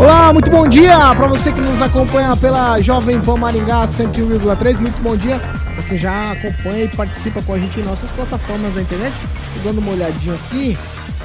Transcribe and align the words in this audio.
Olá, 0.00 0.32
muito 0.32 0.50
bom 0.50 0.66
dia 0.66 0.96
para 1.14 1.26
você 1.26 1.52
que 1.52 1.60
nos 1.60 1.82
acompanha 1.82 2.34
pela 2.34 2.80
Jovem 2.80 3.20
Pan 3.20 3.36
Maringá 3.36 3.86
101,3. 3.86 4.78
Muito 4.78 4.98
bom 5.02 5.14
dia 5.14 5.38
para 5.38 5.82
quem 5.86 5.98
já 5.98 6.32
acompanha 6.32 6.84
e 6.84 6.88
participa 6.88 7.42
com 7.42 7.52
a 7.52 7.58
gente 7.58 7.80
em 7.80 7.82
nossas 7.82 8.10
plataformas 8.12 8.72
da 8.72 8.80
internet. 8.80 9.14
Tô 9.52 9.68
dando 9.68 9.80
uma 9.80 9.92
olhadinha 9.92 10.34
aqui 10.36 10.78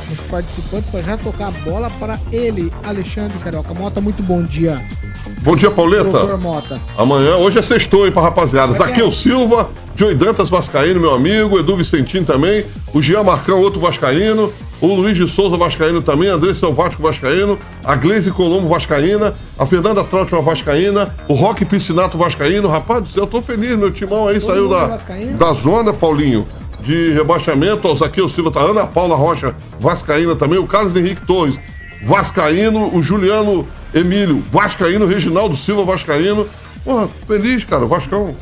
nos 0.09 0.20
participantes 0.29 0.89
para 0.89 1.01
já 1.01 1.15
tocar 1.15 1.48
a 1.48 1.51
bola 1.51 1.89
para 2.01 2.20
ele, 2.34 2.70
Alexandre 2.84 3.39
Carioca 3.39 3.73
Mota. 3.73 4.01
Muito 4.01 4.21
bom 4.21 4.43
dia. 4.43 4.77
Bom 5.41 5.55
dia, 5.55 5.71
Pauleta. 5.71 6.35
Mota. 6.35 6.77
Amanhã, 6.98 7.37
hoje 7.37 7.57
é 7.57 7.62
sextou, 7.62 8.05
hein, 8.05 8.12
pra 8.12 8.23
rapaziada. 8.23 8.73
Pra 8.73 8.87
quem? 8.87 8.95
Zaqueu 8.95 9.09
Silva, 9.09 9.70
Joey 9.95 10.15
Dantas 10.15 10.49
Vascaíno, 10.49 10.99
meu 10.99 11.13
amigo, 11.13 11.57
Edu 11.57 11.77
Vicentino 11.77 12.26
também, 12.26 12.65
o 12.93 13.01
Jean 13.01 13.23
Marcão, 13.23 13.62
outro 13.62 13.79
Vascaíno, 13.79 14.51
o 14.81 14.87
Luiz 14.87 15.18
de 15.18 15.27
Souza 15.27 15.57
Vascaíno 15.57 16.01
também, 16.01 16.29
André 16.29 16.54
Salvático 16.54 17.01
Vascaíno, 17.01 17.57
a 17.84 17.95
Gleise 17.95 18.31
Colombo 18.31 18.68
Vascaína, 18.68 19.34
a 19.57 19.65
Fernanda 19.65 20.04
Trautmann 20.04 20.43
Vascaína, 20.43 21.13
o 21.27 21.34
Roque 21.34 21.65
Piscinato 21.65 22.18
Vascaíno. 22.18 22.68
Rapaz 22.68 23.03
do 23.03 23.09
céu, 23.09 23.23
eu 23.23 23.27
tô 23.27 23.41
feliz, 23.41 23.77
meu 23.77 23.91
timão 23.91 24.27
aí 24.27 24.40
Todo 24.40 24.51
saiu 24.51 24.70
da, 24.70 24.87
vascaíno? 24.87 25.37
da 25.37 25.53
zona, 25.53 25.93
Paulinho, 25.93 26.48
de 26.81 27.13
rebaixamento. 27.13 27.87
O 27.87 27.96
Zaqueu 27.96 28.27
Silva 28.29 28.51
tá, 28.51 28.62
Ana 28.62 28.85
Paula 28.85 29.15
Rocha 29.15 29.55
Vascaína 29.79 30.35
também, 30.35 30.59
o 30.59 30.68
Carlos 30.68 30.96
Henrique 30.96 31.26
Torres 31.26 31.57
Vascaíno, 32.03 32.96
o 32.96 33.01
Juliano 33.01 33.68
Emílio 33.93 34.43
Vascaíno, 34.51 35.05
Reginaldo 35.05 35.55
Silva 35.55 35.84
Vascaíno. 35.84 36.48
Porra, 36.84 37.07
feliz, 37.26 37.63
cara, 37.63 37.85
o 37.85 37.87
Vascão. 37.87 38.35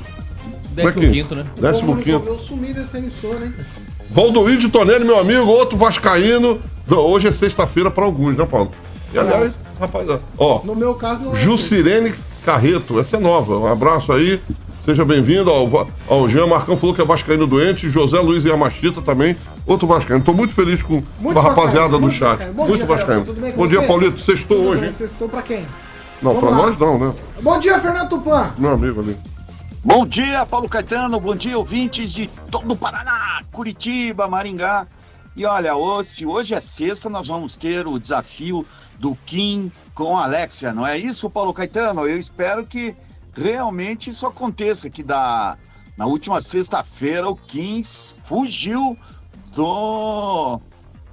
Décimo 0.72 1.12
quinto, 1.12 1.36
né? 1.36 1.46
Décimo 1.62 1.96
quinto. 1.98 2.20
resolveu 2.20 2.40
sumir 2.40 2.74
dessa 2.74 2.98
emissora, 2.98 3.46
hein? 3.46 3.54
Valdoir 4.10 4.58
de 4.58 4.70
Tonelli, 4.70 5.06
meu 5.06 5.18
amigo, 5.20 5.46
outro 5.46 5.78
Vascaíno. 5.78 6.60
Hoje 6.90 7.28
é 7.28 7.32
sexta-feira 7.32 7.90
para 7.90 8.06
alguns, 8.06 8.36
né, 8.38 8.46
Paulo? 8.46 8.72
E 9.14 9.18
aliás, 9.18 9.52
rapaz, 9.80 10.08
ó, 10.38 10.62
No 10.64 10.76
meu 10.76 10.94
caso, 10.96 11.24
não 11.24 11.32
é 11.32 11.36
assim. 11.36 11.44
Jucirene 11.44 12.14
Carreto, 12.46 13.00
essa 13.00 13.18
é 13.18 13.20
nova. 13.20 13.58
Um 13.58 13.68
abraço 13.68 14.12
aí. 14.12 14.40
Seja 14.86 15.06
bem-vindo 15.06 15.50
ao, 15.50 15.88
ao 16.10 16.28
Jean 16.28 16.46
Marcão, 16.46 16.76
falou 16.76 16.94
que 16.94 17.02
é 17.02 17.06
Vascaíno 17.06 17.48
doente. 17.48 17.90
José 17.90 18.20
Luiz 18.20 18.44
Yamachita 18.44 19.02
também, 19.02 19.36
outro 19.66 19.88
Vascaíno. 19.88 20.22
Tô 20.24 20.34
muito 20.34 20.54
feliz 20.54 20.84
com, 20.84 21.02
Muito 21.22 21.40
a 21.40 21.42
rapaziada 21.42 21.98
do 21.98 22.12
chat. 22.12 22.32
vascaíno. 22.32 22.54
Bom 22.54 22.64
muito 22.68 22.78
dia, 22.78 22.86
Vascaíno. 22.86 23.26
Bom 23.56 23.68
dia, 23.68 23.80
você? 23.80 23.88
Paulito. 23.88 24.20
Sextou 24.20 24.58
hoje, 24.66 24.82
bem, 24.82 24.90
estão 25.08 25.30
pra 25.30 25.42
quem? 25.42 25.66
Não, 26.22 26.40
lá. 26.40 26.52
nós 26.52 26.78
não, 26.78 27.00
né? 27.00 27.14
Bom 27.42 27.58
dia, 27.60 27.80
Fernando 27.80 28.10
Tupan. 28.10 28.52
Meu 28.58 28.74
amigo 28.74 29.00
ali. 29.00 29.16
Bom 29.86 30.08
dia, 30.08 30.46
Paulo 30.46 30.70
Caetano. 30.70 31.20
Bom 31.20 31.36
dia, 31.36 31.58
ouvintes 31.58 32.14
de 32.14 32.28
todo 32.50 32.72
o 32.72 32.78
Paraná, 32.78 33.44
Curitiba, 33.52 34.30
Maringá. 34.30 34.88
E 35.36 35.46
olha, 35.46 35.74
se 36.06 36.26
hoje 36.26 36.56
é 36.56 36.60
sexta, 36.62 37.10
nós 37.10 37.28
vamos 37.28 37.58
ter 37.58 37.86
o 37.86 38.00
desafio 38.00 38.66
do 38.98 39.14
Kim 39.26 39.70
com 39.94 40.18
a 40.18 40.24
Alexia, 40.24 40.72
não 40.72 40.88
é 40.88 40.98
isso, 40.98 41.30
Paulo 41.30 41.54
Caetano? 41.54 42.08
Eu 42.08 42.18
espero 42.18 42.66
que 42.66 42.96
realmente 43.36 44.10
isso 44.10 44.26
aconteça, 44.26 44.90
que 44.90 45.04
da, 45.04 45.58
na 45.98 46.06
última 46.06 46.40
sexta-feira 46.40 47.30
o 47.30 47.36
Kim 47.36 47.82
fugiu 48.24 48.98
do, 49.54 50.62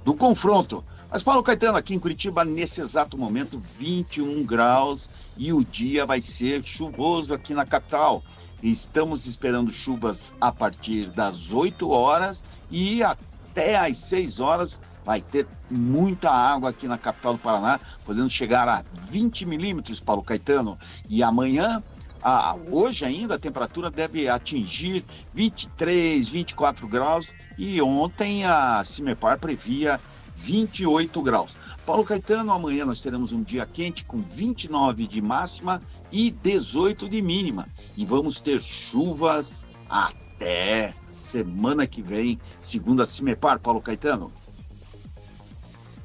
do 0.05 0.13
confronto. 0.13 0.81
Mas, 1.11 1.21
Paulo 1.21 1.43
Caetano, 1.43 1.77
aqui 1.77 1.93
em 1.93 1.99
Curitiba, 1.99 2.45
nesse 2.45 2.79
exato 2.79 3.17
momento, 3.17 3.61
21 3.77 4.45
graus 4.45 5.09
e 5.35 5.51
o 5.51 5.61
dia 5.61 6.05
vai 6.05 6.21
ser 6.21 6.63
chuvoso 6.63 7.33
aqui 7.33 7.53
na 7.53 7.65
capital. 7.65 8.23
Estamos 8.61 9.25
esperando 9.25 9.71
chuvas 9.71 10.31
a 10.39 10.51
partir 10.51 11.07
das 11.07 11.51
8 11.51 11.89
horas 11.89 12.43
e 12.69 13.01
até 13.01 13.75
às 13.75 13.97
6 13.97 14.39
horas 14.39 14.79
vai 15.03 15.19
ter 15.19 15.47
muita 15.69 16.29
água 16.29 16.69
aqui 16.69 16.87
na 16.87 16.97
capital 16.97 17.33
do 17.33 17.39
Paraná, 17.39 17.79
podendo 18.05 18.29
chegar 18.29 18.69
a 18.69 18.83
20 19.09 19.47
milímetros, 19.47 19.99
Paulo 19.99 20.21
Caetano. 20.21 20.77
E 21.09 21.23
amanhã, 21.23 21.81
ah, 22.21 22.55
hoje 22.69 23.03
ainda, 23.03 23.33
a 23.33 23.39
temperatura 23.39 23.89
deve 23.89 24.29
atingir 24.29 25.03
23, 25.33 26.27
24 26.27 26.87
graus 26.87 27.33
e 27.57 27.81
ontem 27.81 28.45
a 28.45 28.83
Cimepar 28.85 29.39
previa 29.39 29.99
28 30.35 31.19
graus. 31.23 31.55
Paulo 31.91 32.05
Caetano, 32.05 32.53
amanhã 32.53 32.85
nós 32.85 33.01
teremos 33.01 33.33
um 33.33 33.43
dia 33.43 33.65
quente 33.65 34.05
com 34.05 34.21
29 34.21 35.05
de 35.05 35.21
máxima 35.21 35.81
e 36.09 36.31
18 36.31 37.09
de 37.09 37.21
mínima. 37.21 37.67
E 37.97 38.05
vamos 38.05 38.39
ter 38.39 38.61
chuvas 38.61 39.67
até 39.89 40.93
semana 41.09 41.85
que 41.85 42.01
vem, 42.01 42.39
segundo 42.63 43.03
a 43.03 43.05
Cimepar, 43.05 43.59
Paulo 43.59 43.81
Caetano. 43.81 44.31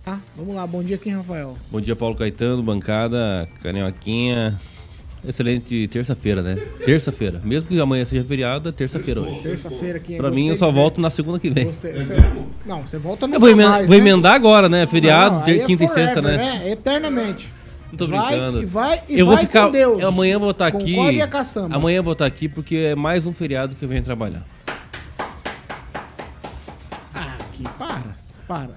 Tá, 0.05 0.21
vamos 0.35 0.57
lá, 0.57 0.67
bom 0.67 0.83
dia, 0.83 0.99
quem, 0.99 1.15
Rafael? 1.15 1.57
Bom 1.71 1.81
dia, 1.81 1.95
Paulo 1.95 2.17
Caetano, 2.17 2.65
bancada, 2.65 3.49
Canhoquinha. 3.63 4.61
Excelente 5.27 5.89
terça-feira, 5.89 6.41
né? 6.43 6.55
Terça-feira. 6.85 7.41
Mesmo 7.45 7.69
que 7.69 7.81
amanhã 7.81 8.05
seja 8.05 8.23
feriado, 8.25 8.69
é 8.69 8.73
terça-feira 8.73 9.21
hoje. 9.23 9.41
Terça-feira 9.43 9.99
aqui. 9.99 10.17
Pra 10.17 10.31
mim, 10.31 10.49
eu 10.49 10.57
só 10.57 10.71
volto 10.71 11.01
na 11.01 11.11
segunda 11.11 11.39
que 11.41 11.51
vem. 11.51 11.65
Gostei. 11.67 11.93
Você- 11.95 12.15
Não, 12.65 12.87
você 12.87 12.97
volta 12.99 13.27
no 13.27 13.39
vou, 13.41 13.49
emen- 13.49 13.87
vou 13.87 13.97
emendar 13.97 14.35
agora, 14.35 14.69
né? 14.69 14.87
Feriado, 14.87 15.37
Não, 15.41 15.47
é 15.47 15.59
quinta 15.67 15.85
e 15.85 15.89
sexta, 15.89 16.21
né? 16.23 16.71
Eternamente. 16.71 17.53
Não 17.91 17.99
tô 17.99 18.07
Vai 18.09 18.29
brincando. 18.29 18.63
e 18.63 18.67
vai 18.67 19.01
e 19.09 19.19
eu 19.19 19.27
vou 19.27 19.35
vai 19.37 19.45
ficar. 19.47 19.67
com 19.67 19.73
Deus. 19.73 20.01
eu 20.03 20.09
Amanhã 20.09 20.35
eu 20.35 20.41
vou 20.41 20.51
estar 20.51 20.67
aqui. 20.67 20.95
Concorde 20.95 21.21
a 21.23 21.29
caçamba. 21.29 21.77
Amanhã 21.77 21.97
eu 21.99 22.03
vou 22.03 22.13
estar 22.15 22.27
aqui 22.27 22.49
porque 22.49 22.77
é 22.77 22.95
mais 22.95 23.27
um 23.27 23.33
feriado 23.33 23.77
que 23.77 23.85
eu 23.85 23.89
venho 23.89 24.03
trabalhar. 24.03 24.45
Ah, 27.15 27.35
aqui, 27.41 27.63
para, 27.79 28.03
para. 28.49 28.71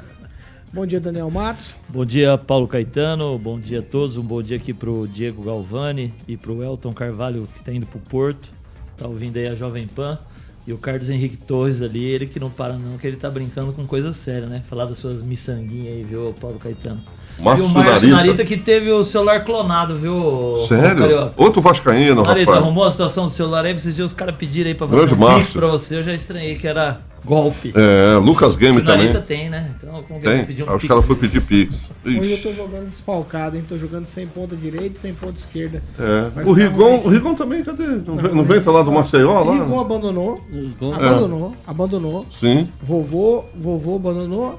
Bom 0.71 0.85
dia, 0.85 0.99
Daniel 0.99 1.31
Matos. 1.31 1.75
Bom 1.89 2.05
dia, 2.05 2.37
Paulo 2.37 2.67
Caetano. 2.67 3.39
Bom 3.39 3.59
dia 3.59 3.79
a 3.79 3.81
todos. 3.81 4.17
Um 4.17 4.23
bom 4.23 4.39
dia 4.39 4.57
aqui 4.57 4.71
pro 4.71 5.07
Diego 5.07 5.43
Galvani 5.43 6.13
e 6.27 6.37
pro 6.37 6.63
Elton 6.63 6.93
Carvalho, 6.93 7.49
que 7.55 7.63
tá 7.63 7.73
indo 7.73 7.87
pro 7.87 7.99
Porto. 7.99 8.51
Tá 8.95 9.07
ouvindo 9.07 9.37
aí 9.37 9.47
a 9.47 9.55
Jovem 9.55 9.87
Pan. 9.87 10.19
E 10.67 10.71
o 10.71 10.77
Carlos 10.77 11.09
Henrique 11.09 11.37
Torres 11.37 11.81
ali, 11.81 12.03
ele 12.03 12.27
que 12.27 12.39
não 12.39 12.51
para 12.51 12.73
não, 12.73 12.99
que 12.99 13.07
ele 13.07 13.17
tá 13.17 13.31
brincando 13.31 13.73
com 13.73 13.87
coisa 13.87 14.13
séria, 14.13 14.45
né? 14.45 14.61
Falar 14.69 14.85
das 14.85 14.99
suas 14.99 15.23
miçanguinhas 15.23 15.95
aí, 15.95 16.03
viu, 16.03 16.35
Paulo 16.39 16.59
Caetano. 16.59 17.01
Márcio 17.41 17.63
e 17.65 17.67
o 17.67 17.69
Márcio 17.73 17.93
Narita. 17.93 18.15
Narita 18.15 18.45
que 18.45 18.57
teve 18.57 18.91
o 18.91 19.03
celular 19.03 19.43
clonado, 19.43 19.95
viu? 19.95 20.57
Sério? 20.67 21.31
Outro 21.37 21.61
Vascaíno, 21.61 22.23
Narita, 22.23 22.51
rapaz. 22.51 22.63
arrumou 22.65 22.83
a 22.85 22.91
situação 22.91 23.25
do 23.25 23.31
celular 23.31 23.65
aí, 23.65 23.73
esses 23.75 23.95
dias 23.95 24.11
os 24.11 24.13
caras 24.17 24.35
pediram 24.35 24.69
aí 24.69 24.75
pra 24.75 24.87
Grande 24.87 25.09
fazer 25.09 25.15
um 25.15 25.25
pix 25.27 25.37
Márcio. 25.37 25.59
pra 25.59 25.67
você, 25.69 25.95
eu 25.97 26.03
já 26.03 26.13
estranhei 26.13 26.55
que 26.55 26.67
era 26.67 26.97
golpe. 27.25 27.73
É, 27.75 28.17
Lucas 28.17 28.55
Game 28.55 28.79
o 28.79 28.83
Narita 28.83 29.13
também. 29.21 29.23
tem, 29.23 29.49
né? 29.49 29.71
Então, 29.77 30.01
como 30.03 30.19
Tem. 30.21 30.45
pedir 30.45 30.63
um 30.63 30.69
Ah, 30.69 30.75
os 30.77 30.83
caras 30.85 31.05
foram 31.05 31.19
pedir 31.19 31.41
Pix. 31.41 31.81
Hoje 32.05 32.31
eu 32.31 32.41
tô 32.41 32.53
jogando 32.53 32.85
desfalcado, 32.87 33.57
hein? 33.57 33.63
Tô 33.67 33.77
jogando 33.77 34.05
sem 34.05 34.25
ponta 34.25 34.55
direita 34.55 34.95
e 34.95 34.99
sem 34.99 35.13
ponta 35.13 35.37
esquerda. 35.37 35.83
É. 35.99 36.47
O 36.47 36.53
Rigon, 36.53 37.01
o 37.03 37.09
Rigon 37.09 37.35
também, 37.35 37.61
cadê? 37.63 37.83
Não, 38.05 38.15
vem, 38.15 38.33
não 38.35 38.43
vem 38.43 38.61
tá 38.61 38.71
lá 38.71 38.81
do 38.81 38.91
Maceió, 38.91 39.43
lá? 39.43 39.53
Rigon 39.53 39.79
abandonou. 39.79 40.41
Rigon- 40.51 40.93
Abandonou, 40.93 41.55
abandonou. 41.67 42.25
Sim. 42.31 42.67
Vovô, 42.81 43.43
vovô 43.53 43.97
abandonou. 43.97 44.57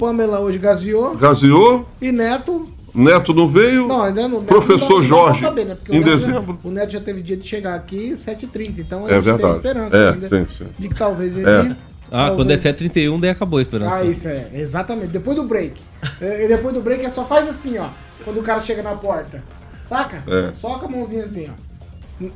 Pamela 0.00 0.40
hoje 0.40 0.58
gaseou. 0.58 1.14
Gaziou, 1.14 1.86
E 2.00 2.10
Neto. 2.10 2.68
Neto 2.94 3.32
não 3.34 3.46
veio. 3.46 3.86
Não, 3.86 4.02
ainda 4.02 4.26
não. 4.26 4.42
Professor 4.42 4.94
não 4.96 5.02
Jorge, 5.02 5.40
saber, 5.42 5.64
né? 5.66 5.74
Porque 5.76 5.92
o 5.92 5.94
em 5.94 5.98
Neto 6.00 6.18
já- 6.18 6.26
dezembro. 6.26 6.58
o 6.64 6.70
Neto 6.70 6.90
já 6.92 7.00
teve 7.00 7.20
dia 7.22 7.36
de 7.36 7.46
chegar 7.46 7.74
aqui 7.76 8.14
7h30. 8.16 8.80
Então 8.80 9.06
a 9.06 9.10
É 9.10 9.14
gente 9.14 9.22
tem 9.24 9.32
verdade. 9.34 9.56
esperança 9.56 9.96
É, 9.96 10.08
ainda 10.10 10.28
sim, 10.28 10.46
sim. 10.58 10.66
de 10.78 10.88
que 10.88 10.94
talvez 10.96 11.36
ele. 11.36 11.48
É. 11.48 11.58
Ah, 11.60 11.76
talvez- 12.10 12.36
quando 12.36 12.50
é 12.50 12.56
7h31, 12.56 13.20
daí 13.20 13.30
acabou 13.30 13.58
a 13.60 13.62
esperança. 13.62 13.94
Ah, 13.96 14.04
isso 14.04 14.26
é, 14.26 14.48
exatamente. 14.54 15.08
Depois 15.08 15.36
do 15.36 15.44
break. 15.44 15.80
É, 16.20 16.42
e 16.46 16.48
depois 16.48 16.74
do 16.74 16.80
break 16.80 17.04
é 17.04 17.08
só 17.10 17.24
faz 17.24 17.48
assim, 17.48 17.78
ó. 17.78 17.86
Quando 18.24 18.40
o 18.40 18.42
cara 18.42 18.58
chega 18.60 18.82
na 18.82 18.94
porta. 18.94 19.44
Saca? 19.84 20.22
É. 20.26 20.50
Só 20.54 20.78
com 20.78 20.86
a 20.86 20.88
mãozinha 20.90 21.24
assim, 21.24 21.48
ó. 21.48 21.69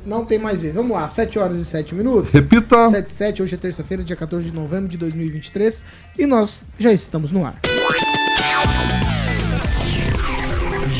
Não 0.05 0.25
tem 0.25 0.39
mais 0.39 0.61
vez. 0.61 0.75
Vamos 0.75 0.91
lá, 0.91 1.07
7 1.07 1.37
horas 1.37 1.59
e 1.59 1.65
7 1.65 1.93
minutos. 1.93 2.31
Repita. 2.31 2.89
7 2.89 3.11
7, 3.11 3.43
hoje 3.43 3.55
é 3.55 3.57
terça-feira, 3.57 4.03
dia 4.03 4.15
14 4.15 4.49
de 4.49 4.53
novembro 4.53 4.87
de 4.87 4.97
2023. 4.97 5.83
E 6.17 6.25
nós 6.25 6.61
já 6.79 6.91
estamos 6.91 7.31
no 7.31 7.45
ar. 7.45 7.59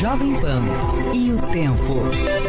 Jovem 0.00 0.34
Pan 0.40 0.60
e 1.14 1.32
o 1.32 1.42
tempo. 1.52 2.45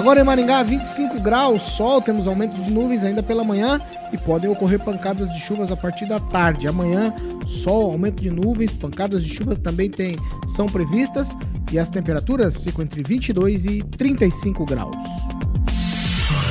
Agora 0.00 0.18
em 0.18 0.24
Maringá, 0.24 0.62
25 0.62 1.20
graus, 1.20 1.62
sol, 1.62 2.00
temos 2.00 2.26
aumento 2.26 2.58
de 2.58 2.70
nuvens 2.70 3.04
ainda 3.04 3.22
pela 3.22 3.44
manhã 3.44 3.78
e 4.10 4.16
podem 4.16 4.50
ocorrer 4.50 4.80
pancadas 4.80 5.28
de 5.28 5.38
chuvas 5.38 5.70
a 5.70 5.76
partir 5.76 6.06
da 6.06 6.18
tarde. 6.18 6.66
Amanhã, 6.66 7.12
sol, 7.46 7.92
aumento 7.92 8.22
de 8.22 8.30
nuvens, 8.30 8.72
pancadas 8.72 9.22
de 9.22 9.28
chuva 9.28 9.54
também 9.54 9.90
tem, 9.90 10.16
são 10.48 10.64
previstas 10.64 11.36
e 11.70 11.78
as 11.78 11.90
temperaturas 11.90 12.56
ficam 12.56 12.82
entre 12.82 13.02
22 13.06 13.66
e 13.66 13.82
35 13.82 14.64
graus. 14.64 14.96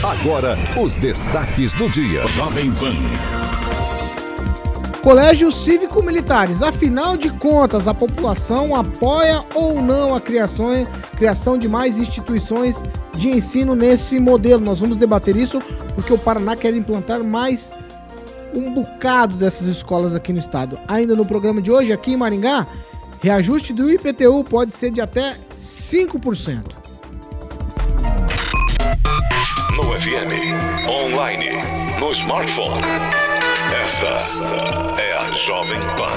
Agora, 0.03 0.55
os 0.79 0.95
destaques 0.95 1.73
do 1.73 1.89
dia. 1.89 2.27
Jovem 2.27 2.71
Pan. 2.73 2.93
Colégios 5.01 5.55
Cívico-Militares. 5.63 6.61
Afinal 6.61 7.15
de 7.15 7.29
contas, 7.29 7.87
a 7.87 7.93
população 7.93 8.75
apoia 8.75 9.41
ou 9.55 9.81
não 9.81 10.13
a 10.13 10.21
criação, 10.21 10.85
criação 11.17 11.57
de 11.57 11.67
mais 11.67 11.99
instituições 11.99 12.83
de 13.15 13.29
ensino 13.29 13.75
nesse 13.75 14.19
modelo? 14.19 14.63
Nós 14.63 14.79
vamos 14.79 14.97
debater 14.97 15.35
isso 15.35 15.59
porque 15.95 16.13
o 16.13 16.17
Paraná 16.17 16.55
quer 16.55 16.73
implantar 16.75 17.23
mais 17.23 17.71
um 18.53 18.73
bocado 18.73 19.35
dessas 19.35 19.67
escolas 19.67 20.13
aqui 20.13 20.33
no 20.33 20.39
estado. 20.39 20.77
Ainda 20.87 21.15
no 21.15 21.25
programa 21.25 21.61
de 21.61 21.71
hoje, 21.71 21.93
aqui 21.93 22.13
em 22.13 22.17
Maringá, 22.17 22.67
reajuste 23.21 23.73
do 23.73 23.89
IPTU 23.89 24.43
pode 24.43 24.73
ser 24.73 24.91
de 24.91 25.01
até 25.01 25.35
5%. 25.55 26.75
No 29.75 29.83
FM, 29.83 30.87
online, 30.87 31.51
no 31.99 32.11
smartphone. 32.11 33.18
Esta 33.71 34.07
é 34.99 35.15
a 35.15 35.31
Jovem 35.45 35.79
Pan. 35.95 36.11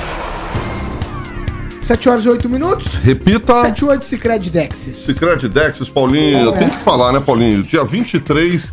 7 1.82 2.08
horas 2.08 2.24
e 2.24 2.28
8 2.30 2.48
minutos. 2.48 2.94
Repita. 2.94 3.60
7 3.60 3.78
e 3.78 3.84
8 3.84 4.04
Cicred 4.04 4.50
Dexis. 4.50 4.96
Cicred 4.96 5.48
Dexis, 5.48 5.88
Paulinho. 5.90 6.48
É. 6.48 6.58
Tem 6.58 6.70
que 6.70 6.76
falar, 6.76 7.12
né, 7.12 7.20
Paulinho? 7.20 7.62
Dia 7.62 7.84
23 7.84 8.72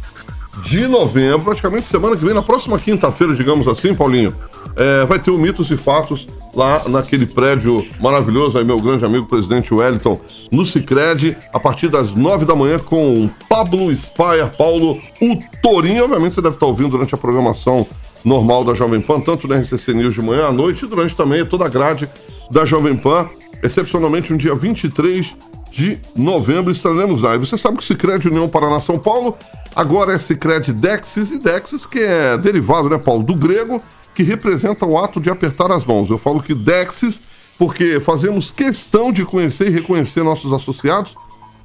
de 0.63 0.87
novembro, 0.87 1.41
praticamente 1.41 1.89
semana 1.89 2.15
que 2.15 2.23
vem, 2.23 2.33
na 2.33 2.41
próxima 2.41 2.79
quinta-feira, 2.79 3.33
digamos 3.33 3.67
assim, 3.67 3.93
Paulinho, 3.93 4.33
é, 4.75 5.05
vai 5.05 5.19
ter 5.19 5.31
o 5.31 5.37
Mitos 5.37 5.69
e 5.71 5.77
Fatos 5.77 6.27
lá 6.55 6.87
naquele 6.87 7.25
prédio 7.25 7.85
maravilhoso, 7.99 8.57
aí 8.57 8.63
meu 8.63 8.79
grande 8.79 9.03
amigo 9.05 9.25
presidente 9.25 9.73
Wellington, 9.73 10.19
no 10.51 10.65
Cicred, 10.65 11.37
a 11.53 11.59
partir 11.59 11.89
das 11.89 12.13
nove 12.13 12.45
da 12.45 12.55
manhã 12.55 12.79
com 12.79 13.29
Pablo 13.49 13.91
Spaia, 13.95 14.47
Paulo, 14.47 14.99
o 15.21 15.39
Torinho. 15.61 16.05
Obviamente 16.05 16.35
você 16.35 16.41
deve 16.41 16.55
estar 16.55 16.65
ouvindo 16.65 16.89
durante 16.89 17.13
a 17.13 17.17
programação 17.17 17.85
normal 18.23 18.63
da 18.63 18.73
Jovem 18.73 19.01
Pan, 19.01 19.19
tanto 19.19 19.47
na 19.47 19.57
RCC 19.57 19.93
News 19.93 20.13
de 20.13 20.21
manhã 20.21 20.47
à 20.47 20.51
noite 20.51 20.85
e 20.85 20.87
durante 20.87 21.15
também 21.15 21.45
toda 21.45 21.65
a 21.65 21.69
grade 21.69 22.09
da 22.51 22.65
Jovem 22.65 22.95
Pan, 22.95 23.27
excepcionalmente 23.63 24.31
no 24.31 24.37
dia 24.37 24.55
23 24.55 25.35
de 25.71 25.99
novembro 26.15 26.71
estaremos 26.71 27.21
lá. 27.21 27.35
E 27.35 27.37
você 27.37 27.57
sabe 27.57 27.77
que 27.77 27.83
o 27.83 27.85
Cicred 27.85 28.27
União 28.27 28.49
Paraná 28.49 28.79
São 28.79 28.97
Paulo 28.97 29.37
agora 29.75 30.13
é 30.13 30.19
Cicred 30.19 30.73
Dexis 30.73 31.31
e 31.31 31.39
Dexis 31.39 31.85
que 31.85 31.99
é 31.99 32.37
derivado, 32.37 32.89
né, 32.89 32.97
Paulo, 32.97 33.23
do 33.23 33.35
grego 33.35 33.81
que 34.15 34.23
representa 34.23 34.85
o 34.85 34.97
ato 34.97 35.19
de 35.19 35.29
apertar 35.29 35.71
as 35.71 35.85
mãos. 35.85 36.09
Eu 36.09 36.17
falo 36.17 36.41
que 36.41 36.53
Dexis 36.53 37.21
porque 37.57 37.99
fazemos 37.99 38.51
questão 38.51 39.11
de 39.11 39.25
conhecer 39.25 39.67
e 39.67 39.69
reconhecer 39.69 40.23
nossos 40.23 40.53
associados, 40.53 41.15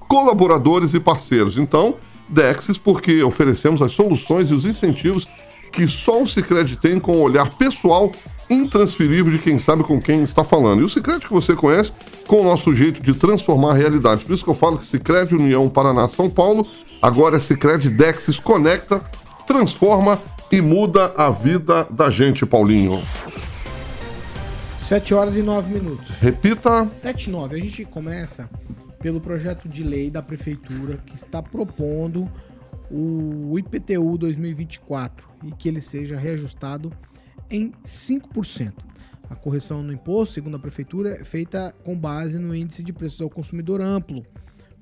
colaboradores 0.09 0.93
e 0.93 1.01
parceiros. 1.01 1.57
Então, 1.57 1.95
Dexis 2.29 2.79
porque 2.79 3.23
oferecemos 3.23 3.81
as 3.81 3.93
soluções 3.93 4.51
e 4.51 4.55
os 4.55 4.67
incentivos 4.67 5.27
que 5.75 5.89
só 5.89 6.23
o 6.23 6.27
Cicred 6.27 6.77
tem 6.77 7.01
com 7.01 7.13
o 7.13 7.23
olhar 7.23 7.53
pessoal 7.55 8.13
intransferível 8.49 9.33
de 9.33 9.39
quem 9.39 9.59
sabe 9.59 9.83
com 9.83 10.01
quem 10.01 10.23
está 10.23 10.45
falando. 10.45 10.81
E 10.81 10.85
o 10.85 10.89
Cicred 10.89 11.21
que 11.21 11.33
você 11.33 11.55
conhece 11.55 11.93
com 12.27 12.41
o 12.41 12.45
nosso 12.45 12.73
jeito 12.75 13.03
de 13.03 13.15
transformar 13.15 13.73
a 13.73 13.75
realidade. 13.75 14.25
Por 14.25 14.35
isso 14.35 14.45
que 14.45 14.51
eu 14.51 14.55
falo 14.55 14.79
que 14.79 14.87
Cicred 14.87 15.35
União 15.35 15.69
Paraná 15.69 16.09
São 16.09 16.31
Paulo, 16.31 16.67
agora 17.03 17.37
é 17.37 17.41
Cicred 17.41 17.89
Dexis 17.91 18.39
Conecta, 18.39 19.01
transforma 19.47 20.21
e 20.53 20.61
muda 20.61 21.13
a 21.17 21.31
vida 21.31 21.87
da 21.91 22.11
gente, 22.11 22.47
Paulinho. 22.47 23.03
7 24.79 25.15
horas 25.15 25.37
e 25.37 25.43
9 25.43 25.73
minutos. 25.73 26.19
Repita. 26.21 26.85
7 26.85 27.29
e 27.29 27.31
9. 27.31 27.57
A 27.57 27.59
gente 27.59 27.85
começa 27.87 28.49
pelo 29.01 29.21
projeto 29.21 29.69
de 29.69 29.83
lei 29.83 30.11
da 30.11 30.23
prefeitura 30.23 30.99
que 31.07 31.17
está 31.17 31.43
propondo 31.43 32.31
o 32.91 33.59
IPTU 33.59 34.19
2024 34.19 35.29
e 35.45 35.53
que 35.53 35.69
ele 35.69 35.81
seja 35.81 36.17
reajustado 36.17 36.93
em 37.51 37.73
5%. 37.85 38.73
A 39.29 39.35
correção 39.35 39.83
no 39.83 39.93
imposto, 39.93 40.35
segundo 40.35 40.57
a 40.57 40.61
prefeitura, 40.61 41.21
é 41.21 41.25
feita 41.25 41.75
com 41.83 41.99
base 41.99 42.39
no 42.39 42.55
índice 42.55 42.83
de 42.83 42.93
preços 42.93 43.21
ao 43.21 43.31
consumidor 43.31 43.81
amplo, 43.81 44.25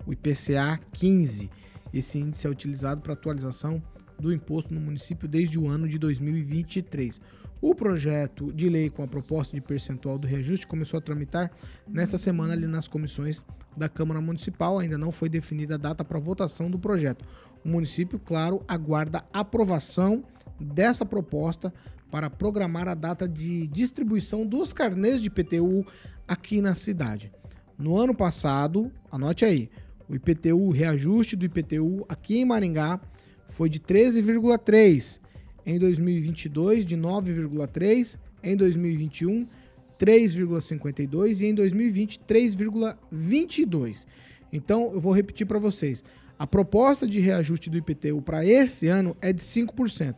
o 0.06 0.12
IPCA 0.12 0.81
15. 0.93 1.49
Esse 1.94 2.19
índice 2.19 2.46
é 2.46 2.50
utilizado 2.50 3.00
para 3.00 3.12
atualização 3.12 3.82
do 4.19 4.32
imposto 4.32 4.75
no 4.75 4.81
município 4.81 5.28
desde 5.28 5.58
o 5.58 5.69
ano 5.69 5.88
de 5.88 5.98
2023. 5.98 7.20
O 7.60 7.75
projeto 7.76 8.52
de 8.52 8.69
lei 8.69 8.90
com 8.90 9.05
a 9.05 9.08
proposta 9.08 9.55
de 9.55 9.60
percentual 9.60 10.19
do 10.19 10.26
reajuste 10.26 10.66
começou 10.66 10.98
a 10.98 11.00
tramitar 11.00 11.50
nesta 11.87 12.19
semana 12.19 12.55
ali 12.55 12.66
nas 12.66 12.88
comissões 12.88 13.44
da 13.76 13.88
Câmara 13.88 14.20
Municipal. 14.20 14.81
Ainda 14.81 14.98
não 14.98 15.12
foi 15.12 15.28
definida 15.28 15.76
a 15.76 15.78
data 15.78 16.05
para 16.05 16.19
votação 16.19 16.69
do 16.69 16.78
projeto. 16.78 17.25
O 17.64 17.69
município, 17.69 18.19
claro, 18.19 18.62
aguarda 18.67 19.25
aprovação 19.32 20.25
dessa 20.59 21.05
proposta 21.05 21.73
para 22.11 22.29
programar 22.29 22.88
a 22.88 22.94
data 22.94 23.29
de 23.29 23.67
distribuição 23.69 24.47
dos 24.47 24.73
carnês 24.73 25.20
de 25.20 25.29
IPTU 25.29 25.87
aqui 26.26 26.61
na 26.61 26.75
cidade. 26.75 27.32
No 27.79 27.97
ano 27.97 28.14
passado, 28.14 28.93
anote 29.11 29.44
aí, 29.44 29.70
o 30.09 30.14
IPTU, 30.14 30.59
o 30.59 30.70
reajuste 30.70 31.37
do 31.37 31.47
IPTU 31.47 32.05
aqui 32.09 32.38
em 32.38 32.44
Maringá 32.44 33.00
foi 33.49 33.69
de 33.69 33.81
13,3, 33.81 35.20
em 35.65 35.79
2022 35.79 36.85
de 36.85 36.97
9,3, 36.97 38.19
em 38.43 38.56
2021 38.56 39.47
3,52 39.99 41.41
e 41.41 41.47
em 41.47 41.55
2020 41.55 42.20
3,22. 42.29 44.06
Então, 44.53 44.93
eu 44.93 45.00
vou 45.00 45.12
repetir 45.12 45.47
para 45.47 45.61
vocês. 45.61 46.03
A 46.43 46.47
proposta 46.47 47.06
de 47.06 47.21
reajuste 47.21 47.71
do 47.71 47.79
IPTU 47.79 48.21
para 48.21 48.44
esse 48.44 48.89
ano 48.89 49.17
é 49.21 49.33
de 49.33 49.41
5%. 49.41 50.17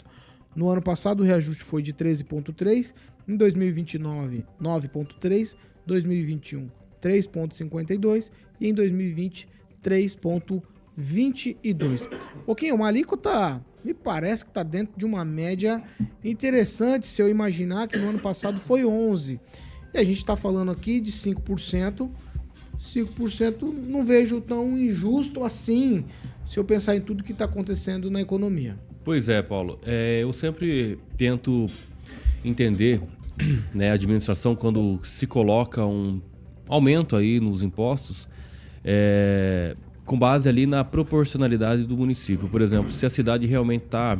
No 0.56 0.71
ano 0.71 0.81
passado, 0.81 1.21
o 1.21 1.23
reajuste 1.23 1.62
foi 1.62 1.82
de 1.82 1.93
13,3%, 1.93 2.94
em 3.29 3.37
2029, 3.37 4.43
9,3%, 4.59 5.55
2021, 5.85 6.71
3,52% 7.03 8.31
e 8.59 8.71
em 8.71 8.73
2020, 8.73 9.47
3,22%. 9.82 12.09
Pouquinho, 12.47 12.76
uma 12.76 12.88
alíquota 12.88 13.62
me 13.85 13.93
parece 13.93 14.47
que 14.47 14.50
está 14.50 14.62
dentro 14.62 14.94
de 14.97 15.05
uma 15.05 15.26
média 15.26 15.85
interessante 16.25 17.06
se 17.06 17.21
eu 17.21 17.28
imaginar 17.28 17.87
que 17.87 17.99
no 17.99 18.09
ano 18.09 18.19
passado 18.19 18.59
foi 18.59 18.81
11%. 18.81 19.38
E 19.93 19.99
a 19.99 20.02
gente 20.02 20.16
está 20.16 20.35
falando 20.35 20.71
aqui 20.71 21.00
de 21.00 21.12
5%. 21.12 22.11
5% 22.78 23.62
não 23.62 24.04
vejo 24.04 24.40
tão 24.40 24.76
injusto 24.76 25.45
assim 25.45 26.04
se 26.45 26.59
eu 26.59 26.64
pensar 26.64 26.97
em 26.97 27.00
tudo 27.00 27.25
que 27.25 27.33
está 27.33 27.45
acontecendo 27.45 28.11
na 28.11 28.21
economia. 28.21 28.76
Pois 29.02 29.28
é, 29.28 29.43
Paulo. 29.43 29.78
É, 29.87 30.21
eu 30.23 30.33
sempre 30.33 30.99
tento 31.16 31.69
entender 32.45 33.00
né, 33.75 33.90
a 33.90 33.95
administração 33.95 34.54
quando 34.54 35.00
se 35.02 35.26
coloca 35.26 35.85
um 35.85 36.21
aumento 36.69 37.16
aí 37.16 37.40
nos 37.40 37.62
impostos 37.62 38.28
é, 38.85 39.76
com 40.04 40.19
base 40.19 40.49
ali 40.49 40.66
na 40.66 40.85
proporcionalidade 40.85 41.85
do 41.85 41.97
município. 41.97 42.49
Por 42.49 42.61
exemplo, 42.61 42.93
se 42.93 43.07
a 43.07 43.11
cidade 43.11 43.47
realmente 43.47 43.85
está 43.85 44.19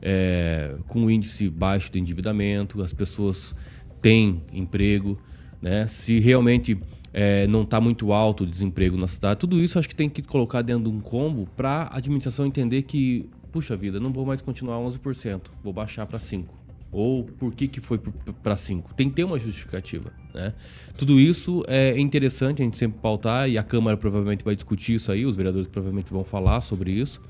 é, 0.00 0.74
com 0.86 1.02
um 1.02 1.10
índice 1.10 1.48
baixo 1.50 1.92
de 1.92 1.98
endividamento, 1.98 2.80
as 2.82 2.92
pessoas 2.92 3.54
têm 4.00 4.42
emprego, 4.52 5.20
né? 5.60 5.86
se 5.86 6.18
realmente 6.18 6.78
é, 7.20 7.48
não 7.48 7.62
está 7.62 7.80
muito 7.80 8.12
alto 8.12 8.44
o 8.44 8.46
desemprego 8.46 8.96
na 8.96 9.08
cidade, 9.08 9.40
tudo 9.40 9.58
isso 9.60 9.76
acho 9.76 9.88
que 9.88 9.94
tem 9.94 10.08
que 10.08 10.22
colocar 10.22 10.62
dentro 10.62 10.84
de 10.84 10.88
um 10.88 11.00
combo 11.00 11.48
para 11.56 11.82
a 11.90 11.96
administração 11.96 12.46
entender 12.46 12.82
que 12.82 13.28
puxa 13.50 13.76
vida, 13.76 13.98
não 13.98 14.12
vou 14.12 14.24
mais 14.24 14.40
continuar 14.40 14.76
11%, 14.76 15.48
vou 15.64 15.72
baixar 15.72 16.06
para 16.06 16.20
5%. 16.20 16.44
Ou 16.92 17.24
por 17.24 17.52
que, 17.52 17.66
que 17.66 17.80
foi 17.80 17.98
para 17.98 18.54
5%? 18.54 18.94
Tem 18.96 19.10
que 19.10 19.16
ter 19.16 19.24
uma 19.24 19.38
justificativa. 19.38 20.12
Né? 20.32 20.54
Tudo 20.96 21.18
isso 21.18 21.64
é 21.66 21.98
interessante 21.98 22.62
a 22.62 22.64
gente 22.64 22.78
sempre 22.78 23.00
pautar 23.00 23.50
e 23.50 23.58
a 23.58 23.64
Câmara 23.64 23.96
provavelmente 23.96 24.44
vai 24.44 24.54
discutir 24.54 24.94
isso 24.94 25.10
aí, 25.10 25.26
os 25.26 25.34
vereadores 25.34 25.66
provavelmente 25.66 26.12
vão 26.12 26.22
falar 26.22 26.60
sobre 26.60 26.92
isso. 26.92 27.20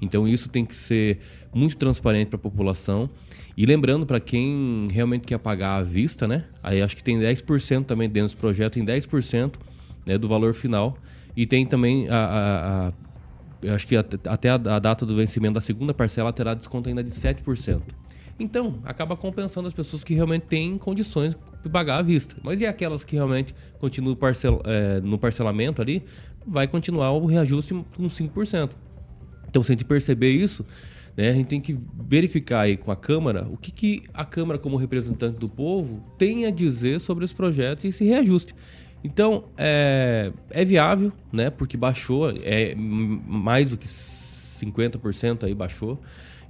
Então 0.00 0.26
isso 0.26 0.48
tem 0.48 0.64
que 0.64 0.74
ser 0.74 1.18
muito 1.54 1.76
transparente 1.76 2.28
para 2.28 2.36
a 2.36 2.40
população. 2.40 3.08
E 3.56 3.64
lembrando 3.64 4.04
para 4.04 4.20
quem 4.20 4.88
realmente 4.90 5.26
quer 5.26 5.38
pagar 5.38 5.76
à 5.76 5.82
vista, 5.82 6.28
né? 6.28 6.44
Aí 6.62 6.82
acho 6.82 6.94
que 6.94 7.02
tem 7.02 7.18
10% 7.18 7.84
também 7.84 8.08
dentro 8.08 8.28
desse 8.28 8.36
projeto, 8.36 8.74
tem 8.74 8.84
10% 8.84 9.54
né, 10.04 10.18
do 10.18 10.28
valor 10.28 10.54
final. 10.54 10.98
E 11.36 11.46
tem 11.46 11.66
também 11.66 12.08
a, 12.08 12.16
a, 12.16 12.88
a 12.88 12.92
acho 13.74 13.86
que 13.86 13.96
até 13.96 14.50
a, 14.50 14.56
data 14.56 15.06
do 15.06 15.16
vencimento 15.16 15.54
da 15.54 15.60
segunda 15.60 15.94
parcela 15.94 16.32
terá 16.32 16.54
desconto 16.54 16.88
ainda 16.88 17.02
de 17.02 17.10
7%. 17.10 17.80
Então, 18.38 18.80
acaba 18.84 19.16
compensando 19.16 19.66
as 19.66 19.72
pessoas 19.72 20.04
que 20.04 20.12
realmente 20.12 20.42
têm 20.42 20.76
condições 20.76 21.36
de 21.62 21.68
pagar 21.70 21.98
à 21.98 22.02
vista. 22.02 22.36
Mas 22.42 22.60
e 22.60 22.66
aquelas 22.66 23.02
que 23.02 23.16
realmente 23.16 23.54
continuam 23.78 24.14
parcel, 24.14 24.60
é, 24.64 25.00
no 25.00 25.18
parcelamento 25.18 25.80
ali, 25.80 26.04
vai 26.46 26.68
continuar 26.68 27.12
o 27.12 27.24
reajuste 27.24 27.72
com 27.96 28.08
5%. 28.08 28.70
Então, 29.56 29.62
se 29.62 29.72
a 29.72 29.74
gente 29.74 29.86
perceber 29.86 30.28
isso, 30.32 30.66
né, 31.16 31.30
a 31.30 31.32
gente 31.32 31.46
tem 31.46 31.62
que 31.62 31.74
verificar 31.98 32.60
aí 32.60 32.76
com 32.76 32.90
a 32.90 32.96
Câmara 32.96 33.48
o 33.50 33.56
que, 33.56 33.72
que 33.72 34.02
a 34.12 34.22
Câmara, 34.22 34.58
como 34.58 34.76
representante 34.76 35.38
do 35.38 35.48
povo, 35.48 36.04
tem 36.18 36.44
a 36.44 36.50
dizer 36.50 37.00
sobre 37.00 37.24
esse 37.24 37.34
projeto 37.34 37.84
e 37.84 37.88
esse 37.88 38.04
reajuste. 38.04 38.54
Então, 39.02 39.44
é, 39.56 40.30
é 40.50 40.62
viável, 40.62 41.10
né? 41.32 41.48
Porque 41.48 41.74
baixou, 41.74 42.30
é 42.42 42.74
mais 42.74 43.70
do 43.70 43.78
que 43.78 43.88
50% 43.88 45.44
aí 45.44 45.54
baixou. 45.54 45.98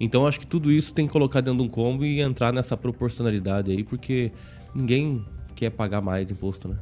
Então, 0.01 0.27
acho 0.27 0.41
que 0.41 0.47
tudo 0.49 0.73
isso 0.73 0.93
tem 0.93 1.07
que 1.07 1.13
colocar 1.13 1.41
dentro 1.41 1.61
de 1.61 1.65
um 1.65 1.69
combo 1.69 2.05
e 2.05 2.21
entrar 2.21 2.53
nessa 2.53 2.77
proporcionalidade 2.77 3.71
aí, 3.71 3.85
porque 3.85 4.33
ninguém 4.75 5.25
quer 5.55 5.71
pagar 5.71 6.01
mais 6.01 6.29
imposto, 6.33 6.67
né? 6.67 6.75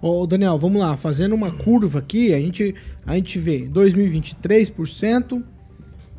Ô, 0.00 0.24
Daniel, 0.28 0.56
vamos 0.56 0.80
lá, 0.80 0.96
fazendo 0.96 1.34
uma 1.34 1.50
curva 1.50 1.98
aqui, 1.98 2.32
a 2.32 2.38
gente, 2.38 2.72
a 3.04 3.16
gente 3.16 3.36
vê 3.40 3.68
2023%, 3.68 5.42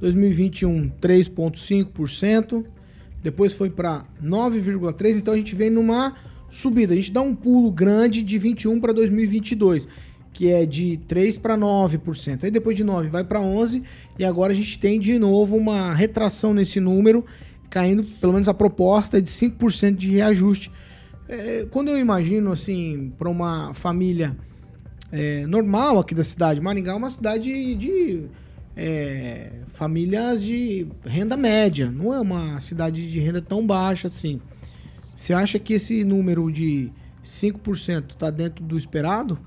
2021 0.04 0.92
3,5%, 1.02 2.66
depois 3.24 3.54
foi 3.54 3.70
para 3.70 4.06
9,3%, 4.22 5.18
então 5.18 5.34
a 5.34 5.38
gente 5.38 5.56
vem 5.56 5.70
numa 5.70 6.14
subida. 6.50 6.94
A 6.94 6.96
gente 6.96 7.12
dá 7.12 7.22
um 7.22 7.34
pulo 7.34 7.72
grande 7.72 8.22
de 8.22 8.38
21 8.38 8.82
para 8.82 8.92
2022, 8.92 9.88
que 10.34 10.52
é 10.52 10.66
de 10.66 11.00
3 11.08 11.38
para 11.38 11.58
9%. 11.58 12.44
Aí 12.44 12.52
depois 12.52 12.76
de 12.76 12.84
9 12.84 13.08
vai 13.08 13.24
para 13.24 13.40
11 13.40 13.82
e 14.20 14.26
agora 14.26 14.52
a 14.52 14.56
gente 14.56 14.78
tem 14.78 15.00
de 15.00 15.18
novo 15.18 15.56
uma 15.56 15.94
retração 15.94 16.54
nesse 16.54 16.82
número, 16.82 17.26
caindo, 17.70 18.04
pelo 18.04 18.34
menos 18.34 18.50
a 18.50 18.54
proposta 18.54 19.20
é 19.20 19.22
de 19.22 19.30
5% 19.30 19.96
de 19.96 20.12
reajuste. 20.12 20.70
É, 21.30 21.66
quando 21.72 21.88
eu 21.88 21.98
imagino 21.98 22.52
assim 22.52 23.14
para 23.18 23.30
uma 23.30 23.74
família 23.74 24.36
é, 25.14 25.48
normal 25.48 25.98
aqui 25.98 26.14
da 26.14 26.26
cidade, 26.26 26.60
Maringá 26.60 26.92
é 26.92 26.96
uma 26.96 27.10
cidade 27.10 27.74
de 27.76 28.28
é, 28.76 29.52
famílias 29.68 30.42
de 30.44 30.88
renda 31.06 31.38
média, 31.38 31.92
não 31.92 32.14
é 32.14 32.20
uma 32.20 32.60
cidade 32.62 33.10
de 33.10 33.20
renda 33.20 33.42
tão 33.42 33.66
baixa 33.66 34.08
assim. 34.08 34.42
Você 35.16 35.34
acha 35.34 35.60
que 35.60 35.74
esse 35.74 36.04
número 36.04 36.52
de 36.52 36.92
5% 37.24 38.12
está 38.12 38.30
dentro 38.30 38.64
do 38.64 38.76
esperado? 38.76 39.40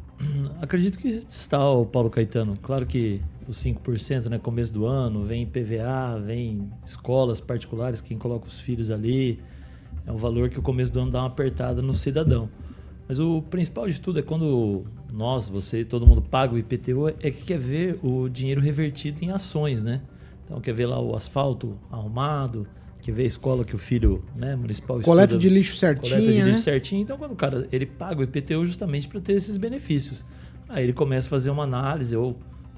Acredito 0.60 0.98
que 0.98 1.08
está, 1.08 1.58
Paulo 1.92 2.08
Caetano. 2.08 2.54
Claro 2.62 2.86
que 2.86 3.20
os 3.46 3.62
5%, 3.62 4.26
né, 4.28 4.38
começo 4.38 4.72
do 4.72 4.86
ano, 4.86 5.24
vem 5.24 5.46
PVA, 5.46 6.18
vem 6.24 6.70
escolas 6.84 7.40
particulares, 7.40 8.00
quem 8.00 8.18
coloca 8.18 8.46
os 8.46 8.60
filhos 8.60 8.90
ali. 8.90 9.38
É 10.06 10.12
um 10.12 10.16
valor 10.16 10.48
que 10.48 10.58
o 10.58 10.62
começo 10.62 10.92
do 10.92 11.00
ano 11.00 11.10
dá 11.10 11.20
uma 11.20 11.26
apertada 11.26 11.82
no 11.82 11.94
cidadão. 11.94 12.48
Mas 13.08 13.20
o 13.20 13.42
principal 13.42 13.88
de 13.88 14.00
tudo 14.00 14.18
é 14.18 14.22
quando 14.22 14.84
nós, 15.12 15.48
você, 15.48 15.84
todo 15.84 16.06
mundo 16.06 16.20
paga 16.20 16.54
o 16.54 16.58
IPTU, 16.58 17.08
é 17.08 17.30
que 17.30 17.44
quer 17.44 17.58
ver 17.58 17.98
o 18.02 18.28
dinheiro 18.28 18.60
revertido 18.60 19.24
em 19.24 19.30
ações, 19.30 19.82
né? 19.82 20.00
Então 20.44 20.60
quer 20.60 20.72
ver 20.72 20.86
lá 20.86 21.00
o 21.00 21.14
asfalto 21.14 21.78
arrumado, 21.90 22.64
que 23.00 23.12
vê 23.12 23.22
a 23.22 23.26
escola 23.26 23.64
que 23.64 23.74
o 23.74 23.78
filho 23.78 24.24
né, 24.34 24.56
municipal 24.56 25.00
coleta 25.00 25.34
estuda, 25.34 25.40
de 25.40 25.48
lixo 25.48 25.76
certinho, 25.76 26.10
coleta 26.10 26.32
de 26.32 26.42
né? 26.42 26.48
lixo 26.48 26.62
certinho. 26.62 27.02
Então 27.02 27.16
quando 27.16 27.32
o 27.32 27.36
cara 27.36 27.68
ele 27.70 27.86
paga 27.86 28.20
o 28.20 28.24
IPTU 28.24 28.66
justamente 28.66 29.06
para 29.06 29.20
ter 29.20 29.34
esses 29.34 29.56
benefícios. 29.56 30.24
Aí 30.68 30.82
ele 30.82 30.92
começa 30.92 31.28
a 31.28 31.30
fazer 31.30 31.50
uma 31.50 31.62
análise 31.62 32.16
ou 32.16 32.34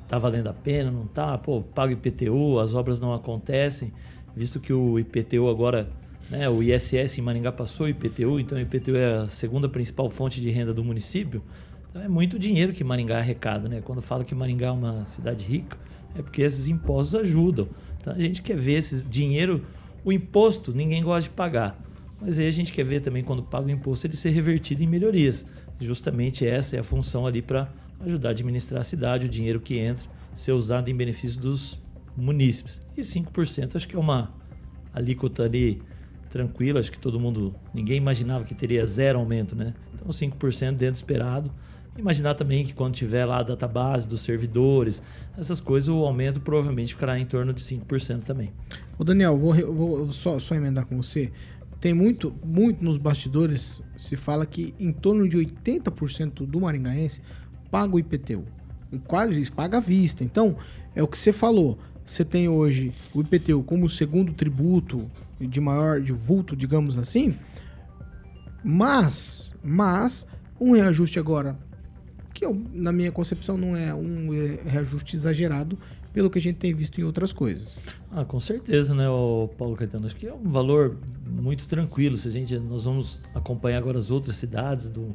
tá 0.08 0.18
valendo 0.18 0.48
a 0.48 0.52
pena, 0.52 0.90
não 0.90 1.06
tá? 1.06 1.36
Pô, 1.38 1.62
paga 1.62 1.92
o 1.92 1.96
IPTU, 1.96 2.58
as 2.58 2.74
obras 2.74 2.98
não 2.98 3.12
acontecem, 3.12 3.92
visto 4.34 4.58
que 4.58 4.72
o 4.72 4.98
IPTU 4.98 5.48
agora, 5.48 5.88
né, 6.30 6.48
o 6.48 6.62
ISS 6.62 7.18
em 7.18 7.22
Maringá 7.22 7.50
passou 7.50 7.86
o 7.86 7.88
IPTU, 7.88 8.38
então 8.38 8.58
o 8.58 8.60
IPTU 8.60 8.96
é 8.96 9.22
a 9.22 9.28
segunda 9.28 9.68
principal 9.68 10.10
fonte 10.10 10.40
de 10.40 10.50
renda 10.50 10.74
do 10.74 10.84
município. 10.84 11.40
Então 11.90 12.02
é 12.02 12.08
muito 12.08 12.38
dinheiro 12.38 12.72
que 12.72 12.84
Maringá 12.84 13.18
arrecada, 13.18 13.68
né? 13.68 13.80
Quando 13.82 14.02
fala 14.02 14.24
que 14.24 14.34
Maringá 14.34 14.66
é 14.66 14.70
uma 14.70 15.04
cidade 15.06 15.44
rica, 15.44 15.76
é 16.14 16.22
porque 16.22 16.42
esses 16.42 16.68
impostos 16.68 17.14
ajudam. 17.14 17.68
Então 18.00 18.12
a 18.12 18.18
gente 18.18 18.42
quer 18.42 18.56
ver 18.56 18.74
esse 18.74 19.04
dinheiro 19.04 19.64
o 20.04 20.12
imposto 20.12 20.72
ninguém 20.72 21.02
gosta 21.02 21.22
de 21.22 21.30
pagar. 21.30 21.78
Mas 22.20 22.38
aí 22.38 22.48
a 22.48 22.50
gente 22.50 22.72
quer 22.72 22.84
ver 22.84 23.00
também 23.00 23.22
quando 23.22 23.42
paga 23.42 23.66
o 23.66 23.70
imposto 23.70 24.06
ele 24.06 24.16
ser 24.16 24.30
revertido 24.30 24.82
em 24.82 24.86
melhorias. 24.86 25.46
Justamente 25.80 26.46
essa 26.46 26.76
é 26.76 26.78
a 26.80 26.82
função 26.82 27.26
ali 27.26 27.42
para 27.42 27.68
ajudar 28.00 28.28
a 28.28 28.32
administrar 28.32 28.80
a 28.80 28.84
cidade, 28.84 29.26
o 29.26 29.28
dinheiro 29.28 29.60
que 29.60 29.78
entra 29.78 30.06
ser 30.34 30.52
usado 30.52 30.88
em 30.88 30.94
benefício 30.94 31.40
dos 31.40 31.78
munícipes. 32.16 32.80
E 32.96 33.00
5% 33.00 33.76
acho 33.76 33.88
que 33.88 33.96
é 33.96 33.98
uma 33.98 34.30
alíquota 34.92 35.44
ali 35.44 35.80
tranquila, 36.28 36.80
acho 36.80 36.92
que 36.92 36.98
todo 36.98 37.18
mundo, 37.18 37.54
ninguém 37.72 37.96
imaginava 37.96 38.44
que 38.44 38.54
teria 38.54 38.86
zero 38.86 39.18
aumento, 39.18 39.56
né? 39.56 39.74
Então 39.94 40.08
5% 40.08 40.72
dentro 40.72 40.92
do 40.92 40.96
esperado 40.96 41.52
Imaginar 41.98 42.34
também 42.34 42.64
que 42.64 42.72
quando 42.72 42.94
tiver 42.94 43.24
lá 43.24 43.40
a 43.40 43.42
database 43.42 44.06
dos 44.06 44.20
servidores, 44.20 45.02
essas 45.36 45.58
coisas, 45.58 45.88
o 45.88 46.04
aumento 46.04 46.38
provavelmente 46.38 46.94
ficará 46.94 47.18
em 47.18 47.26
torno 47.26 47.52
de 47.52 47.60
5% 47.60 48.22
também. 48.22 48.52
Ô 48.96 49.02
Daniel, 49.02 49.36
vou, 49.36 49.52
vou 49.74 50.12
só, 50.12 50.38
só 50.38 50.54
emendar 50.54 50.86
com 50.86 50.96
você. 50.96 51.32
Tem 51.80 51.92
muito, 51.92 52.32
muito 52.44 52.84
nos 52.84 52.96
bastidores, 52.96 53.82
se 53.96 54.16
fala 54.16 54.46
que 54.46 54.72
em 54.78 54.92
torno 54.92 55.28
de 55.28 55.36
80% 55.38 56.46
do 56.46 56.60
maringaense 56.60 57.20
paga 57.68 57.96
o 57.96 57.98
IPTU. 57.98 58.44
E 58.92 58.98
quase 59.00 59.50
paga 59.50 59.78
à 59.78 59.80
vista. 59.80 60.22
Então, 60.22 60.56
é 60.94 61.02
o 61.02 61.08
que 61.08 61.18
você 61.18 61.32
falou. 61.32 61.80
Você 62.06 62.24
tem 62.24 62.48
hoje 62.48 62.92
o 63.12 63.22
IPTU 63.22 63.64
como 63.64 63.88
segundo 63.88 64.32
tributo 64.32 65.10
de 65.40 65.60
maior 65.60 66.00
de 66.00 66.12
vulto, 66.12 66.56
digamos 66.56 66.96
assim. 66.98 67.36
Mas, 68.64 69.54
mas 69.62 70.26
um 70.60 70.72
reajuste 70.72 71.18
agora 71.18 71.56
que 72.38 72.44
eu, 72.44 72.60
na 72.72 72.92
minha 72.92 73.10
concepção 73.10 73.58
não 73.58 73.76
é 73.76 73.92
um 73.92 74.28
reajuste 74.64 75.16
exagerado 75.16 75.76
pelo 76.12 76.30
que 76.30 76.38
a 76.38 76.42
gente 76.42 76.56
tem 76.56 76.72
visto 76.72 77.00
em 77.00 77.04
outras 77.04 77.32
coisas. 77.32 77.80
Ah, 78.10 78.24
com 78.24 78.38
certeza, 78.38 78.94
né, 78.94 79.04
Paulo 79.56 79.76
Caetano? 79.76 80.06
Acho 80.06 80.16
que 80.16 80.26
é 80.26 80.32
um 80.32 80.50
valor 80.50 80.96
muito 81.26 81.66
tranquilo. 81.66 82.16
Se 82.16 82.28
a 82.28 82.30
gente, 82.30 82.56
nós 82.58 82.84
vamos 82.84 83.20
acompanhar 83.34 83.78
agora 83.78 83.98
as 83.98 84.10
outras 84.10 84.36
cidades 84.36 84.88
do 84.88 85.14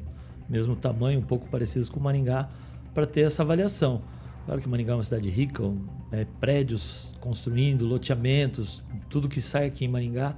mesmo 0.49 0.75
tamanho, 0.75 1.19
um 1.19 1.23
pouco 1.23 1.47
parecidas 1.49 1.89
com 1.89 1.99
Maringá, 1.99 2.49
para 2.93 3.07
ter 3.07 3.21
essa 3.21 3.41
avaliação. 3.41 4.01
Claro 4.45 4.61
que 4.61 4.67
Maringá 4.67 4.93
é 4.93 4.95
uma 4.95 5.03
cidade 5.03 5.29
rica, 5.29 5.63
é, 6.11 6.25
prédios 6.39 7.15
construindo, 7.19 7.85
loteamentos, 7.85 8.83
tudo 9.09 9.29
que 9.29 9.41
sai 9.41 9.67
aqui 9.67 9.85
em 9.85 9.87
Maringá 9.87 10.35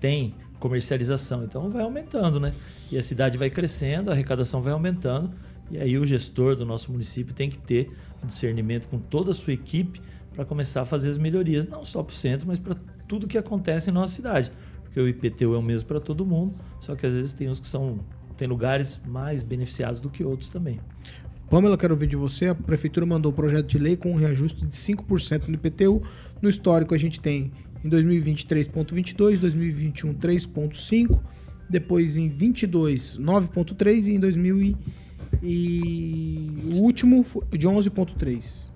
tem 0.00 0.34
comercialização. 0.58 1.44
Então 1.44 1.68
vai 1.68 1.82
aumentando, 1.82 2.40
né? 2.40 2.52
E 2.90 2.96
a 2.96 3.02
cidade 3.02 3.36
vai 3.36 3.50
crescendo, 3.50 4.10
a 4.10 4.12
arrecadação 4.14 4.62
vai 4.62 4.72
aumentando 4.72 5.30
e 5.70 5.78
aí 5.78 5.98
o 5.98 6.04
gestor 6.04 6.54
do 6.54 6.66
nosso 6.66 6.92
município 6.92 7.34
tem 7.34 7.48
que 7.48 7.58
ter 7.58 7.88
um 8.22 8.26
discernimento 8.26 8.88
com 8.88 8.98
toda 8.98 9.30
a 9.30 9.34
sua 9.34 9.54
equipe 9.54 10.00
para 10.34 10.44
começar 10.44 10.82
a 10.82 10.84
fazer 10.84 11.08
as 11.08 11.18
melhorias, 11.18 11.66
não 11.66 11.84
só 11.84 12.02
para 12.02 12.12
o 12.12 12.14
centro, 12.14 12.46
mas 12.46 12.58
para 12.58 12.76
tudo 13.08 13.26
que 13.26 13.38
acontece 13.38 13.90
em 13.90 13.92
nossa 13.92 14.14
cidade. 14.14 14.52
Porque 14.82 15.00
o 15.00 15.08
IPTU 15.08 15.54
é 15.54 15.58
o 15.58 15.62
mesmo 15.62 15.88
para 15.88 16.00
todo 16.00 16.26
mundo, 16.26 16.54
só 16.80 16.94
que 16.94 17.06
às 17.06 17.14
vezes 17.14 17.32
tem 17.32 17.48
uns 17.48 17.58
que 17.58 17.66
são 17.66 18.00
tem 18.36 18.48
lugares 18.48 19.00
mais 19.06 19.42
beneficiados 19.42 20.00
do 20.00 20.10
que 20.10 20.24
outros 20.24 20.48
também. 20.48 20.80
Pamela, 21.52 21.76
quero 21.76 21.92
ouvir 21.92 22.06
de 22.06 22.16
você. 22.16 22.46
A 22.46 22.54
prefeitura 22.54 23.04
mandou 23.04 23.30
o 23.30 23.34
projeto 23.34 23.66
de 23.66 23.76
lei 23.76 23.94
com 23.94 24.12
um 24.12 24.14
reajuste 24.14 24.66
de 24.66 24.74
5% 24.74 25.48
no 25.48 25.54
IPTU. 25.56 26.02
No 26.40 26.48
histórico 26.48 26.94
a 26.94 26.98
gente 26.98 27.20
tem 27.20 27.52
em 27.84 27.90
2020 27.90 28.46
3.22, 28.46 29.38
2021 29.38 30.14
3.5, 30.14 31.20
depois 31.68 32.16
em 32.16 32.30
22 32.30 33.18
9.3 33.18 34.06
e 34.06 34.14
em 34.14 34.18
2021 34.18 35.02
e 35.42 36.70
o 36.72 36.76
último 36.76 37.22
de 37.50 37.68
11.3. 37.68 38.70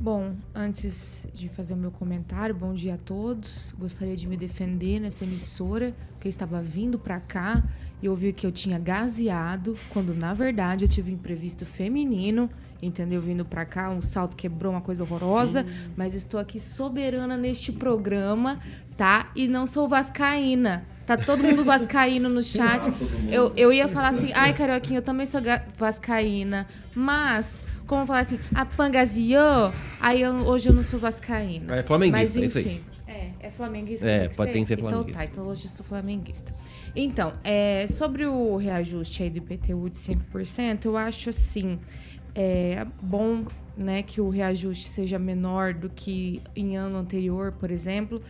Bom, 0.00 0.36
antes 0.54 1.26
de 1.34 1.48
fazer 1.48 1.74
o 1.74 1.76
meu 1.76 1.90
comentário, 1.90 2.54
bom 2.54 2.72
dia 2.72 2.94
a 2.94 2.98
todos. 2.98 3.74
Gostaria 3.76 4.14
de 4.14 4.28
me 4.28 4.36
defender 4.36 5.00
nessa 5.00 5.24
emissora, 5.24 5.92
eu 6.24 6.28
estava 6.28 6.62
vindo 6.62 6.96
para 6.96 7.18
cá 7.18 7.64
e 8.02 8.08
ouvi 8.08 8.32
que 8.32 8.46
eu 8.46 8.52
tinha 8.52 8.78
gaseado, 8.78 9.76
quando 9.90 10.14
na 10.14 10.32
verdade 10.32 10.84
eu 10.84 10.88
tive 10.88 11.10
um 11.10 11.14
imprevisto 11.14 11.66
feminino, 11.66 12.48
entendeu? 12.80 13.20
Vindo 13.20 13.44
para 13.44 13.64
cá, 13.64 13.90
um 13.90 14.02
salto 14.02 14.36
quebrou, 14.36 14.72
uma 14.72 14.80
coisa 14.80 15.02
horrorosa, 15.02 15.62
hum. 15.62 15.92
mas 15.96 16.14
estou 16.14 16.38
aqui 16.38 16.60
soberana 16.60 17.36
neste 17.36 17.72
programa, 17.72 18.58
tá? 18.96 19.30
E 19.34 19.48
não 19.48 19.66
sou 19.66 19.88
vascaína. 19.88 20.84
Tá 21.06 21.16
todo 21.16 21.42
mundo 21.42 21.64
vascaíno 21.64 22.28
no 22.28 22.42
chat. 22.42 22.92
Eu, 23.32 23.52
eu 23.56 23.72
ia 23.72 23.88
falar 23.88 24.08
assim, 24.08 24.30
ai, 24.34 24.52
Carioquinha, 24.52 24.98
eu 24.98 25.02
também 25.02 25.24
sou 25.24 25.40
vascaína. 25.76 26.66
Mas, 26.94 27.64
como 27.86 28.06
falar 28.06 28.20
assim, 28.20 28.38
a 28.54 28.64
pangaziou, 28.64 29.72
aí 30.00 30.20
eu, 30.20 30.34
hoje 30.46 30.68
eu 30.68 30.72
não 30.74 30.82
sou 30.82 30.98
vascaína. 30.98 31.76
É 31.76 31.82
flamenguista, 31.82 32.40
mas, 32.40 32.56
enfim, 32.56 32.58
é 32.58 32.62
isso 32.62 32.80
aí. 32.92 32.97
É, 33.40 33.50
flamenguista. 33.50 34.06
É, 34.06 34.28
pode 34.28 34.52
ter 34.52 34.60
que 34.60 34.66
ser 34.66 34.78
flamenguista. 34.78 35.10
Então 35.10 35.18
tá, 35.18 35.24
então 35.24 35.46
hoje 35.46 35.64
eu 35.64 35.70
sou 35.70 35.86
flamenguista. 35.86 36.54
Então, 36.94 37.32
é, 37.44 37.86
sobre 37.86 38.26
o 38.26 38.56
reajuste 38.56 39.22
aí 39.22 39.30
do 39.30 39.38
IPTU 39.38 39.88
de 39.90 39.98
5%, 39.98 40.84
eu 40.84 40.96
acho 40.96 41.30
assim, 41.30 41.78
é 42.34 42.86
bom 43.00 43.44
né, 43.76 44.02
que 44.02 44.20
o 44.20 44.28
reajuste 44.28 44.88
seja 44.88 45.18
menor 45.18 45.72
do 45.72 45.88
que 45.88 46.42
em 46.56 46.76
ano 46.76 46.96
anterior, 46.96 47.52
por 47.52 47.70
exemplo. 47.70 48.20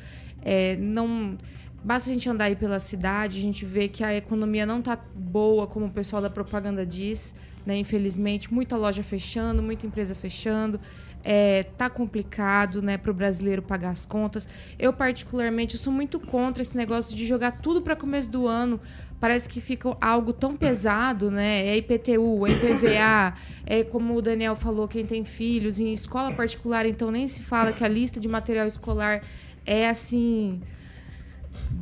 É, 0.42 0.76
não 0.76 1.36
Basta 1.82 2.10
a 2.10 2.12
gente 2.12 2.28
andar 2.28 2.46
aí 2.46 2.56
pela 2.56 2.80
cidade, 2.80 3.38
a 3.38 3.40
gente 3.40 3.64
vê 3.64 3.88
que 3.88 4.02
a 4.02 4.14
economia 4.14 4.66
não 4.66 4.82
tá 4.82 4.98
boa, 5.14 5.66
como 5.66 5.86
o 5.86 5.90
pessoal 5.90 6.20
da 6.20 6.28
propaganda 6.28 6.84
diz, 6.84 7.34
né? 7.64 7.76
Infelizmente, 7.76 8.52
muita 8.52 8.76
loja 8.76 9.02
fechando, 9.02 9.62
muita 9.62 9.86
empresa 9.86 10.14
fechando. 10.14 10.80
É, 11.24 11.64
tá 11.76 11.90
complicado, 11.90 12.80
né, 12.80 12.96
para 12.96 13.10
o 13.10 13.14
brasileiro 13.14 13.60
pagar 13.60 13.90
as 13.90 14.04
contas. 14.04 14.48
Eu 14.78 14.92
particularmente 14.92 15.74
eu 15.74 15.80
sou 15.80 15.92
muito 15.92 16.18
contra 16.20 16.62
esse 16.62 16.76
negócio 16.76 17.16
de 17.16 17.26
jogar 17.26 17.60
tudo 17.60 17.82
para 17.82 17.96
começo 17.96 18.30
do 18.30 18.46
ano. 18.46 18.80
Parece 19.20 19.48
que 19.48 19.60
fica 19.60 19.96
algo 20.00 20.32
tão 20.32 20.56
pesado, 20.56 21.30
né? 21.30 21.66
É 21.66 21.76
IPTU, 21.76 22.46
é 22.46 22.50
IPVA, 22.50 23.34
é 23.66 23.84
como 23.84 24.16
o 24.16 24.22
Daniel 24.22 24.54
falou, 24.54 24.86
quem 24.86 25.04
tem 25.04 25.24
filhos 25.24 25.80
em 25.80 25.92
escola 25.92 26.32
particular, 26.32 26.86
então 26.86 27.10
nem 27.10 27.26
se 27.26 27.42
fala 27.42 27.72
que 27.72 27.84
a 27.84 27.88
lista 27.88 28.20
de 28.20 28.28
material 28.28 28.66
escolar 28.66 29.22
é 29.66 29.88
assim 29.88 30.60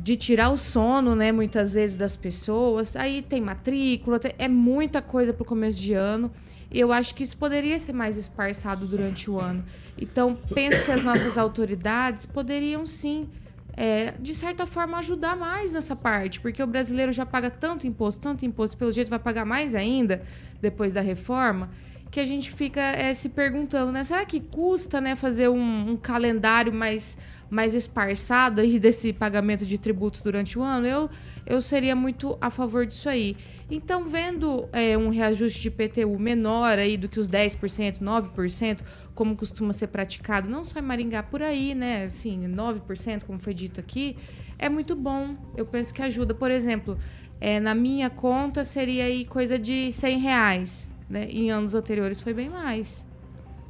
de 0.07 0.15
tirar 0.15 0.51
o 0.51 0.55
sono, 0.55 1.13
né, 1.17 1.33
muitas 1.33 1.73
vezes 1.73 1.97
das 1.97 2.15
pessoas. 2.15 2.95
Aí 2.95 3.21
tem 3.21 3.41
matrícula, 3.41 4.17
tem, 4.17 4.31
é 4.37 4.47
muita 4.47 5.01
coisa 5.01 5.33
para 5.33 5.43
o 5.43 5.45
começo 5.45 5.81
de 5.81 5.93
ano. 5.93 6.31
E 6.71 6.79
eu 6.79 6.93
acho 6.93 7.13
que 7.13 7.23
isso 7.23 7.35
poderia 7.35 7.77
ser 7.77 7.91
mais 7.91 8.15
esparçado 8.15 8.87
durante 8.87 9.29
o 9.29 9.37
ano. 9.37 9.65
Então, 9.99 10.37
penso 10.53 10.81
que 10.85 10.91
as 10.91 11.03
nossas 11.03 11.37
autoridades 11.37 12.25
poderiam 12.25 12.85
sim, 12.85 13.27
é, 13.75 14.13
de 14.17 14.33
certa 14.33 14.65
forma, 14.65 14.97
ajudar 14.99 15.35
mais 15.35 15.73
nessa 15.73 15.93
parte, 15.93 16.39
porque 16.39 16.63
o 16.63 16.67
brasileiro 16.67 17.11
já 17.11 17.25
paga 17.25 17.49
tanto 17.49 17.85
imposto, 17.85 18.21
tanto 18.21 18.45
imposto, 18.45 18.77
pelo 18.77 18.93
jeito 18.93 19.09
vai 19.09 19.19
pagar 19.19 19.45
mais 19.45 19.75
ainda 19.75 20.21
depois 20.61 20.93
da 20.93 21.01
reforma, 21.01 21.69
que 22.09 22.21
a 22.21 22.25
gente 22.25 22.49
fica 22.49 22.79
é, 22.79 23.13
se 23.13 23.27
perguntando, 23.27 23.91
né? 23.91 24.05
Será 24.05 24.23
que 24.25 24.39
custa 24.39 25.01
né, 25.01 25.17
fazer 25.17 25.49
um, 25.49 25.91
um 25.91 25.97
calendário 25.97 26.73
mais 26.73 27.17
mais 27.49 27.75
esparçado 27.75 28.61
aí 28.61 28.79
desse 28.79 29.13
pagamento 29.13 29.65
de 29.65 29.77
tributos 29.77 30.21
durante 30.21 30.57
o 30.57 30.61
ano, 30.61 30.85
eu, 30.85 31.09
eu 31.45 31.61
seria 31.61 31.95
muito 31.95 32.37
a 32.41 32.49
favor 32.49 32.85
disso 32.85 33.07
aí. 33.07 33.37
Então, 33.69 34.05
vendo 34.05 34.69
é, 34.71 34.97
um 34.97 35.09
reajuste 35.09 35.61
de 35.61 35.67
IPTU 35.67 36.17
menor 36.17 36.77
aí 36.77 36.95
do 36.95 37.09
que 37.09 37.19
os 37.19 37.29
10%, 37.29 37.99
9%, 37.99 38.79
como 39.13 39.35
costuma 39.35 39.73
ser 39.73 39.87
praticado, 39.87 40.49
não 40.49 40.63
só 40.63 40.79
em 40.79 40.81
Maringá, 40.81 41.21
por 41.21 41.41
aí, 41.41 41.75
né? 41.75 42.05
Assim, 42.05 42.47
9%, 42.47 43.25
como 43.25 43.39
foi 43.39 43.53
dito 43.53 43.79
aqui, 43.79 44.15
é 44.57 44.69
muito 44.69 44.95
bom. 44.95 45.35
Eu 45.55 45.65
penso 45.65 45.93
que 45.93 46.01
ajuda. 46.01 46.33
Por 46.33 46.49
exemplo, 46.49 46.97
é, 47.41 47.59
na 47.59 47.75
minha 47.75 48.09
conta 48.09 48.63
seria 48.63 49.05
aí 49.05 49.25
coisa 49.25 49.59
de 49.59 49.91
100 49.91 50.17
reais. 50.19 50.91
Né? 51.09 51.27
Em 51.29 51.51
anos 51.51 51.75
anteriores 51.75 52.21
foi 52.21 52.33
bem 52.33 52.49
mais. 52.49 53.05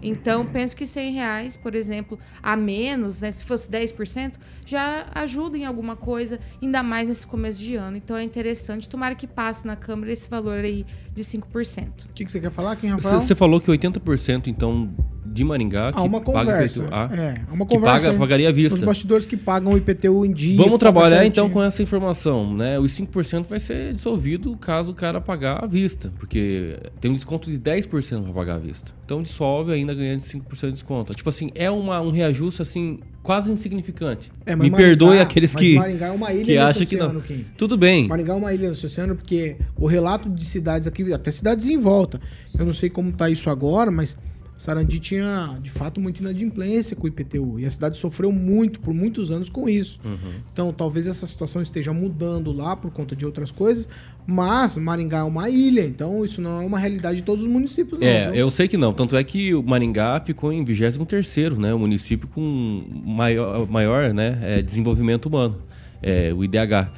Então, 0.02 0.46
penso 0.46 0.76
que 0.76 0.86
100 0.86 1.14
reais, 1.14 1.58
por 1.58 1.76
exemplo, 1.76 2.20
a 2.42 2.56
menos, 2.56 3.22
né, 3.22 3.32
se 3.32 3.44
fosse 3.44 3.70
10%, 3.70 4.36
já 4.66 5.08
ajuda 5.14 5.58
em 5.58 5.66
alguma 5.66 5.96
coisa, 5.96 6.40
ainda 6.62 6.84
mais 6.84 7.10
nesse 7.10 7.26
começo 7.26 7.60
de 7.60 7.76
ano. 7.76 7.98
Então, 7.98 8.16
é 8.16 8.24
interessante. 8.24 8.88
Tomara 8.88 9.16
que 9.16 9.28
passe 9.28 9.66
na 9.66 9.76
Câmara 9.76 10.12
esse 10.12 10.30
valor 10.30 10.60
aí 10.60 10.86
de 11.14 11.24
5%. 11.24 12.06
O 12.10 12.14
que, 12.14 12.26
que 12.26 12.32
você 12.32 12.40
quer 12.40 12.52
falar, 12.52 12.76
quem 12.76 12.90
Rafael? 12.90 13.20
Você 13.20 13.36
falou 13.36 13.60
que 13.60 13.72
80%, 13.72 14.48
então, 14.48 14.94
de 15.38 15.44
Maringá 15.44 15.92
ah, 15.94 16.04
uma 16.04 16.20
conversa. 16.20 16.82
IPTU, 16.82 16.96
é, 17.14 17.42
uma 17.52 17.66
que 17.66 17.76
conversa. 17.76 18.08
paga, 18.08 18.18
pagaria 18.18 18.50
à 18.50 18.52
vista. 18.52 18.80
Os 18.80 18.84
bastidores 18.84 19.26
que 19.26 19.38
pagam 19.38 19.74
o 19.74 19.78
IPTU 19.78 20.26
em 20.26 20.32
dia. 20.32 20.58
Vamos 20.58 20.80
trabalhar 20.80 21.26
então 21.26 21.48
com 21.50 21.62
essa 21.62 21.84
informação, 21.84 22.56
né? 22.56 22.80
Os 22.80 22.92
5% 22.94 23.46
vai 23.46 23.60
ser 23.60 23.94
dissolvido 23.94 24.56
caso 24.58 24.92
o 24.92 24.96
cara 24.96 25.22
pagar 25.22 25.64
à 25.64 25.68
vista, 25.68 26.12
porque 26.18 26.78
tem 27.00 27.12
um 27.12 27.14
desconto 27.14 27.52
de 27.52 27.60
10% 27.60 28.24
para 28.24 28.34
pagar 28.34 28.56
à 28.56 28.60
vista. 28.60 28.92
Então 29.06 29.22
dissolve 29.22 29.72
ainda 29.72 29.94
ganhando 29.94 30.20
5% 30.20 30.66
de 30.66 30.72
desconto. 30.72 31.14
Tipo 31.14 31.30
assim, 31.30 31.52
é 31.54 31.70
uma, 31.70 32.02
um 32.02 32.10
reajuste 32.10 32.62
assim 32.62 33.00
quase 33.22 33.52
insignificante. 33.52 34.32
É, 34.46 34.56
Me 34.56 34.70
Maringá, 34.70 34.78
perdoe 34.78 35.20
aqueles 35.20 35.54
que 35.54 35.76
Maringá 35.76 36.08
é 36.08 36.12
uma 36.12 36.34
ilha 36.34 36.46
que 36.46 36.58
acham 36.58 36.86
que 36.86 36.96
não. 36.96 37.22
Kim. 37.22 37.46
Tudo 37.58 37.78
bem. 37.78 38.08
Maringá 38.08 38.34
é 38.34 38.36
uma 38.38 38.54
ilha 38.54 38.70
do 38.70 38.72
oceano 38.72 39.16
porque 39.16 39.58
o 39.76 39.86
relato 39.86 40.30
de 40.30 40.46
cidades 40.46 40.88
aqui, 40.88 41.14
até 41.14 41.30
cidades 41.30 41.68
em 41.68 41.78
volta. 41.78 42.20
Eu 42.58 42.66
não 42.66 42.74
sei 42.74 42.90
como 42.90 43.12
tá 43.12 43.30
isso 43.30 43.50
agora, 43.50 43.92
mas 43.92 44.18
Sarandi 44.58 45.00
tinha, 45.00 45.58
de 45.62 45.70
fato, 45.70 46.02
muita 46.02 46.22
inadimplência 46.22 46.96
com 46.96 47.06
o 47.06 47.08
IPTU. 47.08 47.60
E 47.60 47.66
a 47.66 47.70
cidade 47.70 47.98
sofreu 47.98 48.32
muito, 48.32 48.80
por 48.80 48.94
muitos 48.94 49.32
anos, 49.32 49.50
com 49.50 49.70
isso. 49.70 50.00
Uhum. 50.04 50.34
Então, 50.52 50.74
talvez 50.74 51.06
essa 51.06 51.28
situação 51.28 51.62
esteja 51.62 51.94
mudando 51.94 52.52
lá 52.52 52.76
por 52.76 52.92
conta 52.92 53.16
de 53.16 53.26
outras 53.26 53.52
coisas. 53.52 53.88
Mas 54.26 54.76
Maringá 54.76 55.20
é 55.20 55.24
uma 55.24 55.50
ilha, 55.50 55.86
então 55.86 56.26
isso 56.26 56.42
não 56.42 56.62
é 56.62 56.66
uma 56.66 56.78
realidade 56.78 57.18
de 57.18 57.24
todos 57.24 57.44
os 57.44 57.50
municípios, 57.50 57.98
não. 58.00 58.06
É, 58.06 58.26
viu? 58.26 58.36
eu 58.36 58.52
sei 58.52 58.68
que 58.68 58.76
não. 58.76 58.92
Tanto 58.92 59.16
é 59.16 59.24
que 59.24 59.54
o 59.54 59.64
Maringá 59.64 60.20
ficou 60.20 60.52
em 60.52 60.66
23º, 60.66 61.56
né? 61.58 61.74
O 61.74 61.80
município 61.80 62.28
com 62.28 62.84
maior, 63.06 63.66
maior 63.70 64.14
né, 64.14 64.38
é, 64.42 64.62
desenvolvimento 64.62 65.28
humano, 65.28 65.58
é, 66.02 66.34
o 66.34 66.44
IDH. 66.44 66.92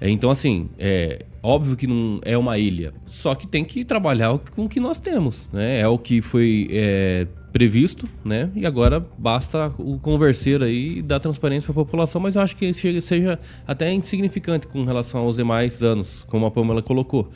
É, 0.00 0.08
então, 0.10 0.30
assim, 0.30 0.68
é 0.78 1.24
óbvio 1.46 1.76
que 1.76 1.86
não 1.86 2.20
é 2.24 2.36
uma 2.36 2.58
ilha, 2.58 2.92
só 3.06 3.34
que 3.34 3.46
tem 3.46 3.64
que 3.64 3.84
trabalhar 3.84 4.36
com 4.54 4.64
o 4.64 4.68
que 4.68 4.80
nós 4.80 4.98
temos, 4.98 5.48
né? 5.52 5.80
É 5.80 5.86
o 5.86 5.96
que 5.96 6.20
foi 6.20 6.66
é, 6.72 7.26
previsto, 7.52 8.08
né? 8.24 8.50
E 8.54 8.66
agora 8.66 9.00
basta 9.16 9.72
o 9.78 9.98
converser 9.98 10.62
aí 10.62 10.98
e 10.98 11.02
dar 11.02 11.20
transparência 11.20 11.72
para 11.72 11.80
a 11.80 11.84
população, 11.84 12.20
mas 12.20 12.34
eu 12.34 12.42
acho 12.42 12.56
que 12.56 12.72
seja 13.00 13.38
até 13.66 13.92
insignificante 13.92 14.66
com 14.66 14.84
relação 14.84 15.20
aos 15.20 15.36
demais 15.36 15.82
anos, 15.82 16.24
como 16.28 16.46
a 16.46 16.50
Pamela 16.50 16.82
colocou. 16.82 17.30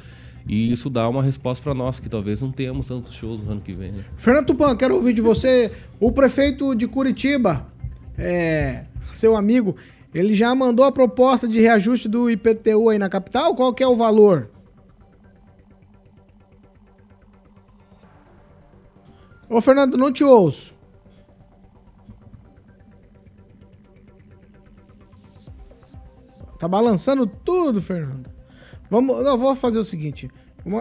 E 0.47 0.73
isso 0.73 0.91
dá 0.91 1.09
uma 1.09 1.23
resposta 1.23 1.63
para 1.63 1.75
nós, 1.75 2.01
que 2.01 2.09
talvez 2.09 2.43
não 2.43 2.51
tenhamos 2.51 2.89
tantos 2.89 3.15
shows 3.15 3.41
no 3.45 3.53
ano 3.53 3.61
que 3.61 3.73
vem. 3.73 3.93
Né? 3.93 4.05
Fernando 4.17 4.47
Tupan, 4.47 4.75
quero 4.75 4.97
ouvir 4.97 5.13
de 5.13 5.21
você. 5.21 5.71
O 6.01 6.11
prefeito 6.11 6.75
de 6.75 6.89
Curitiba, 6.89 7.67
é, 8.19 8.85
seu 9.13 9.37
amigo, 9.37 9.77
ele 10.13 10.35
já 10.35 10.55
mandou 10.55 10.85
a 10.85 10.93
proposta 10.93 11.47
de 11.47 11.61
reajuste 11.61 12.09
do 12.09 12.29
IPTU 12.31 12.89
aí 12.89 12.99
na 12.99 13.09
capital? 13.09 13.55
Qual 13.55 13.73
que 13.73 13.83
é 13.83 13.87
o 13.87 13.95
valor? 13.95 14.51
Ô, 19.49 19.61
Fernando, 19.61 19.97
não 19.97 20.13
te 20.13 20.23
ouço. 20.23 20.75
Tá 26.59 26.69
balançando 26.69 27.27
tudo, 27.27 27.81
Fernando. 27.81 28.31
Vamos, 28.91 29.19
eu 29.21 29.39
vou 29.39 29.57
fazer 29.57 29.79
o 29.79 29.85
seguinte. 29.85 30.31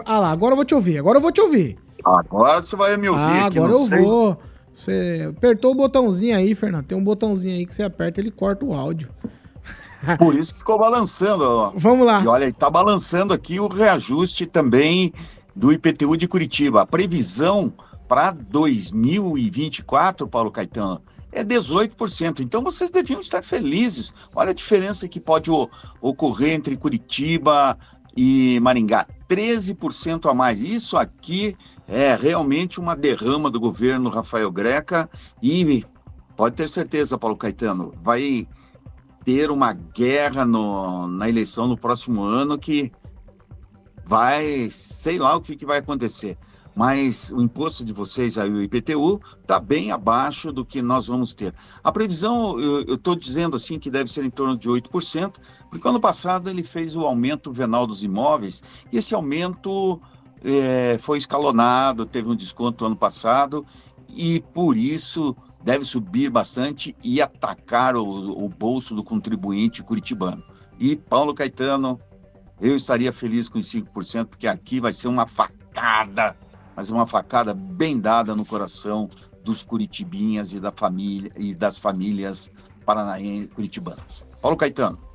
Ah 0.04 0.18
lá, 0.18 0.30
agora 0.30 0.52
eu 0.52 0.56
vou 0.56 0.64
te 0.64 0.74
ouvir. 0.74 0.98
Agora 0.98 1.18
eu 1.18 1.22
vou 1.22 1.32
te 1.32 1.40
ouvir. 1.40 1.78
Agora 2.04 2.62
você 2.62 2.76
vai 2.76 2.96
me 2.96 3.08
ouvir. 3.08 3.22
Ah, 3.22 3.46
agora 3.46 3.72
eu 3.72 3.80
sei. 3.80 3.98
vou. 3.98 4.38
Você 4.72 5.26
apertou 5.28 5.72
o 5.72 5.74
botãozinho 5.74 6.36
aí, 6.36 6.54
Fernando. 6.54 6.86
Tem 6.86 6.96
um 6.96 7.04
botãozinho 7.04 7.54
aí 7.54 7.66
que 7.66 7.74
você 7.74 7.82
aperta 7.82 8.20
ele 8.20 8.30
corta 8.30 8.64
o 8.64 8.72
áudio. 8.72 9.10
Por 10.18 10.34
isso 10.34 10.52
que 10.52 10.60
ficou 10.60 10.78
balançando. 10.78 11.44
Ó. 11.44 11.72
Vamos 11.74 12.06
lá. 12.06 12.22
E 12.22 12.26
olha, 12.26 12.46
está 12.46 12.70
balançando 12.70 13.34
aqui 13.34 13.60
o 13.60 13.68
reajuste 13.68 14.46
também 14.46 15.12
do 15.54 15.72
IPTU 15.72 16.16
de 16.16 16.26
Curitiba. 16.26 16.82
A 16.82 16.86
previsão 16.86 17.72
para 18.08 18.30
2024, 18.30 20.26
Paulo 20.26 20.50
Caetano, 20.50 21.02
é 21.30 21.44
18%. 21.44 22.40
Então 22.40 22.62
vocês 22.62 22.90
deviam 22.90 23.20
estar 23.20 23.42
felizes. 23.42 24.12
Olha 24.34 24.50
a 24.50 24.54
diferença 24.54 25.06
que 25.06 25.20
pode 25.20 25.50
ocorrer 26.00 26.54
entre 26.54 26.76
Curitiba 26.76 27.78
e 28.16 28.58
Maringá. 28.60 29.06
13% 29.30 30.28
a 30.28 30.34
mais. 30.34 30.60
Isso 30.60 30.96
aqui 30.96 31.56
é 31.86 32.16
realmente 32.16 32.80
uma 32.80 32.96
derrama 32.96 33.48
do 33.48 33.60
governo 33.60 34.10
Rafael 34.10 34.50
Greca 34.50 35.08
e 35.40 35.84
pode 36.36 36.56
ter 36.56 36.68
certeza, 36.68 37.16
Paulo 37.16 37.36
Caetano, 37.36 37.94
vai 38.02 38.48
ter 39.24 39.48
uma 39.52 39.72
guerra 39.72 40.44
no- 40.44 41.06
na 41.06 41.28
eleição 41.28 41.68
no 41.68 41.76
próximo 41.76 42.22
ano 42.24 42.58
que 42.58 42.90
vai, 44.04 44.68
sei 44.72 45.16
lá 45.18 45.36
o 45.36 45.40
que, 45.40 45.54
que 45.54 45.64
vai 45.64 45.78
acontecer. 45.78 46.36
Mas 46.74 47.30
o 47.30 47.42
imposto 47.42 47.84
de 47.84 47.92
vocês 47.92 48.38
aí, 48.38 48.50
o 48.50 48.62
IPTU, 48.62 49.20
está 49.40 49.58
bem 49.58 49.90
abaixo 49.90 50.52
do 50.52 50.64
que 50.64 50.80
nós 50.80 51.08
vamos 51.08 51.34
ter. 51.34 51.54
A 51.82 51.90
previsão, 51.90 52.58
eu 52.60 52.94
estou 52.94 53.16
dizendo 53.16 53.56
assim 53.56 53.78
que 53.78 53.90
deve 53.90 54.10
ser 54.10 54.24
em 54.24 54.30
torno 54.30 54.56
de 54.56 54.68
8%, 54.68 55.34
porque 55.68 55.88
ano 55.88 56.00
passado 56.00 56.48
ele 56.48 56.62
fez 56.62 56.94
o 56.94 57.00
aumento 57.00 57.52
venal 57.52 57.86
dos 57.86 58.02
imóveis, 58.02 58.62
e 58.92 58.98
esse 58.98 59.14
aumento 59.14 60.00
eh, 60.44 60.96
foi 61.00 61.18
escalonado, 61.18 62.06
teve 62.06 62.28
um 62.28 62.36
desconto 62.36 62.84
ano 62.86 62.96
passado, 62.96 63.66
e 64.08 64.40
por 64.52 64.76
isso 64.76 65.36
deve 65.62 65.84
subir 65.84 66.30
bastante 66.30 66.96
e 67.02 67.20
atacar 67.20 67.96
o, 67.96 68.04
o 68.04 68.48
bolso 68.48 68.94
do 68.94 69.04
contribuinte 69.04 69.82
curitibano. 69.82 70.42
E 70.78 70.96
Paulo 70.96 71.34
Caetano, 71.34 72.00
eu 72.60 72.76
estaria 72.76 73.12
feliz 73.12 73.48
com 73.48 73.58
os 73.58 73.70
5%, 73.70 74.26
porque 74.26 74.46
aqui 74.46 74.80
vai 74.80 74.92
ser 74.92 75.08
uma 75.08 75.26
facada, 75.26 76.36
mas 76.76 76.90
uma 76.90 77.06
facada 77.06 77.54
bem 77.54 77.98
dada 77.98 78.34
no 78.34 78.44
coração 78.44 79.08
dos 79.44 79.62
curitibinhas 79.62 80.52
e 80.52 80.60
da 80.60 80.70
família 80.70 81.32
e 81.36 81.54
das 81.54 81.78
famílias 81.78 82.50
paranaenses 82.84 83.52
curitibanas. 83.54 84.26
Paulo 84.40 84.56
Caetano. 84.56 85.09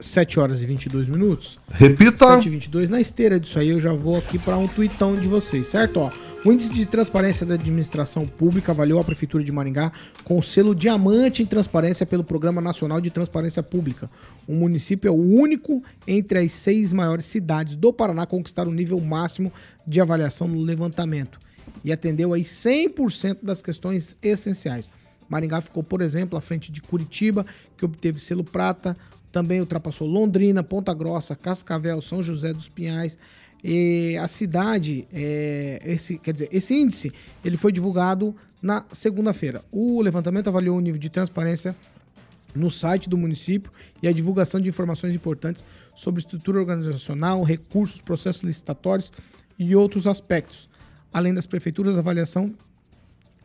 7 0.00 0.40
horas 0.40 0.62
e 0.62 0.66
22 0.66 1.08
minutos. 1.08 1.58
Repita. 1.70 2.26
7 2.26 2.46
e 2.46 2.50
22 2.50 2.88
Na 2.88 3.00
esteira 3.00 3.38
disso 3.38 3.58
aí, 3.58 3.68
eu 3.68 3.80
já 3.80 3.92
vou 3.92 4.16
aqui 4.16 4.38
para 4.38 4.56
um 4.56 4.66
tweetão 4.68 5.16
de 5.16 5.28
vocês, 5.28 5.66
certo? 5.66 6.00
Ó, 6.00 6.10
O 6.44 6.52
índice 6.52 6.74
de 6.74 6.84
transparência 6.84 7.46
da 7.46 7.54
administração 7.54 8.26
pública 8.26 8.72
avaliou 8.72 9.00
a 9.00 9.04
Prefeitura 9.04 9.44
de 9.44 9.52
Maringá 9.52 9.92
com 10.24 10.38
o 10.38 10.42
selo 10.42 10.74
Diamante 10.74 11.40
em 11.40 11.46
Transparência 11.46 12.04
pelo 12.04 12.24
Programa 12.24 12.60
Nacional 12.60 13.00
de 13.00 13.10
Transparência 13.10 13.62
Pública. 13.62 14.10
O 14.48 14.52
município 14.52 15.06
é 15.06 15.10
o 15.10 15.14
único 15.14 15.82
entre 16.06 16.40
as 16.40 16.52
seis 16.52 16.92
maiores 16.92 17.26
cidades 17.26 17.76
do 17.76 17.92
Paraná 17.92 18.22
a 18.22 18.26
conquistar 18.26 18.66
o 18.66 18.72
nível 18.72 19.00
máximo 19.00 19.52
de 19.86 20.00
avaliação 20.00 20.48
no 20.48 20.60
levantamento 20.60 21.38
e 21.84 21.92
atendeu 21.92 22.32
aí 22.32 22.42
100% 22.42 23.38
das 23.42 23.62
questões 23.62 24.16
essenciais. 24.20 24.90
Maringá 25.28 25.60
ficou, 25.60 25.82
por 25.82 26.00
exemplo, 26.02 26.36
à 26.36 26.40
frente 26.40 26.70
de 26.70 26.82
Curitiba, 26.82 27.46
que 27.76 27.84
obteve 27.84 28.18
selo 28.18 28.44
prata, 28.44 28.96
também 29.32 29.58
ultrapassou 29.58 30.06
Londrina, 30.06 30.62
Ponta 30.62 30.92
Grossa, 30.92 31.34
Cascavel, 31.34 32.00
São 32.02 32.22
José 32.22 32.52
dos 32.52 32.68
Pinhais, 32.68 33.18
e 33.64 34.16
a 34.20 34.28
cidade, 34.28 35.06
é, 35.12 35.80
esse, 35.84 36.18
quer 36.18 36.32
dizer, 36.32 36.48
esse 36.52 36.74
índice, 36.74 37.12
ele 37.44 37.56
foi 37.56 37.72
divulgado 37.72 38.34
na 38.60 38.84
segunda-feira. 38.92 39.62
O 39.70 40.02
levantamento 40.02 40.48
avaliou 40.48 40.76
o 40.76 40.80
nível 40.80 41.00
de 41.00 41.08
transparência 41.08 41.74
no 42.54 42.70
site 42.70 43.08
do 43.08 43.16
município 43.16 43.70
e 44.02 44.08
a 44.08 44.12
divulgação 44.12 44.60
de 44.60 44.68
informações 44.68 45.14
importantes 45.14 45.64
sobre 45.94 46.20
estrutura 46.20 46.58
organizacional, 46.58 47.42
recursos, 47.42 48.00
processos 48.00 48.42
licitatórios 48.42 49.12
e 49.58 49.74
outros 49.74 50.06
aspectos. 50.06 50.68
Além 51.12 51.32
das 51.32 51.46
prefeituras, 51.46 51.96
a 51.96 52.00
avaliação 52.00 52.52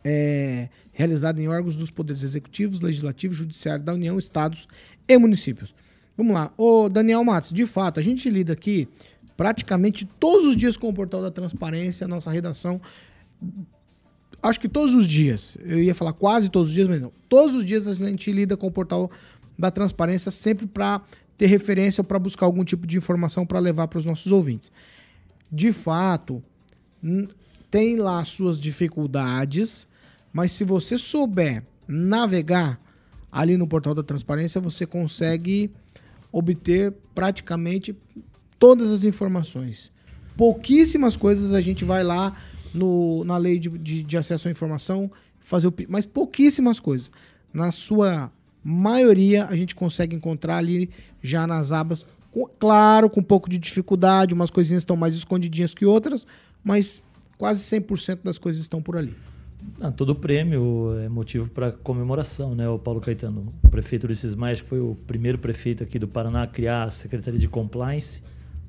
é 0.04 0.68
realizada 0.98 1.40
em 1.40 1.46
órgãos 1.46 1.76
dos 1.76 1.92
poderes 1.92 2.24
executivos, 2.24 2.80
legislativo, 2.80 3.32
judiciário 3.32 3.84
da 3.84 3.94
União, 3.94 4.18
estados 4.18 4.66
e 5.06 5.16
municípios. 5.16 5.72
Vamos 6.16 6.34
lá. 6.34 6.52
Ô, 6.56 6.88
Daniel 6.88 7.22
Matos, 7.22 7.52
de 7.52 7.64
fato, 7.66 8.00
a 8.00 8.02
gente 8.02 8.28
lida 8.28 8.52
aqui 8.52 8.88
praticamente 9.36 10.04
todos 10.18 10.44
os 10.44 10.56
dias 10.56 10.76
com 10.76 10.88
o 10.88 10.92
portal 10.92 11.22
da 11.22 11.30
transparência, 11.30 12.08
nossa 12.08 12.32
redação. 12.32 12.80
Acho 14.42 14.58
que 14.58 14.68
todos 14.68 14.92
os 14.92 15.06
dias, 15.06 15.56
eu 15.64 15.80
ia 15.80 15.94
falar 15.94 16.14
quase 16.14 16.48
todos 16.48 16.70
os 16.70 16.74
dias, 16.74 16.88
mas 16.88 17.00
não. 17.00 17.12
Todos 17.28 17.54
os 17.54 17.64
dias 17.64 17.86
a 17.86 17.94
gente 17.94 18.32
lida 18.32 18.56
com 18.56 18.66
o 18.66 18.72
portal 18.72 19.08
da 19.56 19.70
transparência 19.70 20.32
sempre 20.32 20.66
para 20.66 21.00
ter 21.36 21.46
referência 21.46 22.00
ou 22.00 22.04
para 22.04 22.18
buscar 22.18 22.44
algum 22.44 22.64
tipo 22.64 22.88
de 22.88 22.98
informação 22.98 23.46
para 23.46 23.60
levar 23.60 23.86
para 23.86 24.00
os 24.00 24.04
nossos 24.04 24.32
ouvintes. 24.32 24.72
De 25.50 25.72
fato, 25.72 26.42
tem 27.70 27.94
lá 27.94 28.24
suas 28.24 28.58
dificuldades, 28.58 29.86
mas 30.38 30.52
se 30.52 30.62
você 30.62 30.96
souber 30.96 31.64
navegar 31.88 32.80
ali 33.30 33.56
no 33.56 33.66
portal 33.66 33.92
da 33.92 34.04
transparência, 34.04 34.60
você 34.60 34.86
consegue 34.86 35.68
obter 36.30 36.94
praticamente 37.12 37.92
todas 38.56 38.92
as 38.92 39.02
informações. 39.02 39.90
Pouquíssimas 40.36 41.16
coisas 41.16 41.52
a 41.52 41.60
gente 41.60 41.84
vai 41.84 42.04
lá 42.04 42.36
no, 42.72 43.24
na 43.24 43.36
lei 43.36 43.58
de, 43.58 43.68
de, 43.68 44.04
de 44.04 44.16
acesso 44.16 44.46
à 44.46 44.50
informação 44.52 45.10
fazer 45.40 45.66
o 45.66 45.74
mas 45.88 46.06
pouquíssimas 46.06 46.78
coisas. 46.78 47.10
Na 47.52 47.72
sua 47.72 48.30
maioria 48.62 49.46
a 49.46 49.56
gente 49.56 49.74
consegue 49.74 50.14
encontrar 50.14 50.58
ali 50.58 50.88
já 51.20 51.48
nas 51.48 51.72
abas, 51.72 52.06
claro, 52.60 53.10
com 53.10 53.18
um 53.18 53.24
pouco 53.24 53.50
de 53.50 53.58
dificuldade, 53.58 54.34
umas 54.34 54.50
coisinhas 54.50 54.82
estão 54.82 54.94
mais 54.94 55.16
escondidinhas 55.16 55.74
que 55.74 55.84
outras, 55.84 56.24
mas 56.62 57.02
quase 57.36 57.60
100% 57.76 58.20
das 58.22 58.38
coisas 58.38 58.62
estão 58.62 58.80
por 58.80 58.96
ali. 58.96 59.16
Ah, 59.80 59.90
todo 59.90 60.14
prêmio 60.14 60.98
é 61.04 61.08
motivo 61.08 61.48
para 61.50 61.72
comemoração, 61.72 62.54
né? 62.54 62.68
O 62.68 62.78
Paulo 62.78 63.00
Caetano, 63.00 63.52
o 63.62 63.68
prefeito 63.68 64.04
Ulisses 64.04 64.34
Maia, 64.34 64.56
que 64.56 64.62
foi 64.62 64.80
o 64.80 64.96
primeiro 65.06 65.38
prefeito 65.38 65.82
aqui 65.82 65.98
do 65.98 66.08
Paraná 66.08 66.42
a 66.42 66.46
criar 66.46 66.84
a 66.84 66.90
Secretaria 66.90 67.38
de 67.38 67.48
Compliance, 67.48 68.22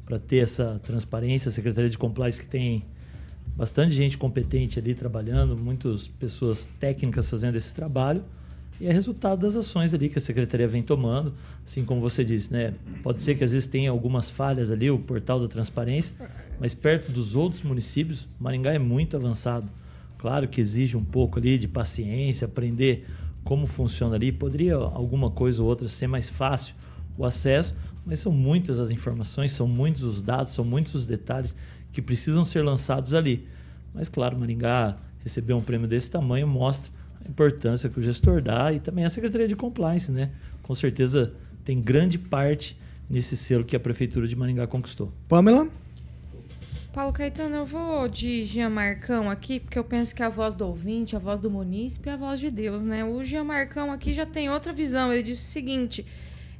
para 0.06 0.20
ter 0.20 0.38
essa 0.38 0.80
transparência. 0.84 1.50
A 1.50 1.52
Secretaria 1.52 1.90
de 1.90 1.98
Compliance 1.98 2.40
que 2.40 2.48
tem 2.48 2.86
bastante 3.56 3.94
gente 3.94 4.18
competente 4.18 4.80
ali 4.80 4.96
trabalhando, 4.96 5.58
muitas 5.58 6.08
pessoas 6.08 6.66
técnicas 6.80 7.30
fazendo 7.30 7.56
esse 7.56 7.74
trabalho. 7.76 8.24
E 8.80 8.88
é 8.88 8.94
resultado 8.94 9.42
das 9.42 9.58
ações 9.58 9.94
ali 9.94 10.08
que 10.08 10.18
a 10.18 10.22
secretaria 10.22 10.66
vem 10.68 10.82
tomando, 10.82 11.34
assim 11.66 11.84
como 11.84 12.00
você 12.00 12.24
disse, 12.24 12.54
né? 12.54 12.74
Pode 13.04 13.22
ser 13.22 13.36
que 13.36 13.44
às 13.44 13.52
vezes 13.52 13.68
tenha 13.68 13.92
algumas 13.92 14.30
falhas 14.30 14.72
ali, 14.72 14.90
o 14.90 14.98
portal 14.98 15.38
da 15.40 15.50
transparência, 15.50 16.16
mas 16.60 16.74
perto 16.74 17.12
dos 17.12 17.36
outros 17.36 17.62
municípios, 17.62 18.26
Maringá 18.40 18.74
é 18.74 18.80
muito 18.80 19.18
avançado. 19.18 19.68
Claro 20.20 20.50
que 20.50 20.60
exige 20.60 20.98
um 20.98 21.04
pouco 21.04 21.40
ali 21.40 21.58
de 21.58 21.68
paciência, 21.68 22.46
aprender 22.46 23.08
como 23.44 23.66
funciona 23.66 24.16
ali. 24.16 24.34
Poderia 24.34 24.76
alguma 24.76 25.32
coisa 25.32 25.64
ou 25.64 25.68
outra 25.68 25.88
ser 25.88 26.08
mais 26.08 26.30
fácil 26.30 26.76
o 27.18 27.26
acesso, 27.26 27.74
mas 28.06 28.20
são 28.20 28.32
muitas 28.32 28.80
as 28.80 28.92
informações, 28.92 29.54
são 29.54 29.66
muitos 29.66 30.04
os 30.04 30.22
dados, 30.22 30.54
são 30.54 30.66
muitos 30.66 30.94
os 30.94 31.06
detalhes 31.06 31.56
que 31.92 32.02
precisam 32.02 32.44
ser 32.44 32.64
lançados 32.64 33.14
ali. 33.14 33.48
Mas, 33.94 34.10
claro, 34.10 34.38
Maringá 34.38 34.98
receber 35.24 35.54
um 35.54 35.62
prêmio 35.62 35.88
desse 35.88 36.12
tamanho 36.12 36.48
mostra 36.48 36.92
a 37.26 37.30
importância 37.30 37.90
que 37.90 37.98
o 37.98 38.04
gestor 38.04 38.42
dá 38.42 38.74
e 38.74 38.80
também 38.80 39.06
a 39.06 39.10
Secretaria 39.10 39.48
de 39.48 39.56
Compliance, 39.56 40.12
né? 40.12 40.32
Com 40.64 40.76
certeza 40.76 41.34
tem 41.64 41.82
grande 41.82 42.20
parte 42.20 42.78
nesse 43.10 43.38
selo 43.38 43.64
que 43.64 43.76
a 43.76 43.80
Prefeitura 43.80 44.28
de 44.28 44.36
Maringá 44.36 44.68
conquistou. 44.68 45.14
Pamela? 45.30 45.68
Paulo 46.92 47.14
Caetano, 47.14 47.56
eu 47.56 47.66
vou 47.66 48.10
de 48.10 48.46
Jean 48.46 48.70
Marcão 48.70 49.30
aqui, 49.30 49.60
porque 49.60 49.78
eu 49.78 49.84
penso 49.84 50.16
que 50.16 50.24
a 50.24 50.30
voz 50.30 50.56
do 50.56 50.66
ouvinte, 50.66 51.16
a 51.16 51.20
voz 51.20 51.40
do 51.40 51.50
munícipe 51.50 52.10
é 52.10 52.14
a 52.14 52.18
voz 52.18 52.40
de 52.40 52.50
Deus, 52.50 52.84
né? 52.84 53.06
O 53.06 53.24
Jean 53.24 53.44
Marcão 53.44 53.92
aqui 53.92 54.12
já 54.12 54.26
tem 54.26 54.50
outra 54.50 54.74
visão. 54.74 55.14
Ele 55.14 55.22
disse 55.22 55.44
o 55.44 55.52
seguinte: 55.52 56.04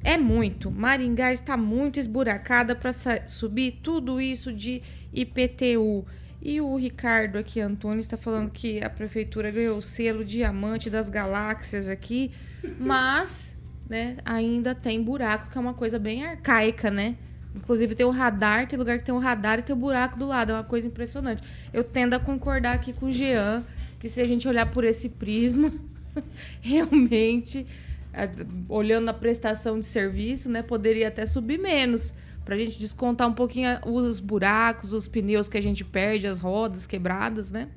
é 0.04 0.16
muito. 0.16 0.70
Maringá 0.70 1.32
está 1.32 1.56
muito 1.56 1.98
esburacada 1.98 2.76
para 2.76 2.92
subir 3.26 3.80
tudo 3.82 4.20
isso 4.20 4.52
de 4.52 4.82
IPTU. 5.12 6.06
E 6.40 6.60
o 6.60 6.76
Ricardo 6.76 7.36
aqui, 7.36 7.60
Antônio, 7.60 8.00
está 8.00 8.16
falando 8.16 8.50
que 8.50 8.82
a 8.82 8.88
prefeitura 8.88 9.50
ganhou 9.50 9.78
o 9.78 9.82
selo 9.82 10.24
diamante 10.24 10.88
das 10.88 11.10
galáxias 11.10 11.88
aqui, 11.88 12.30
mas 12.78 13.58
né, 13.88 14.16
ainda 14.24 14.76
tem 14.76 15.02
buraco, 15.02 15.50
que 15.50 15.58
é 15.58 15.60
uma 15.60 15.74
coisa 15.74 15.98
bem 15.98 16.24
arcaica, 16.24 16.88
né? 16.88 17.16
Inclusive 17.54 17.94
tem 17.94 18.06
o 18.06 18.10
radar, 18.10 18.68
tem 18.68 18.78
lugar 18.78 18.98
que 18.98 19.04
tem 19.04 19.14
o 19.14 19.18
radar 19.18 19.58
e 19.58 19.62
tem 19.62 19.74
o 19.74 19.78
buraco 19.78 20.18
do 20.18 20.26
lado, 20.26 20.52
é 20.52 20.54
uma 20.54 20.64
coisa 20.64 20.86
impressionante. 20.86 21.42
Eu 21.72 21.82
tendo 21.82 22.14
a 22.14 22.18
concordar 22.20 22.74
aqui 22.74 22.92
com 22.92 23.06
o 23.06 23.12
Jean, 23.12 23.64
que 23.98 24.08
se 24.08 24.20
a 24.20 24.26
gente 24.26 24.46
olhar 24.46 24.66
por 24.70 24.84
esse 24.84 25.08
prisma, 25.08 25.72
realmente 26.60 27.66
é, 28.12 28.28
olhando 28.68 29.08
a 29.08 29.14
prestação 29.14 29.78
de 29.78 29.86
serviço, 29.86 30.48
né, 30.48 30.62
poderia 30.62 31.08
até 31.08 31.26
subir 31.26 31.58
menos, 31.58 32.14
para 32.44 32.54
a 32.54 32.58
gente 32.58 32.78
descontar 32.78 33.28
um 33.28 33.32
pouquinho 33.32 33.78
os 33.86 34.18
buracos, 34.18 34.92
os 34.92 35.06
pneus 35.06 35.48
que 35.48 35.58
a 35.58 35.62
gente 35.62 35.84
perde, 35.84 36.26
as 36.26 36.38
rodas 36.38 36.86
quebradas, 36.86 37.50
né? 37.50 37.68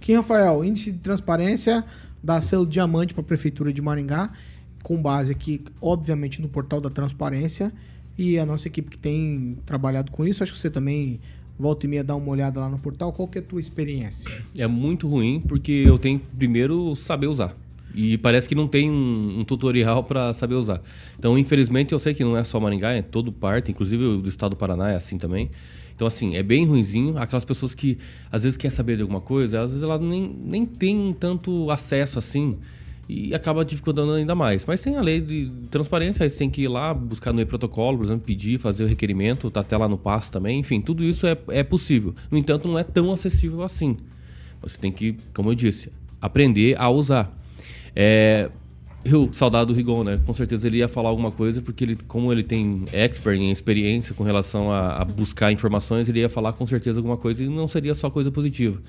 Kim 0.00 0.14
Rafael, 0.14 0.64
índice 0.64 0.90
de 0.90 0.98
transparência 0.98 1.84
dá 2.22 2.40
selo 2.40 2.66
diamante 2.66 3.14
para 3.14 3.20
a 3.20 3.24
Prefeitura 3.24 3.72
de 3.72 3.80
Maringá, 3.80 4.30
com 4.82 5.00
base 5.00 5.32
aqui, 5.32 5.62
obviamente, 5.80 6.40
no 6.40 6.48
portal 6.48 6.80
da 6.80 6.90
transparência. 6.90 7.72
E 8.18 8.36
a 8.36 8.44
nossa 8.44 8.66
equipe 8.66 8.90
que 8.90 8.98
tem 8.98 9.56
trabalhado 9.64 10.10
com 10.10 10.26
isso, 10.26 10.42
acho 10.42 10.52
que 10.52 10.58
você 10.58 10.68
também 10.68 11.20
volta 11.56 11.86
e 11.86 11.88
meia 11.88 12.02
dá 12.02 12.16
uma 12.16 12.28
olhada 12.28 12.58
lá 12.58 12.68
no 12.68 12.78
portal. 12.78 13.12
Qual 13.12 13.28
que 13.28 13.38
é 13.38 13.40
a 13.40 13.44
tua 13.44 13.60
experiência? 13.60 14.28
É 14.56 14.66
muito 14.66 15.06
ruim, 15.08 15.40
porque 15.46 15.84
eu 15.86 15.98
tenho 15.98 16.20
primeiro 16.36 16.96
saber 16.96 17.28
usar. 17.28 17.56
E 17.94 18.18
parece 18.18 18.48
que 18.48 18.54
não 18.54 18.66
tem 18.66 18.90
um, 18.90 19.40
um 19.40 19.44
tutorial 19.44 20.02
para 20.02 20.34
saber 20.34 20.56
usar. 20.56 20.82
Então, 21.18 21.38
infelizmente, 21.38 21.92
eu 21.92 21.98
sei 21.98 22.12
que 22.12 22.24
não 22.24 22.36
é 22.36 22.42
só 22.42 22.58
Maringá, 22.58 22.90
é 22.90 23.02
todo 23.02 23.32
parte, 23.32 23.70
inclusive 23.70 24.04
o 24.04 24.18
do 24.18 24.28
estado 24.28 24.50
do 24.50 24.56
Paraná 24.56 24.90
é 24.90 24.96
assim 24.96 25.16
também. 25.16 25.50
Então, 25.94 26.06
assim, 26.06 26.36
é 26.36 26.42
bem 26.42 26.66
ruinzinho. 26.66 27.16
Aquelas 27.18 27.44
pessoas 27.44 27.74
que 27.74 27.98
às 28.30 28.42
vezes 28.42 28.56
quer 28.56 28.70
saber 28.70 28.96
de 28.96 29.02
alguma 29.02 29.20
coisa, 29.20 29.62
às 29.62 29.70
vezes 29.70 29.82
ela 29.82 29.98
nem, 29.98 30.28
nem 30.44 30.66
tem 30.66 31.16
tanto 31.18 31.70
acesso 31.70 32.18
assim 32.18 32.58
e 33.08 33.34
acaba 33.34 33.64
dificultando 33.64 34.12
ainda 34.12 34.34
mais. 34.34 34.66
Mas 34.66 34.82
tem 34.82 34.96
a 34.96 35.00
lei 35.00 35.20
de 35.20 35.50
transparência, 35.70 36.24
aí 36.24 36.30
você 36.30 36.38
tem 36.38 36.50
que 36.50 36.62
ir 36.62 36.68
lá 36.68 36.92
buscar 36.92 37.32
no 37.32 37.40
e-protocolo, 37.40 37.98
por 37.98 38.04
exemplo, 38.04 38.22
pedir, 38.26 38.58
passo 38.58 38.84
o 38.84 38.86
requerimento, 38.86 39.50
tá 39.50 39.60
até 39.60 39.76
lá 39.76 39.88
no 39.88 39.96
passo 39.96 40.30
também. 40.30 40.60
Enfim, 40.60 40.80
tudo 40.80 41.02
isso 41.02 41.26
é, 41.26 41.36
é 41.48 41.62
possível. 41.62 42.14
No 42.30 42.36
entanto, 42.36 42.68
não 42.68 42.78
é 42.78 42.84
tão 42.84 43.10
acessível 43.12 43.62
assim. 43.62 43.96
Você 44.60 44.76
tem 44.76 44.92
que, 44.92 45.16
como 45.32 45.50
eu 45.50 45.54
disse, 45.54 45.90
aprender 46.20 46.76
a 46.78 46.90
usar. 46.90 47.34
É, 47.96 48.50
eu, 49.04 49.30
saudado 49.32 49.72
do 49.72 49.76
Rigon, 49.76 50.04
né? 50.04 50.20
Com 50.26 50.34
certeza 50.34 50.66
ele 50.66 50.78
ia 50.78 50.88
falar 50.88 51.08
alguma 51.08 51.30
coisa, 51.30 51.62
porque 51.62 51.84
ele, 51.84 51.96
como 52.06 52.30
ele 52.30 52.42
tem 52.42 52.84
expert 52.92 53.38
em 53.38 53.50
experiência 53.50 54.14
com 54.14 54.22
relação 54.22 54.70
a, 54.70 55.00
a, 55.00 55.04
buscar 55.04 55.50
informações, 55.50 56.08
ele 56.08 56.20
ia 56.20 56.28
falar 56.28 56.52
com 56.52 56.66
certeza 56.66 56.98
alguma 56.98 57.16
coisa 57.16 57.42
e 57.42 57.48
não 57.48 57.66
seria 57.68 57.94
só 57.94 58.10
coisa 58.10 58.30
positiva. 58.30 58.80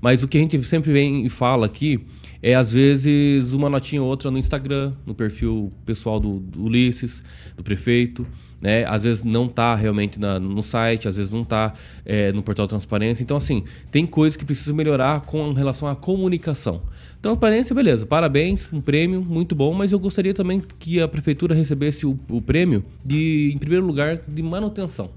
Mas 0.00 0.22
o 0.22 0.28
que 0.28 0.38
a 0.38 0.40
gente 0.40 0.62
sempre 0.64 0.92
vem 0.92 1.24
e 1.24 1.28
fala 1.28 1.66
aqui 1.66 2.00
é, 2.42 2.54
às 2.54 2.70
vezes, 2.70 3.52
uma 3.52 3.68
notinha 3.68 4.02
ou 4.02 4.08
outra 4.08 4.30
no 4.30 4.38
Instagram, 4.38 4.92
no 5.04 5.14
perfil 5.14 5.72
pessoal 5.84 6.20
do, 6.20 6.38
do 6.38 6.64
Ulisses, 6.64 7.22
do 7.56 7.62
prefeito. 7.62 8.26
Né? 8.60 8.84
Às 8.84 9.04
vezes 9.04 9.24
não 9.24 9.46
está 9.46 9.74
realmente 9.74 10.18
na, 10.18 10.38
no 10.38 10.62
site, 10.62 11.08
às 11.08 11.16
vezes 11.16 11.30
não 11.30 11.42
está 11.42 11.74
é, 12.04 12.32
no 12.32 12.42
portal 12.42 12.66
Transparência. 12.66 13.22
Então, 13.22 13.36
assim, 13.36 13.64
tem 13.90 14.06
coisas 14.06 14.36
que 14.36 14.44
precisam 14.44 14.74
melhorar 14.74 15.22
com 15.22 15.52
relação 15.52 15.88
à 15.88 15.96
comunicação. 15.96 16.82
Transparência, 17.20 17.74
beleza, 17.74 18.06
parabéns, 18.06 18.72
um 18.72 18.80
prêmio 18.80 19.20
muito 19.22 19.54
bom, 19.54 19.74
mas 19.74 19.92
eu 19.92 19.98
gostaria 19.98 20.32
também 20.32 20.62
que 20.78 21.00
a 21.00 21.08
prefeitura 21.08 21.54
recebesse 21.54 22.06
o, 22.06 22.18
o 22.30 22.40
prêmio 22.40 22.84
de, 23.04 23.52
em 23.54 23.58
primeiro 23.58 23.84
lugar, 23.84 24.20
de 24.28 24.42
manutenção. 24.42 25.10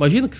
Imagina 0.00 0.30
que 0.30 0.36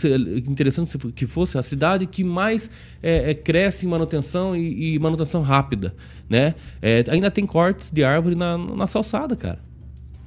interessante 0.50 0.96
que 1.14 1.26
fosse 1.26 1.58
a 1.58 1.62
cidade 1.62 2.06
que 2.06 2.24
mais 2.24 2.70
é, 3.02 3.32
é, 3.32 3.34
cresce 3.34 3.84
em 3.84 3.90
manutenção 3.90 4.56
e, 4.56 4.94
e 4.94 4.98
manutenção 4.98 5.42
rápida, 5.42 5.94
né? 6.30 6.54
É, 6.80 7.04
ainda 7.10 7.30
tem 7.30 7.44
cortes 7.44 7.90
de 7.90 8.02
árvore 8.02 8.34
na, 8.34 8.56
na 8.56 8.88
calçada, 8.88 9.36
cara. 9.36 9.58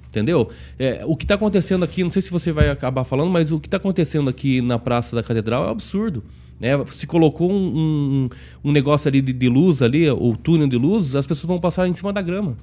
Entendeu? 0.07 0.51
É, 0.77 1.01
o 1.07 1.15
que 1.15 1.23
está 1.23 1.33
acontecendo 1.33 1.83
aqui, 1.83 2.03
não 2.03 2.11
sei 2.11 2.21
se 2.21 2.29
você 2.29 2.51
vai 2.51 2.69
acabar 2.69 3.03
falando, 3.03 3.31
mas 3.31 3.49
o 3.49 3.59
que 3.59 3.65
está 3.65 3.77
acontecendo 3.77 4.29
aqui 4.29 4.61
na 4.61 4.77
Praça 4.77 5.15
da 5.15 5.23
Catedral 5.23 5.63
é 5.63 5.67
um 5.69 5.71
absurdo. 5.71 6.23
Né? 6.59 6.69
Se 6.91 7.07
colocou 7.07 7.51
um, 7.51 7.55
um, 7.55 8.29
um 8.63 8.71
negócio 8.71 9.07
ali 9.07 9.19
de, 9.19 9.33
de 9.33 9.49
luz 9.49 9.81
ali, 9.81 10.07
o 10.11 10.37
túnel 10.37 10.67
de 10.67 10.77
luz, 10.77 11.15
as 11.15 11.25
pessoas 11.25 11.47
vão 11.47 11.59
passar 11.59 11.87
em 11.87 11.93
cima 11.95 12.13
da 12.13 12.21
grama. 12.21 12.55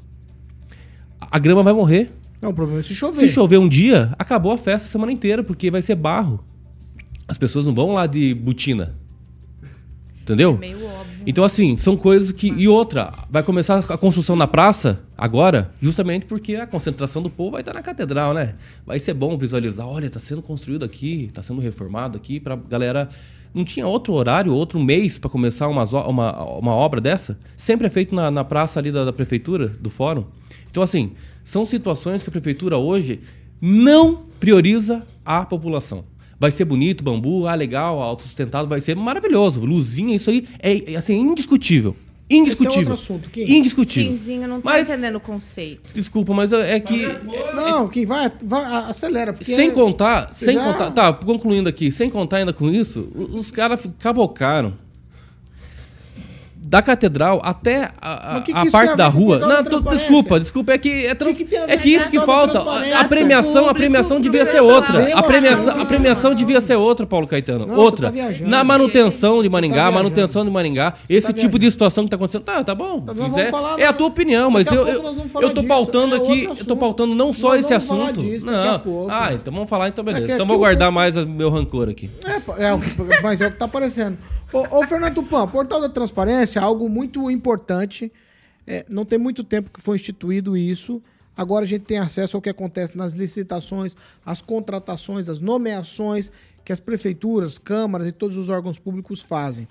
A, 1.20 1.36
a 1.36 1.38
grama 1.40 1.64
vai 1.64 1.72
morrer. 1.72 2.12
Não, 2.40 2.50
o 2.50 2.54
problema 2.54 2.78
é 2.78 2.84
se 2.84 2.94
chover. 2.94 3.18
Se 3.18 3.28
chover 3.28 3.58
um 3.58 3.68
dia, 3.68 4.14
acabou 4.16 4.52
a 4.52 4.56
festa 4.56 4.86
a 4.86 4.90
semana 4.92 5.10
inteira, 5.10 5.42
porque 5.42 5.68
vai 5.68 5.82
ser 5.82 5.96
barro. 5.96 6.48
As 7.30 7.38
pessoas 7.38 7.64
não 7.64 7.72
vão 7.72 7.92
lá 7.92 8.08
de 8.08 8.34
botina. 8.34 8.96
Entendeu? 10.22 10.58
Meio 10.58 10.84
óbvio. 10.84 11.22
Então, 11.24 11.44
assim, 11.44 11.76
são 11.76 11.96
coisas 11.96 12.32
que. 12.32 12.48
E 12.48 12.66
outra, 12.66 13.12
vai 13.30 13.40
começar 13.44 13.78
a 13.78 13.96
construção 13.96 14.34
na 14.34 14.48
praça 14.48 15.00
agora, 15.16 15.70
justamente 15.80 16.26
porque 16.26 16.56
a 16.56 16.66
concentração 16.66 17.22
do 17.22 17.30
povo 17.30 17.52
vai 17.52 17.60
estar 17.60 17.72
na 17.72 17.82
catedral, 17.82 18.34
né? 18.34 18.54
Vai 18.84 18.98
ser 18.98 19.14
bom 19.14 19.38
visualizar, 19.38 19.86
olha, 19.86 20.06
está 20.06 20.18
sendo 20.18 20.42
construído 20.42 20.84
aqui, 20.84 21.26
está 21.26 21.40
sendo 21.40 21.60
reformado 21.60 22.16
aqui, 22.18 22.40
pra 22.40 22.56
galera. 22.56 23.08
Não 23.54 23.64
tinha 23.64 23.86
outro 23.86 24.12
horário, 24.12 24.52
outro 24.52 24.80
mês 24.80 25.18
para 25.20 25.30
começar 25.30 25.68
umas 25.68 25.92
o- 25.92 26.00
uma, 26.00 26.44
uma 26.58 26.72
obra 26.72 27.00
dessa? 27.00 27.38
Sempre 27.56 27.86
é 27.86 27.90
feito 27.90 28.12
na, 28.12 28.28
na 28.28 28.42
praça 28.44 28.80
ali 28.80 28.90
da, 28.90 29.04
da 29.04 29.12
prefeitura, 29.12 29.68
do 29.68 29.88
fórum. 29.90 30.24
Então, 30.68 30.82
assim, 30.82 31.12
são 31.44 31.64
situações 31.64 32.24
que 32.24 32.28
a 32.28 32.32
prefeitura 32.32 32.76
hoje 32.76 33.20
não 33.60 34.26
prioriza 34.40 35.04
a 35.24 35.44
população. 35.44 36.04
Vai 36.40 36.50
ser 36.50 36.64
bonito, 36.64 37.04
bambu, 37.04 37.46
ah, 37.46 37.54
legal, 37.54 38.00
autossustentado, 38.00 38.66
vai 38.66 38.80
ser 38.80 38.96
maravilhoso. 38.96 39.60
Luzinha, 39.60 40.16
isso 40.16 40.30
aí 40.30 40.48
é, 40.58 40.94
é, 40.94 40.96
assim, 40.96 41.14
indiscutível. 41.18 41.94
Indiscutível. 42.30 42.70
Esse 42.70 42.76
é 42.76 42.80
outro 42.80 42.94
assunto, 42.94 43.28
Kim. 43.28 43.42
Indiscutível. 43.42 44.10
Quinzinho, 44.12 44.42
eu 44.44 44.48
não 44.48 44.60
tô 44.60 44.68
Mas- 44.68 44.88
entendendo 44.88 45.16
o 45.16 45.20
conceito. 45.20 45.92
Desculpa, 45.92 46.32
mas 46.32 46.52
é 46.52 46.76
é 46.76 46.80
que. 46.80 47.06
Não, 47.54 47.88
Kim, 47.88 48.06
vai, 48.06 48.32
vai 48.42 48.64
acelera. 48.88 49.32
Porque 49.32 49.52
Sem 49.52 49.70
contar, 49.72 50.32
sem 50.32 50.54
já- 50.54 50.62
contar. 50.72 50.90
Tá, 50.92 51.12
concluindo 51.12 51.68
aqui, 51.68 51.90
sem 51.92 52.08
contar 52.08 52.38
ainda 52.38 52.52
com 52.52 52.70
isso, 52.70 53.08
os 53.34 53.50
caras 53.50 53.86
cavocaram. 53.98 54.74
Da 56.70 56.80
catedral 56.80 57.40
até 57.42 57.90
a, 58.00 58.40
que 58.42 58.52
que 58.52 58.68
a 58.68 58.70
parte 58.70 58.96
da 58.96 59.08
rua. 59.08 59.40
Não, 59.40 59.48
transparência? 59.64 60.06
desculpa, 60.06 60.38
desculpa. 60.38 60.72
É 60.72 60.78
que 60.78 61.04
é, 61.04 61.16
trans- 61.16 61.36
que 61.36 61.44
é 61.56 61.76
que 61.76 61.88
isso 61.90 62.08
que 62.08 62.20
falta. 62.20 62.62
A 62.96 63.04
premiação, 63.04 63.68
a 63.68 63.74
premiação 63.74 64.20
devia 64.20 64.44
ser 64.44 64.60
outra. 64.60 65.12
A 65.18 65.20
premiação, 65.20 65.80
a 65.80 65.84
premiação 65.84 66.32
devia 66.32 66.60
ser 66.60 66.76
outra, 66.76 67.04
Paulo 67.04 67.26
Caetano. 67.26 67.66
Não, 67.66 67.74
você 67.74 67.80
outra. 67.80 68.12
tá. 68.12 68.18
Na 68.46 68.62
manutenção 68.62 69.42
de 69.42 69.48
Maringá, 69.48 69.74
viajando. 69.74 69.94
manutenção 69.94 70.44
de 70.44 70.50
Maringá, 70.52 70.94
esse 71.08 71.26
tá 71.26 71.32
tipo 71.32 71.40
viajando. 71.40 71.58
de 71.58 71.70
situação 71.72 72.04
que 72.04 72.10
tá 72.10 72.14
acontecendo. 72.14 72.42
Tá, 72.44 72.62
tá 72.62 72.72
bom. 72.72 73.00
Quiser. 73.00 73.50
falar 73.50 73.80
é 73.80 73.86
a 73.86 73.92
tua 73.92 74.06
opinião, 74.06 74.48
mas 74.48 74.68
eu, 74.68 74.86
eu, 74.86 75.02
falar 75.28 75.46
eu 75.48 75.52
tô 75.52 75.64
pautando 75.64 76.14
É 76.14 76.18
aqui, 76.18 76.44
eu 76.44 76.64
tô 76.64 76.76
pautando 76.76 77.16
não 77.16 77.34
só 77.34 77.56
esse 77.56 77.74
assunto. 77.74 78.22
Não. 78.44 79.08
Ah, 79.10 79.30
então 79.34 79.52
vamos 79.52 79.68
falar 79.68 79.88
então 79.88 80.04
beleza. 80.04 80.24
É 80.24 80.28
que 80.28 80.34
então 80.34 80.46
vou 80.46 80.58
guardar 80.58 80.92
mais 80.92 81.16
o 81.16 81.26
meu 81.26 81.50
rancor 81.50 81.88
aqui. 81.88 82.08
É, 82.24 82.66
é 82.68 82.72
o 82.72 82.78
que, 82.78 82.90
mas 83.24 83.40
é 83.40 83.48
o 83.48 83.50
que 83.50 83.56
tá 83.56 83.64
aparecendo. 83.64 84.16
Ô, 84.52 84.80
ô 84.80 84.86
Fernando 84.86 85.14
Tupan, 85.14 85.46
Portal 85.46 85.80
da 85.80 85.88
Transparência 85.88 86.58
é 86.58 86.62
algo 86.62 86.88
muito 86.88 87.30
importante. 87.30 88.12
É, 88.66 88.84
não 88.88 89.04
tem 89.04 89.18
muito 89.18 89.44
tempo 89.44 89.70
que 89.70 89.80
foi 89.80 89.96
instituído 89.96 90.56
isso. 90.56 91.00
Agora 91.36 91.64
a 91.64 91.68
gente 91.68 91.84
tem 91.84 91.98
acesso 91.98 92.36
ao 92.36 92.42
que 92.42 92.50
acontece 92.50 92.96
nas 92.96 93.12
licitações, 93.12 93.96
as 94.26 94.42
contratações, 94.42 95.28
as 95.28 95.40
nomeações 95.40 96.30
que 96.64 96.72
as 96.72 96.80
prefeituras, 96.80 97.58
câmaras 97.58 98.08
e 98.08 98.12
todos 98.12 98.36
os 98.36 98.48
órgãos 98.48 98.78
públicos 98.78 99.22
fazem. 99.22 99.66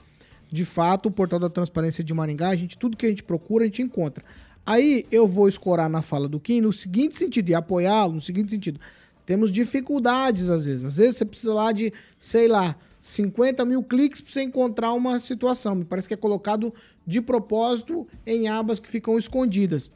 De 0.51 0.65
fato, 0.65 1.07
o 1.07 1.11
Portal 1.11 1.39
da 1.39 1.49
Transparência 1.49 2.03
de 2.03 2.13
Maringá, 2.13 2.49
a 2.49 2.55
gente, 2.55 2.77
tudo 2.77 2.97
que 2.97 3.05
a 3.05 3.09
gente 3.09 3.21
procura, 3.21 3.65
a 3.65 3.67
gente 3.67 3.81
encontra. 3.81 4.23
Aí 4.65 5.05
eu 5.11 5.27
vou 5.27 5.47
escorar 5.47 5.89
na 5.89 6.01
fala 6.01 6.27
do 6.27 6.39
Kim 6.39 6.61
no 6.61 6.73
seguinte 6.73 7.15
sentido, 7.17 7.49
e 7.49 7.53
apoiá-lo 7.53 8.13
no 8.13 8.21
seguinte 8.21 8.51
sentido. 8.51 8.79
Temos 9.25 9.51
dificuldades 9.51 10.49
às 10.49 10.65
vezes. 10.65 10.85
Às 10.85 10.97
vezes 10.97 11.17
você 11.17 11.25
precisa 11.25 11.53
lá 11.53 11.71
de, 11.71 11.93
sei 12.17 12.47
lá, 12.47 12.75
50 13.09 13.65
mil 13.65 13.83
cliques 13.83 14.21
para 14.21 14.31
você 14.31 14.41
encontrar 14.43 14.93
uma 14.93 15.19
situação. 15.19 15.75
Me 15.75 15.85
parece 15.85 16.07
que 16.07 16.13
é 16.13 16.17
colocado 16.17 16.73
de 17.05 17.21
propósito 17.21 18.07
em 18.25 18.47
abas 18.47 18.79
que 18.79 18.87
ficam 18.87 19.17
escondidas. 19.17 19.91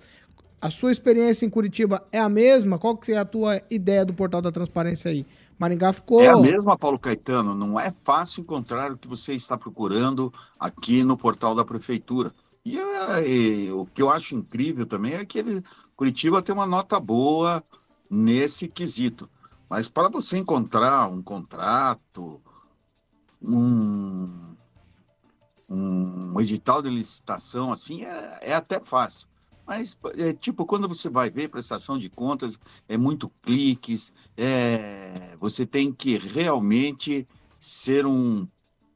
A 0.60 0.70
sua 0.70 0.92
experiência 0.92 1.46
em 1.46 1.50
Curitiba 1.50 2.06
é 2.12 2.20
a 2.20 2.30
mesma? 2.30 2.80
Qual 2.80 2.98
que 2.98 3.12
é 3.12 3.18
a 3.18 3.26
tua 3.26 3.62
ideia 3.70 4.06
do 4.06 4.14
Portal 4.14 4.42
da 4.42 4.52
Transparência 4.52 5.12
aí? 5.12 5.26
Maringá 5.60 5.94
ficou... 5.94 6.22
É 6.22 6.30
a 6.30 6.38
mesma, 6.38 6.78
Paulo 6.78 6.98
Caetano. 6.98 7.54
Não 7.54 7.80
é 7.80 7.92
fácil 7.92 8.42
encontrar 8.42 8.92
o 8.92 8.98
que 8.98 9.08
você 9.08 9.34
está 9.34 9.58
procurando 9.58 10.34
aqui 10.60 11.04
no 11.04 11.18
portal 11.18 11.54
da 11.54 11.64
prefeitura. 11.64 12.34
E, 12.66 12.80
é, 12.80 13.28
e 13.28 13.72
o 13.72 13.86
que 13.86 14.02
eu 14.02 14.10
acho 14.10 14.36
incrível 14.36 14.86
também 14.86 15.14
é 15.14 15.26
que 15.26 15.40
ele, 15.40 15.64
Curitiba 15.96 16.42
tem 16.42 16.56
uma 16.56 16.66
nota 16.66 17.00
boa 17.00 17.64
nesse 18.10 18.68
quesito. 18.68 19.30
Mas 19.70 19.88
para 19.88 20.08
você 20.08 20.38
encontrar 20.38 21.08
um 21.08 21.22
contrato, 21.22 22.42
um, 23.44 24.56
um 25.70 26.40
edital 26.40 26.82
de 26.82 26.90
licitação 26.90 27.72
assim, 27.72 28.04
é, 28.04 28.40
é 28.42 28.54
até 28.54 28.80
fácil. 28.80 29.28
Mas, 29.66 29.98
é, 30.18 30.34
tipo, 30.34 30.66
quando 30.66 30.88
você 30.90 31.10
vai 31.10 31.30
ver 31.30 31.50
prestação 31.50 31.98
de 31.98 32.10
contas, 32.10 32.60
é 32.88 32.98
muito 32.98 33.30
cliques, 33.42 34.12
é, 34.36 35.38
você 35.40 35.66
tem 35.66 35.92
que 35.92 36.18
realmente 36.18 37.28
ser 37.60 38.06
um 38.06 38.48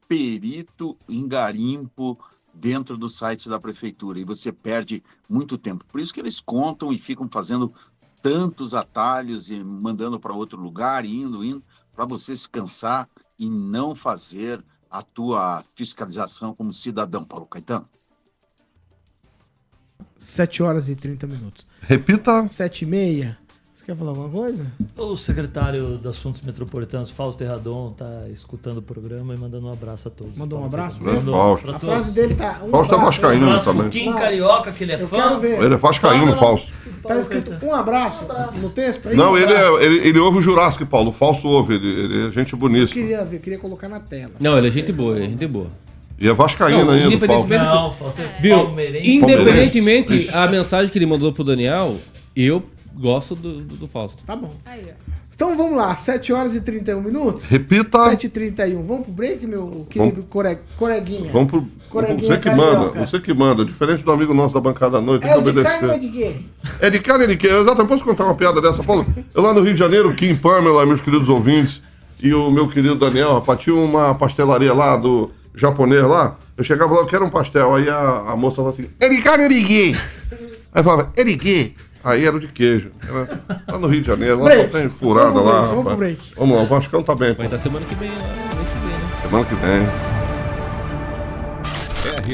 perito 0.06 0.96
em 1.08 1.26
garimpo 1.26 2.18
dentro 2.52 2.96
do 2.96 3.08
site 3.08 3.48
da 3.48 3.58
prefeitura 3.58 4.18
e 4.18 4.24
você 4.24 4.52
perde 4.52 5.02
muito 5.28 5.56
tempo. 5.56 5.86
Por 5.86 6.00
isso 6.00 6.12
que 6.12 6.20
eles 6.20 6.40
contam 6.40 6.92
e 6.92 6.98
ficam 6.98 7.28
fazendo 7.30 7.72
tantos 8.20 8.74
atalhos 8.74 9.50
e 9.50 9.62
mandando 9.62 10.18
para 10.18 10.34
outro 10.34 10.60
lugar, 10.60 11.04
indo, 11.04 11.44
indo, 11.44 11.62
para 11.94 12.04
você 12.04 12.36
se 12.36 12.48
cansar 12.48 13.08
e 13.38 13.48
não 13.48 13.94
fazer 13.94 14.62
a 14.90 15.02
tua 15.02 15.64
fiscalização 15.74 16.54
como 16.54 16.72
cidadão, 16.72 17.24
Paulo 17.24 17.46
Caetano. 17.46 17.88
7 20.18 20.62
horas 20.62 20.88
e 20.88 20.96
30 20.96 21.26
minutos. 21.26 21.66
Repita. 21.80 22.46
7 22.48 22.82
e 22.82 22.86
meia. 22.86 23.38
Quer 23.88 23.96
falar 23.96 24.10
alguma 24.10 24.28
coisa? 24.28 24.66
O 24.98 25.16
secretário 25.16 25.96
de 25.96 26.06
Assuntos 26.08 26.42
Metropolitanos, 26.42 27.08
Fausto 27.08 27.42
Erradon, 27.42 27.94
tá 27.96 28.26
escutando 28.30 28.76
o 28.78 28.82
programa 28.82 29.34
e 29.34 29.38
mandando 29.38 29.66
um 29.66 29.72
abraço 29.72 30.08
a 30.08 30.10
todos. 30.10 30.36
Mandou 30.36 30.60
um 30.60 30.66
abraço 30.66 30.98
pra 30.98 31.12
ele? 31.12 31.22
Fausto. 31.22 31.70
A 31.70 31.78
frase 31.78 32.12
dele 32.12 32.34
tá... 32.34 32.60
Um 32.66 32.68
Fausto 32.68 32.92
é 32.92 32.98
abraço. 32.98 33.18
Um 33.18 33.22
vascaíno 33.22 33.46
abraço 33.46 33.64
pro 33.64 33.72
também. 33.72 33.88
Kim. 33.88 34.12
Carioca, 34.12 34.72
que 34.72 34.84
ele 34.84 34.92
é 34.92 35.00
Eu 35.00 35.08
fã. 35.08 35.16
quero 35.16 35.40
ver. 35.40 35.62
Ele 35.62 35.72
é 35.74 35.76
vascaíno, 35.78 36.26
Fala, 36.26 36.36
Fausto. 36.36 36.72
Tá 37.02 37.18
escrito 37.18 37.64
um 37.64 37.74
abraço, 37.74 38.26
no 38.60 38.68
texto 38.68 39.08
aí? 39.08 39.16
Não, 39.16 39.32
um 39.32 39.38
ele, 39.38 39.54
abraço. 39.54 39.78
é, 39.78 39.84
ele, 39.86 40.08
ele 40.08 40.18
ouve 40.18 40.36
o 40.36 40.42
Jurássico, 40.42 40.84
Paulo. 40.84 41.08
O 41.08 41.12
Fausto 41.14 41.48
ouve, 41.48 41.76
ele, 41.76 41.88
ele 41.88 42.28
é 42.28 42.30
gente 42.30 42.52
Eu 42.52 42.58
boníssima. 42.58 42.92
queria 42.92 43.24
ver, 43.24 43.38
queria 43.40 43.58
colocar 43.58 43.88
na 43.88 44.00
tela. 44.00 44.32
Não, 44.38 44.58
ele 44.58 44.68
é 44.68 44.70
gente 44.70 44.92
boa, 44.92 45.16
é 45.18 45.22
gente 45.22 45.46
boa. 45.46 45.68
E 46.20 46.28
é 46.28 46.32
vascaíno 46.34 46.84
Não, 46.84 46.92
ainda, 46.92 47.26
Fausto. 47.26 47.54
Não, 47.54 47.90
Fausto 47.94 48.20
é 48.20 48.38
Viu? 48.42 48.64
palmeirense. 48.64 49.10
Independentemente 49.14 50.28
a 50.30 50.46
mensagem 50.46 50.92
que 50.92 50.98
ele 50.98 51.06
mandou 51.06 51.32
pro 51.32 51.42
Daniel, 51.42 51.96
eu 52.36 52.62
gosto 52.98 53.34
do, 53.34 53.60
do, 53.62 53.76
do 53.76 53.88
Fausto. 53.88 54.22
Tá 54.24 54.34
bom. 54.36 54.52
Aí, 54.66 54.82
ó. 54.86 55.18
Então 55.34 55.56
vamos 55.56 55.76
lá, 55.76 55.94
7 55.94 56.32
horas 56.32 56.56
e 56.56 56.60
31 56.60 57.00
minutos. 57.00 57.44
Repita. 57.44 58.06
7 58.10 58.24
e 58.26 58.28
31 58.28 58.82
Vamos 58.82 59.04
pro 59.04 59.12
break, 59.12 59.46
meu 59.46 59.86
querido 59.88 60.24
core... 60.24 60.58
coreguinha? 60.76 61.30
Vamos 61.30 61.48
pro. 61.48 61.64
Coreguinha 61.88 62.28
Você 62.28 62.38
que 62.38 62.50
carioca. 62.50 62.76
manda, 62.76 63.06
você 63.06 63.20
que 63.20 63.32
manda. 63.34 63.64
Diferente 63.64 64.02
do 64.02 64.10
amigo 64.10 64.34
nosso 64.34 64.52
da 64.54 64.60
bancada 64.60 64.98
à 64.98 65.00
noite, 65.00 65.22
tem 65.22 65.30
É 65.30 65.40
que 65.40 65.52
de 65.52 65.62
carne 65.62 65.86
ou 65.86 65.92
é 65.92 65.96
obedecer. 65.96 66.00
de 66.00 66.18
quê? 66.18 66.36
É 66.80 66.90
de 66.90 66.98
carne 66.98 67.24
e 67.24 67.26
de 67.28 67.36
quê? 67.36 67.46
Exato, 67.46 67.86
posso 67.86 68.02
contar 68.04 68.24
uma 68.24 68.34
piada 68.34 68.60
dessa, 68.60 68.82
Paulo? 68.82 69.06
Eu 69.32 69.40
lá 69.40 69.54
no 69.54 69.60
Rio 69.62 69.72
de 69.74 69.78
Janeiro, 69.78 70.12
Kim 70.14 70.34
Pamela, 70.34 70.84
meus 70.84 71.00
queridos 71.00 71.28
ouvintes, 71.28 71.80
e 72.20 72.34
o 72.34 72.50
meu 72.50 72.66
querido 72.68 72.96
Daniel, 72.96 73.34
rapaz, 73.34 73.60
tinha 73.60 73.76
uma 73.76 74.16
pastelaria 74.16 74.74
lá 74.74 74.96
do 74.96 75.30
japonês 75.54 76.02
lá. 76.02 76.36
Eu 76.56 76.64
chegava 76.64 76.92
lá, 76.94 77.00
eu 77.02 77.06
quero 77.06 77.24
um 77.24 77.30
pastel. 77.30 77.76
Aí 77.76 77.88
a, 77.88 78.24
a 78.32 78.36
moça 78.36 78.56
falava 78.56 78.74
assim: 78.74 78.88
é 78.98 79.08
de 79.08 79.22
carne 79.22 79.44
ou 79.44 79.50
de 79.50 79.64
quê? 79.64 79.92
Aí 80.72 80.80
eu 80.80 80.84
falava: 80.84 81.12
é 81.16 81.22
de 81.22 81.36
quê? 81.38 81.72
Aí 82.08 82.24
era 82.26 82.36
o 82.36 82.40
de 82.40 82.48
queijo. 82.48 82.90
Era 83.06 83.40
lá 83.72 83.78
no 83.78 83.86
Rio 83.88 84.00
de 84.00 84.06
Janeiro, 84.06 84.38
lá 84.38 84.44
Break. 84.44 84.72
só 84.72 84.78
tem 84.78 84.88
furada 84.88 85.30
Vamos 85.30 85.44
lá. 85.46 85.60
break, 85.62 85.74
vamos 85.76 85.94
break. 85.98 86.34
Vamos 86.36 86.56
lá, 86.56 86.62
o 86.62 86.66
Vascão 86.66 87.02
tá 87.02 87.14
bem. 87.14 87.34
Vai 87.34 87.46
estar 87.46 87.58
semana 87.58 87.84
que 87.86 87.94
vem 87.94 88.10
lá, 88.10 88.16
né? 88.16 89.20
Semana 89.22 89.44
que 89.44 89.54
vem. 89.56 89.88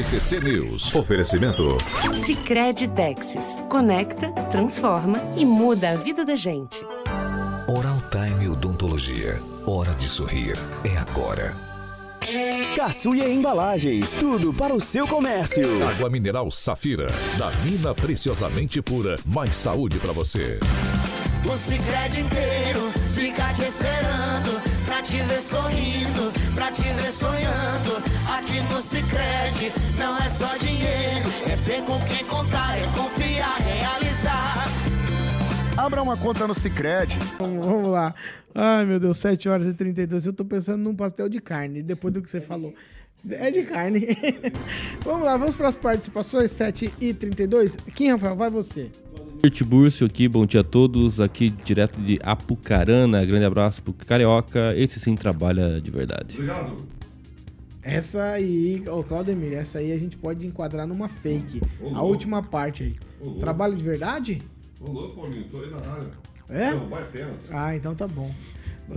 RCC 0.01 0.39
News. 0.39 0.93
Oferecimento. 0.95 1.77
Sicredi 2.13 2.87
Texas. 2.89 3.57
Conecta, 3.69 4.31
transforma 4.49 5.21
e 5.35 5.45
muda 5.45 5.91
a 5.91 5.95
vida 5.95 6.23
da 6.25 6.35
gente. 6.35 6.85
Oral 7.67 8.01
Time 8.11 8.47
Odontologia. 8.49 9.39
Hora 9.65 9.93
de 9.93 10.07
sorrir. 10.07 10.57
É 10.83 10.97
agora. 10.97 11.53
Caçuia 12.75 13.29
Embalagens, 13.29 14.11
tudo 14.13 14.53
para 14.53 14.73
o 14.73 14.79
seu 14.79 15.07
comércio. 15.07 15.87
Água 15.87 16.09
mineral 16.09 16.49
Safira. 16.49 17.07
Da 17.37 17.51
mina 17.63 17.93
preciosamente 17.93 18.81
pura. 18.81 19.15
Mais 19.25 19.55
saúde 19.55 19.99
pra 19.99 20.11
você. 20.11 20.59
O 21.45 21.57
Cicred 21.57 22.19
inteiro 22.19 22.91
fica 23.13 23.53
te 23.53 23.63
esperando. 23.63 24.61
pra 24.85 25.01
te 25.03 25.17
ver 25.17 25.41
sorrindo, 25.41 26.33
pra 26.55 26.71
te 26.71 26.83
ver 26.83 27.11
sonhando. 27.11 28.03
Aqui 28.27 28.59
no 28.73 28.81
Cicred 28.81 29.71
não 29.99 30.17
é 30.17 30.27
só 30.27 30.57
dinheiro, 30.57 31.29
é 31.47 31.55
ter 31.65 31.83
com 31.83 31.99
quem 32.05 32.25
contar, 32.25 32.77
é 32.77 32.87
confiar. 32.97 33.34
Abra 35.85 36.01
uma 36.01 36.17
conta 36.17 36.47
no 36.47 36.53
Cicred. 36.55 37.15
Vamos, 37.37 37.91
lá. 37.91 38.15
Ai, 38.55 38.85
meu 38.85 38.99
Deus, 38.99 39.19
7 39.19 39.47
horas 39.47 39.67
e 39.67 39.73
32. 39.75 40.25
Eu 40.25 40.33
tô 40.33 40.43
pensando 40.43 40.81
num 40.81 40.95
pastel 40.95 41.29
de 41.29 41.39
carne, 41.39 41.83
depois 41.83 42.11
do 42.11 42.23
que 42.23 42.29
você 42.31 42.41
falou. 42.41 42.73
É 43.29 43.51
de 43.51 43.61
carne. 43.61 43.99
vamos 45.05 45.23
lá, 45.23 45.37
vamos 45.37 45.55
para 45.55 45.67
as 45.67 45.75
participações, 45.75 46.49
7 46.53 46.91
e 46.99 47.13
32. 47.13 47.77
Quem, 47.93 48.09
Rafael? 48.09 48.35
Vai 48.35 48.49
você. 48.49 48.89
Tiburcio 49.51 50.07
aqui, 50.07 50.27
bom 50.27 50.43
dia 50.43 50.61
a 50.61 50.63
todos. 50.63 51.21
Aqui 51.21 51.51
direto 51.51 52.01
de 52.01 52.19
Apucarana. 52.23 53.23
Grande 53.23 53.45
abraço 53.45 53.83
pro 53.83 53.93
Carioca. 53.93 54.75
Esse 54.75 54.99
sim 54.99 55.13
trabalha 55.13 55.79
de 55.79 55.91
verdade. 55.91 56.33
Obrigado. 56.33 56.77
Essa 57.83 58.31
aí, 58.31 58.83
ô 58.89 59.03
Claudemir, 59.03 59.53
essa 59.53 59.77
aí 59.77 59.91
a 59.91 59.97
gente 59.99 60.17
pode 60.17 60.47
enquadrar 60.47 60.87
numa 60.87 61.07
fake. 61.07 61.61
A 61.93 62.01
última 62.01 62.41
parte 62.41 62.83
aí. 63.21 63.39
Trabalho 63.39 63.75
de 63.75 63.83
verdade? 63.83 64.41
Ô, 64.79 64.91
louco, 64.91 65.15
Paulinho, 65.15 65.45
tô 65.45 65.59
aí 65.59 65.69
na 65.69 65.77
área. 65.77 66.11
É? 66.49 66.71
Não, 66.71 66.87
vai 66.87 67.03
pênalti. 67.05 67.45
Ah, 67.49 67.75
então 67.75 67.95
tá 67.95 68.07
bom. 68.07 68.31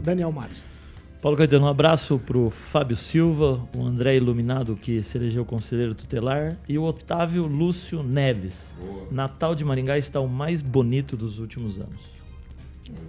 Daniel 0.03 0.33
Matos. 0.33 0.63
Paulo 1.21 1.37
Caetano, 1.37 1.67
um 1.67 1.69
abraço 1.69 2.17
pro 2.19 2.49
Fábio 2.49 2.95
Silva, 2.95 3.61
o 3.75 3.83
André 3.83 4.17
Iluminado, 4.17 4.77
que 4.77 5.03
se 5.03 5.19
elegeu 5.19 5.45
conselheiro 5.45 5.93
tutelar, 5.93 6.57
e 6.69 6.79
o 6.79 6.85
Otávio 6.85 7.45
Lúcio 7.47 8.05
Neves. 8.05 8.73
Natal 9.11 9.55
de 9.57 9.65
Maringá 9.65 9.99
está 9.99 10.21
o 10.21 10.29
mais 10.29 10.63
bonito 10.63 11.17
dos 11.17 11.41
últimos 11.41 11.81
anos. 11.81 12.18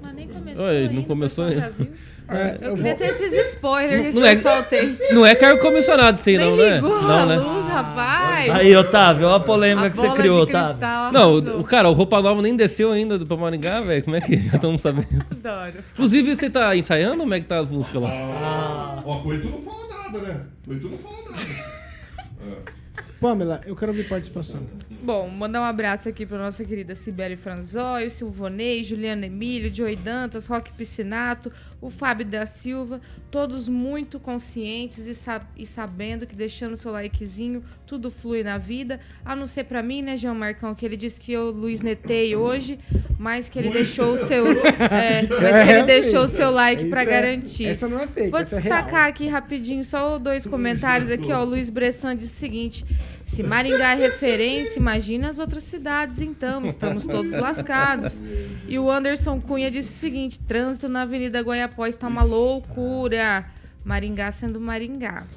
Mas 0.02 0.14
nem 0.16 0.28
começou 0.28 0.66
Oi, 0.66 0.78
ainda, 0.78 0.94
não 0.94 1.02
o 1.02 1.06
começou 1.06 1.46
ainda. 1.46 1.74
É, 2.32 2.60
Eu 2.62 2.70
eu 2.70 2.76
queria 2.76 2.96
vou- 2.96 3.08
ter 3.08 3.08
esses 3.08 3.48
spoilers 3.54 4.02
que 4.04 4.08
esse 4.10 4.20
Não 4.20 4.28
é- 4.28 4.36
pessoal 4.36 4.62
tem. 4.62 4.96
Não 5.12 5.26
é 5.26 5.34
cargo 5.34 5.60
comissionado, 5.64 6.22
sim, 6.22 6.38
não, 6.38 6.56
né? 6.56 6.76
ligou 6.76 7.02
Não, 7.02 7.10
a 7.18 7.26
né? 7.26 7.36
luz, 7.38 7.66
rapaz. 7.66 8.52
Aí, 8.52 8.76
Otávio, 8.76 9.26
olha 9.26 9.38
a 9.38 9.40
polêmica 9.40 9.88
A 9.88 9.90
que 9.90 9.98
você 9.98 10.10
criou, 10.12 10.42
Otávio. 10.44 10.70
cristal 10.78 11.12
Não, 11.12 11.32
o, 11.34 11.62
o 11.62 11.64
cara, 11.64 11.90
o 11.90 11.94
Roupa 11.94 12.22
Nova 12.22 12.40
nem 12.40 12.56
desceu 12.56 12.92
ainda 12.92 13.18
do 13.18 13.26
pra 13.26 13.36
Maringá, 13.36 13.82
velho. 13.82 14.04
Como 14.04 14.16
é 14.16 14.22
que 14.22 14.38
já 14.48 14.58
estamos 14.58 14.80
sabendo? 14.80 15.08
Adoro. 15.44 15.84
Inclusive, 15.94 16.36
você 16.36 16.52
tá 16.52 16.76
ensaiando? 16.76 17.18
Como 17.18 17.34
é 17.34 17.40
que 17.40 17.48
tá 17.48 17.58
as 17.62 17.68
músicas 17.68 18.00
lá? 18.00 18.10
Ah, 18.12 19.02
Ó, 19.04 19.22
Coito 19.24 19.48
não 19.50 19.62
fala 19.64 19.88
nada, 20.04 20.20
né? 20.28 20.42
Coito 20.68 20.88
não 20.88 20.98
fala 21.00 21.16
nada. 21.32 21.40
Pamela, 23.20 23.62
eu 23.66 23.76
quero 23.76 23.92
ouvir 23.92 24.08
participação. 24.08 24.62
Bom, 25.02 25.28
mandar 25.30 25.62
um 25.62 25.66
abraço 25.66 26.08
aqui 26.08 26.26
para 26.26 26.38
nossa 26.38 26.64
querida 26.64 26.96
Sibeli 26.96 27.36
Franzóio, 27.36 28.10
Silvonei, 28.10 28.84
Juliana 28.84 29.26
Emílio, 29.26 29.74
Joey 29.74 29.96
Dantas, 29.96 30.46
Roque 30.46 30.72
Piscinato, 30.74 31.52
o 31.82 31.90
Fábio 31.90 32.26
da 32.26 32.46
Silva, 32.46 33.00
todos 33.32 33.70
muito 33.70 34.20
conscientes 34.20 35.08
e, 35.08 35.16
sa- 35.16 35.42
e 35.58 35.66
sabendo 35.66 36.28
que 36.28 36.36
deixando 36.36 36.76
seu 36.76 36.92
likezinho 36.92 37.64
tudo 37.88 38.12
flui 38.12 38.44
na 38.44 38.58
vida. 38.58 39.00
A 39.24 39.36
não 39.36 39.48
ser 39.48 39.64
para 39.64 39.82
mim, 39.82 40.02
né, 40.02 40.18
João 40.18 40.36
Marcão, 40.36 40.76
que 40.76 40.86
ele 40.86 40.98
disse 40.98 41.20
que 41.22 41.32
eu 41.32 41.52
Luiz 41.52 41.82
netei 41.82 42.36
hoje, 42.36 42.78
mas 43.18 43.48
que 43.48 43.58
ele 43.58 43.70
deixou 43.70 44.14
o 44.14 44.18
seu, 44.18 44.46
é, 44.92 45.22
mas 45.42 45.66
que 45.66 45.72
ele 45.72 45.84
deixou 45.84 46.24
o 46.24 46.28
seu 46.28 46.52
like 46.52 46.86
para 46.90 47.04
é- 47.04 47.06
garantir. 47.06 47.66
Essa 47.68 47.88
não 47.88 48.00
é 48.00 48.08
fake, 48.08 48.30
Vou 48.30 48.40
é 48.40 48.44
destacar 48.44 49.08
aqui 49.08 49.28
rapidinho 49.28 49.84
só 49.84 50.18
dois 50.20 50.46
comentários 50.46 51.10
aqui, 51.10 51.32
ó. 51.32 51.42
O 51.42 51.46
Luiz 51.46 51.70
Bressan 51.70 52.16
disse 52.16 52.34
o 52.36 52.40
seguinte: 52.40 52.86
se 53.30 53.44
Maringá 53.44 53.92
é 53.92 53.96
referência, 53.96 54.80
imagina 54.80 55.30
as 55.30 55.38
outras 55.38 55.64
cidades, 55.64 56.20
então. 56.20 56.66
Estamos 56.66 57.06
todos 57.06 57.32
lascados. 57.34 58.24
E 58.68 58.80
o 58.80 58.90
Anderson 58.90 59.40
Cunha 59.40 59.70
disse 59.70 59.96
o 59.96 60.00
seguinte: 60.00 60.40
trânsito 60.40 60.90
na 60.90 61.04
Avenida 61.04 61.40
Guaiapó 61.40 61.86
está 61.86 62.08
uma 62.08 62.24
loucura. 62.24 63.46
Maringá 63.86 64.32
sendo 64.32 64.60
Maringá. 64.60 65.28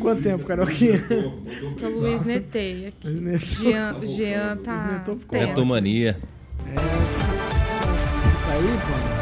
Quanto 0.00 0.22
tempo, 0.22 0.44
Caroquinha? 0.46 1.04
Isso 1.62 1.76
que 1.76 1.84
o 1.84 2.00
Luiz 2.00 2.24
netei 2.24 2.86
aqui. 2.86 3.08
Netou. 3.08 3.48
Jean, 3.48 4.06
Jean 4.06 4.56
tá. 4.56 4.96
Atento. 4.96 5.20
Retomania. 5.30 6.18
Isso 8.34 8.50
aí, 8.50 9.16
tá 9.16 9.21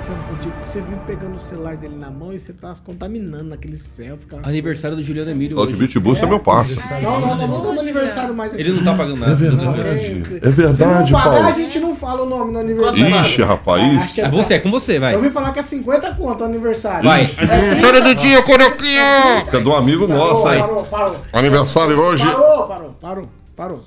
acontecendo 0.00 0.28
contigo 0.28 0.52
porque 0.52 0.66
você 0.66 0.80
vive 0.80 1.00
pegando 1.06 1.34
o 1.36 1.38
celular 1.38 1.76
dele 1.76 1.96
na 1.96 2.10
mão 2.10 2.32
e 2.32 2.38
você 2.38 2.52
tá 2.52 2.74
se 2.74 2.82
contaminando 2.82 3.44
naquele 3.44 3.76
selfie. 3.76 4.26
aquelas 4.26 4.48
Aniversário 4.48 4.96
do 4.96 5.02
Juliano 5.02 5.30
Emílio 5.30 5.54
Cláudio 5.56 5.76
hoje. 5.76 5.86
Bitbus 5.86 6.22
é 6.22 6.26
meu 6.26 6.40
parceiro. 6.40 6.80
coisas. 6.80 7.02
Não, 7.02 7.20
não, 7.20 7.36
não, 7.36 7.74
não 7.74 7.80
aniversário 7.80 8.34
mais 8.34 8.52
aqui. 8.52 8.62
Ele 8.62 8.72
não 8.72 8.84
tá 8.84 8.94
pagando 8.94 9.20
nada. 9.20 9.32
É 9.32 10.48
verdade, 10.48 11.08
Se 11.08 11.12
não 11.12 11.20
pagar, 11.20 11.30
Paulo. 11.30 11.46
a 11.46 11.52
gente 11.52 11.78
não 11.78 11.94
fala 11.94 12.22
o 12.22 12.26
nome 12.26 12.52
no 12.52 12.60
aniversário. 12.60 13.20
Ixi, 13.20 13.42
rapaz. 13.42 13.82
É, 13.82 14.14
que 14.14 14.20
É 14.20 14.30
você, 14.30 14.54
é 14.54 14.58
com 14.58 14.70
você, 14.70 14.98
vai. 14.98 15.14
Eu 15.14 15.18
ouvi 15.18 15.30
falar 15.30 15.52
que 15.52 15.58
é 15.58 15.62
50 15.62 16.14
conto 16.14 16.42
o 16.42 16.46
aniversário. 16.46 17.04
Vai. 17.04 17.30
Aniversário 17.38 18.02
do 18.02 18.14
dia, 18.14 18.42
Coroquinha! 18.42 19.44
Você 19.44 19.56
é 19.56 19.60
um 19.60 19.74
amigo 19.74 20.06
nosso, 20.06 20.44
parou, 20.44 20.54
hein? 20.54 20.60
Parou, 20.62 20.84
parou. 20.84 21.16
Aniversário 21.32 21.98
hoje. 21.98 22.24
Parou, 22.24 22.66
parou, 22.66 22.96
parou, 23.00 23.28
parou. 23.56 23.84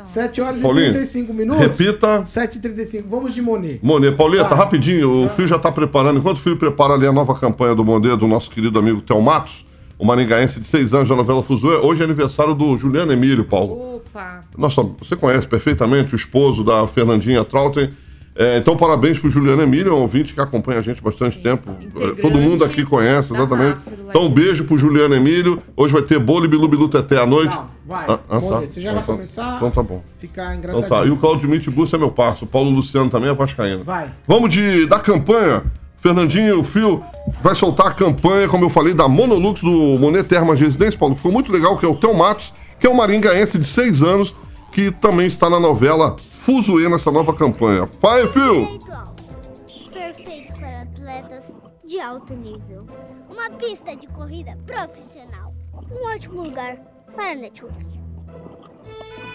Não. 0.00 0.06
7 0.06 0.40
horas 0.40 0.60
Paulinho, 0.60 0.86
e 0.88 0.92
35 0.92 1.32
minutos. 1.34 1.62
repita. 1.62 2.22
7h35. 2.22 3.04
Vamos 3.08 3.34
de 3.34 3.42
Monet. 3.42 3.78
Monet, 3.82 4.16
Pauleta, 4.16 4.48
Vai. 4.50 4.58
rapidinho, 4.58 5.24
o 5.24 5.28
Fio 5.30 5.46
já 5.46 5.58
tá 5.58 5.70
preparando. 5.70 6.18
Enquanto 6.18 6.38
o 6.38 6.40
Fio 6.40 6.56
prepara 6.56 6.94
ali 6.94 7.06
a 7.06 7.12
nova 7.12 7.34
campanha 7.34 7.74
do 7.74 7.84
Monet, 7.84 8.16
do 8.16 8.26
nosso 8.26 8.50
querido 8.50 8.78
amigo 8.78 9.00
Theo 9.00 9.20
Matos, 9.20 9.66
o 9.98 10.04
maringaense 10.04 10.60
de 10.60 10.66
6 10.66 10.94
anos 10.94 11.08
da 11.08 11.14
novela 11.16 11.42
Fuzuê, 11.42 11.76
hoje 11.76 12.00
é 12.00 12.04
aniversário 12.04 12.54
do 12.54 12.76
Juliano 12.78 13.12
Emílio, 13.12 13.44
Paulo. 13.44 13.96
Opa. 13.96 14.40
Nossa, 14.56 14.82
você 14.98 15.14
conhece 15.14 15.46
perfeitamente 15.46 16.14
o 16.14 16.16
esposo 16.16 16.64
da 16.64 16.86
Fernandinha 16.86 17.44
Trautem. 17.44 17.90
É, 18.36 18.56
então, 18.58 18.76
parabéns 18.76 19.18
pro 19.18 19.28
Juliano 19.28 19.60
Emílio, 19.60 19.92
é 19.92 19.94
um 19.94 20.00
ouvinte 20.02 20.32
que 20.32 20.40
acompanha 20.40 20.78
a 20.78 20.82
gente 20.82 21.00
há 21.00 21.02
bastante 21.02 21.36
Sim, 21.36 21.42
tempo. 21.42 21.70
integrante 21.72 22.22
Todo 22.22 22.38
mundo 22.38 22.64
aqui 22.64 22.84
conhece, 22.84 23.34
exatamente. 23.34 23.78
Então, 24.08 24.22
um 24.22 24.24
Laís. 24.26 24.34
beijo 24.34 24.64
pro 24.64 24.78
Juliano 24.78 25.14
Emílio. 25.14 25.60
Hoje 25.76 25.92
vai 25.92 26.02
ter 26.02 26.18
bolo 26.18 26.44
e 26.44 26.48
bilu 26.48 26.68
bilu 26.68 26.88
teté 26.88 27.18
à 27.18 27.26
noite. 27.26 27.54
Não, 27.54 27.66
vai. 27.86 28.04
Ah, 28.08 28.18
ah, 28.30 28.40
tá. 28.40 28.60
você 28.60 28.80
já 28.80 28.90
Ah, 28.90 28.94
vai 28.94 29.02
tá. 29.02 29.12
começar 29.12 29.56
Então 29.56 29.70
tá 29.70 29.82
bom. 29.82 30.02
ficar 30.18 30.44
Então 30.44 30.58
engraçadinho. 30.58 30.88
tá. 30.88 31.04
E 31.06 31.10
o 31.10 31.16
Claudio 31.16 31.48
Mitbus 31.48 31.92
é 31.92 31.98
meu 31.98 32.10
parceiro. 32.10 32.46
O 32.46 32.48
Paulo 32.48 32.70
Luciano 32.70 33.10
também 33.10 33.28
é 33.28 33.34
vascaíno. 33.34 33.84
Vai. 33.84 34.10
Vamos 34.26 34.48
de, 34.54 34.86
da 34.86 35.00
campanha. 35.00 35.64
Fernandinho, 35.98 36.60
o 36.60 36.64
Fio 36.64 37.02
vai 37.42 37.54
soltar 37.54 37.88
a 37.88 37.92
campanha, 37.92 38.48
como 38.48 38.64
eu 38.64 38.70
falei, 38.70 38.94
da 38.94 39.06
Monolux 39.06 39.60
do 39.60 39.98
Monet 39.98 40.24
Termas 40.26 40.58
Residência, 40.58 40.98
Paulo. 40.98 41.14
Ficou 41.14 41.30
muito 41.30 41.52
legal, 41.52 41.76
que 41.76 41.84
é 41.84 41.88
o 41.88 41.94
Theo 41.94 42.16
Matos, 42.16 42.54
que 42.78 42.86
é 42.86 42.90
um 42.90 42.94
maringaense 42.94 43.58
de 43.58 43.66
6 43.66 44.02
anos, 44.02 44.34
que 44.72 44.90
também 44.90 45.26
está 45.26 45.50
na 45.50 45.60
novela 45.60 46.16
Fuzuê 46.40 46.88
nessa 46.88 47.10
nova 47.10 47.34
campanha. 47.34 47.86
Fio! 48.32 48.64
Igual. 48.64 49.14
Perfeito 49.92 50.54
para 50.58 50.82
atletas 50.82 51.52
de 51.84 52.00
alto 52.00 52.32
nível. 52.32 52.86
Uma 53.28 53.50
pista 53.50 53.94
de 53.94 54.06
corrida 54.06 54.56
profissional. 54.66 55.54
Um 55.92 56.06
ótimo 56.06 56.42
lugar 56.42 56.78
para 57.14 57.34
network. 57.34 58.00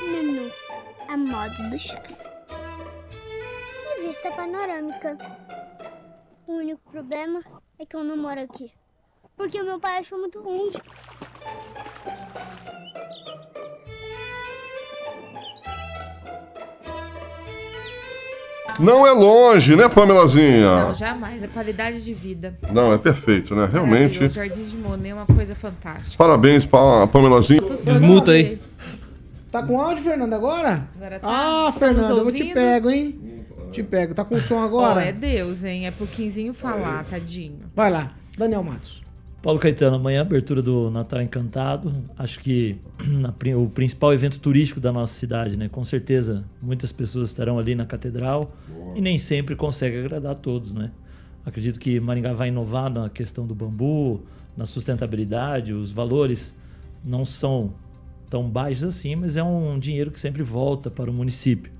Menu. 0.01 0.51
A 1.07 1.15
moda 1.15 1.69
do 1.69 1.77
chefe. 1.77 2.15
E 3.85 4.07
vista 4.07 4.31
panorâmica. 4.31 5.15
O 6.47 6.53
único 6.53 6.81
problema 6.89 7.43
é 7.77 7.85
que 7.85 7.95
eu 7.95 8.03
não 8.03 8.17
moro 8.17 8.41
aqui. 8.41 8.71
Porque 9.37 9.61
o 9.61 9.63
meu 9.63 9.79
pai 9.79 9.99
achou 9.99 10.17
muito 10.17 10.39
longe. 10.39 10.81
Não 18.79 19.07
é 19.07 19.11
longe, 19.11 19.75
né, 19.75 19.87
Pamelazinha? 19.87 20.85
Não, 20.87 20.93
jamais. 20.93 21.43
A 21.43 21.47
qualidade 21.47 22.03
de 22.03 22.13
vida. 22.13 22.57
Não, 22.71 22.93
é 22.93 22.97
perfeito, 22.97 23.55
né? 23.55 23.69
Realmente. 23.71 24.19
Maravilhoso. 24.19 24.35
Jardim 24.35 24.63
de 24.63 24.77
Monet 24.77 25.09
é 25.09 25.13
uma 25.13 25.25
coisa 25.25 25.55
fantástica. 25.55 26.17
Parabéns 26.17 26.65
pra 26.65 27.07
Pamelazinha. 27.07 27.61
Desmuta 27.61 28.31
aí. 28.31 28.59
Tá 29.51 29.63
com 29.63 29.79
áudio, 29.79 30.03
Fernando, 30.03 30.33
agora? 30.33 30.87
Agora 30.97 31.19
tá. 31.19 31.27
Ah, 31.29 31.65
Tá 31.67 31.71
Fernando, 31.71 32.17
eu 32.17 32.23
vou 32.23 32.31
te 32.33 32.53
pego, 32.53 32.89
hein? 32.89 33.45
Te 33.71 33.81
pego. 33.81 34.13
Tá 34.13 34.25
com 34.25 34.39
som 34.41 34.55
Ó, 34.55 34.63
agora? 34.63 35.01
é 35.03 35.13
Deus, 35.13 35.63
hein? 35.63 35.87
É 35.87 35.91
pro 35.91 36.05
Quinzinho 36.05 36.53
falar, 36.53 37.05
tadinho. 37.05 37.59
Vai 37.73 37.89
lá, 37.89 38.11
Daniel 38.37 38.63
Matos. 38.63 39.01
Paulo 39.45 39.59
Caetano, 39.59 39.97
amanhã 39.97 40.21
abertura 40.21 40.59
do 40.59 40.89
Natal 40.89 41.21
Encantado. 41.21 41.93
Acho 42.17 42.39
que 42.39 42.77
a 43.23 43.31
pri- 43.31 43.53
o 43.53 43.69
principal 43.69 44.11
evento 44.11 44.39
turístico 44.39 44.79
da 44.79 44.91
nossa 44.91 45.13
cidade, 45.13 45.55
né? 45.55 45.69
Com 45.69 45.83
certeza 45.83 46.43
muitas 46.59 46.91
pessoas 46.91 47.29
estarão 47.29 47.59
ali 47.59 47.75
na 47.75 47.85
catedral 47.85 48.49
e 48.95 49.01
nem 49.01 49.19
sempre 49.19 49.55
consegue 49.55 49.99
agradar 49.99 50.31
a 50.31 50.35
todos, 50.35 50.73
né? 50.73 50.89
Acredito 51.45 51.79
que 51.79 51.99
Maringá 51.99 52.33
vai 52.33 52.47
inovar 52.47 52.91
na 52.91 53.07
questão 53.07 53.45
do 53.45 53.53
bambu, 53.53 54.21
na 54.57 54.65
sustentabilidade, 54.65 55.73
os 55.73 55.91
valores 55.91 56.55
não 57.03 57.23
são 57.23 57.71
tão 58.27 58.49
baixos 58.49 58.83
assim, 58.85 59.15
mas 59.15 59.37
é 59.37 59.43
um 59.43 59.77
dinheiro 59.77 60.09
que 60.09 60.19
sempre 60.19 60.41
volta 60.41 60.89
para 60.89 61.11
o 61.11 61.13
município. 61.13 61.71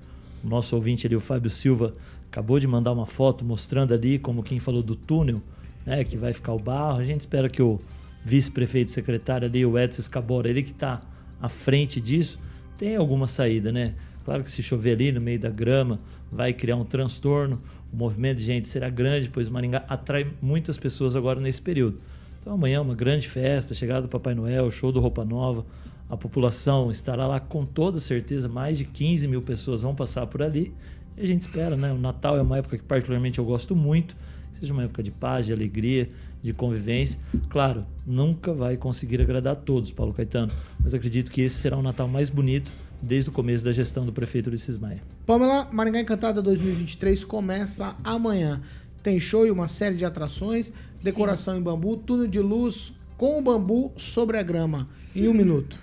O 0.43 0.47
nosso 0.47 0.75
ouvinte 0.75 1.07
ali, 1.07 1.15
o 1.15 1.19
Fábio 1.19 1.49
Silva, 1.49 1.93
acabou 2.31 2.59
de 2.59 2.67
mandar 2.67 2.91
uma 2.91 3.07
foto 3.07 3.43
mostrando 3.43 3.91
ali, 3.91 4.19
como 4.19 4.43
quem 4.43 4.59
falou 4.59 4.83
do 4.83 4.95
túnel, 4.95 5.41
né, 5.85 6.03
que 6.03 6.17
vai 6.17 6.33
ficar 6.33 6.53
o 6.53 6.59
barro. 6.59 6.99
A 6.99 7.05
gente 7.05 7.21
espera 7.21 7.49
que 7.49 7.61
o 7.61 7.79
vice-prefeito 8.23 8.91
secretário 8.91 9.47
ali, 9.47 9.65
o 9.65 9.77
Edson 9.77 10.01
Escabora, 10.01 10.49
ele 10.49 10.63
que 10.63 10.71
está 10.71 11.01
à 11.41 11.47
frente 11.47 12.01
disso, 12.01 12.39
tenha 12.77 12.99
alguma 12.99 13.27
saída, 13.27 13.71
né? 13.71 13.93
Claro 14.23 14.43
que 14.43 14.49
se 14.49 14.63
chover 14.63 14.93
ali 14.93 15.11
no 15.11 15.21
meio 15.21 15.39
da 15.39 15.51
grama, 15.51 15.99
vai 16.31 16.51
criar 16.51 16.75
um 16.75 16.83
transtorno. 16.83 17.61
O 17.93 17.95
movimento 17.95 18.39
de 18.39 18.43
gente 18.43 18.67
será 18.67 18.89
grande, 18.89 19.29
pois 19.29 19.47
Maringá 19.47 19.85
atrai 19.87 20.27
muitas 20.41 20.77
pessoas 20.77 21.15
agora 21.15 21.39
nesse 21.39 21.61
período. 21.61 22.01
Então 22.41 22.53
amanhã 22.53 22.77
é 22.77 22.81
uma 22.81 22.95
grande 22.95 23.29
festa, 23.29 23.73
chegada 23.75 24.01
do 24.01 24.07
Papai 24.07 24.33
Noel, 24.33 24.69
show 24.71 24.91
do 24.91 24.99
Roupa 24.99 25.23
Nova. 25.23 25.63
A 26.09 26.17
população 26.17 26.91
estará 26.91 27.25
lá 27.25 27.39
com 27.39 27.65
toda 27.65 27.99
certeza, 27.99 28.47
mais 28.47 28.77
de 28.77 28.85
15 28.85 29.27
mil 29.27 29.41
pessoas 29.41 29.81
vão 29.81 29.95
passar 29.95 30.25
por 30.27 30.41
ali. 30.41 30.73
E 31.17 31.21
a 31.21 31.25
gente 31.25 31.41
espera, 31.41 31.75
né? 31.75 31.91
O 31.91 31.97
Natal 31.97 32.37
é 32.37 32.41
uma 32.41 32.57
época 32.57 32.77
que 32.77 32.83
particularmente 32.83 33.39
eu 33.39 33.45
gosto 33.45 33.75
muito, 33.75 34.15
seja 34.59 34.73
uma 34.73 34.83
época 34.83 35.03
de 35.03 35.11
paz, 35.11 35.45
de 35.45 35.53
alegria, 35.53 36.09
de 36.41 36.53
convivência. 36.53 37.19
Claro, 37.49 37.85
nunca 38.05 38.53
vai 38.53 38.77
conseguir 38.77 39.21
agradar 39.21 39.53
a 39.53 39.55
todos, 39.55 39.91
Paulo 39.91 40.13
Caetano, 40.13 40.51
mas 40.79 40.93
acredito 40.93 41.31
que 41.31 41.41
esse 41.41 41.55
será 41.55 41.77
o 41.77 41.81
Natal 41.81 42.07
mais 42.07 42.29
bonito 42.29 42.71
desde 43.01 43.29
o 43.29 43.33
começo 43.33 43.63
da 43.63 43.71
gestão 43.71 44.05
do 44.05 44.13
prefeito 44.13 44.47
Ulisses 44.47 44.77
Maia. 44.77 45.01
Pamela, 45.25 45.67
Maringá 45.71 45.99
Encantada 45.99 46.41
2023 46.41 47.23
começa 47.23 47.95
amanhã. 48.03 48.61
Tem 49.03 49.19
show 49.19 49.45
e 49.45 49.51
uma 49.51 49.67
série 49.67 49.95
de 49.95 50.05
atrações, 50.05 50.73
decoração 51.03 51.57
em 51.57 51.61
bambu, 51.61 51.97
túnel 51.97 52.27
de 52.27 52.39
luz 52.39 52.93
com 53.17 53.39
o 53.39 53.41
bambu 53.41 53.91
sobre 53.95 54.37
a 54.37 54.43
grama. 54.43 54.87
Em 55.15 55.27
um 55.27 55.33
minuto. 55.33 55.79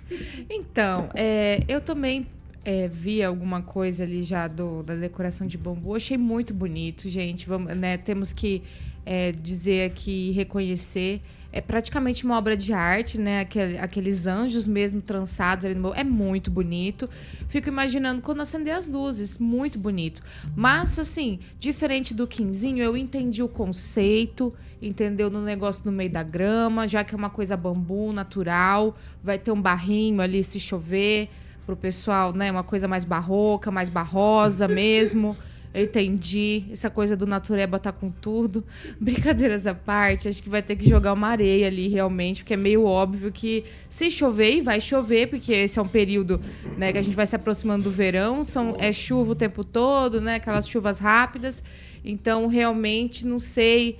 Então, 0.49 1.09
é, 1.15 1.63
eu 1.67 1.81
também 1.81 2.27
é, 2.65 2.87
vi 2.87 3.21
alguma 3.23 3.61
coisa 3.61 4.03
ali 4.03 4.23
já 4.23 4.47
do, 4.47 4.83
da 4.83 4.95
decoração 4.95 5.45
de 5.45 5.57
bambu. 5.57 5.95
Achei 5.95 6.17
muito 6.17 6.53
bonito, 6.53 7.09
gente. 7.09 7.47
Vamos, 7.47 7.75
né, 7.75 7.97
temos 7.97 8.31
que 8.31 8.63
é, 9.05 9.31
dizer 9.31 9.91
aqui, 9.91 10.31
reconhecer. 10.31 11.21
É 11.51 11.61
praticamente 11.61 12.25
uma 12.25 12.35
obra 12.35 12.57
de 12.57 12.73
arte, 12.73 13.19
né? 13.19 13.41
Aquele, 13.41 13.77
aqueles 13.77 14.25
anjos 14.25 14.65
mesmo 14.65 15.01
trançados 15.01 15.65
ali 15.65 15.75
no 15.75 15.83
bambu. 15.83 15.95
É 15.95 16.03
muito 16.03 16.49
bonito. 16.49 17.07
Fico 17.47 17.69
imaginando 17.69 18.23
quando 18.23 18.41
acender 18.41 18.73
as 18.73 18.87
luzes. 18.87 19.37
Muito 19.37 19.77
bonito. 19.77 20.23
Mas, 20.55 20.97
assim, 20.97 21.39
diferente 21.59 22.11
do 22.11 22.25
quinzinho, 22.25 22.83
eu 22.83 22.97
entendi 22.97 23.43
o 23.43 23.47
conceito 23.47 24.51
entendeu? 24.81 25.29
No 25.29 25.41
negócio 25.41 25.85
no 25.85 25.91
meio 25.91 26.09
da 26.09 26.23
grama, 26.23 26.87
já 26.87 27.03
que 27.03 27.15
é 27.15 27.17
uma 27.17 27.29
coisa 27.29 27.55
bambu, 27.55 28.11
natural, 28.11 28.97
vai 29.23 29.39
ter 29.39 29.51
um 29.51 29.61
barrinho 29.61 30.21
ali 30.21 30.43
se 30.43 30.59
chover, 30.59 31.29
pro 31.65 31.75
pessoal, 31.75 32.33
né? 32.33 32.51
Uma 32.51 32.63
coisa 32.63 32.87
mais 32.87 33.03
barroca, 33.03 33.71
mais 33.71 33.89
barrosa 33.89 34.67
mesmo. 34.69 35.35
Eu 35.73 35.85
entendi. 35.85 36.65
Essa 36.71 36.89
coisa 36.89 37.17
do 37.17 37.25
natureba 37.25 37.79
tá 37.79 37.91
com 37.91 38.11
tudo. 38.11 38.63
Brincadeiras 38.99 39.65
à 39.65 39.73
parte, 39.73 40.27
acho 40.27 40.43
que 40.43 40.49
vai 40.49 40.61
ter 40.61 40.75
que 40.75 40.87
jogar 40.87 41.13
uma 41.13 41.27
areia 41.27 41.65
ali 41.65 41.87
realmente, 41.87 42.43
porque 42.43 42.53
é 42.53 42.57
meio 42.57 42.85
óbvio 42.85 43.31
que 43.31 43.63
se 43.89 44.11
chover, 44.11 44.57
e 44.57 44.61
vai 44.61 44.79
chover, 44.79 45.27
porque 45.27 45.51
esse 45.51 45.79
é 45.79 45.81
um 45.81 45.87
período 45.87 46.39
né, 46.77 46.91
que 46.91 46.99
a 46.99 47.01
gente 47.01 47.15
vai 47.15 47.25
se 47.25 47.35
aproximando 47.35 47.85
do 47.85 47.89
verão, 47.89 48.43
são, 48.43 48.75
é 48.77 48.91
chuva 48.91 49.31
o 49.31 49.35
tempo 49.35 49.63
todo, 49.63 50.21
né? 50.21 50.35
Aquelas 50.35 50.69
chuvas 50.69 50.99
rápidas. 50.99 51.63
Então, 52.05 52.45
realmente, 52.45 53.25
não 53.25 53.39
sei 53.39 53.97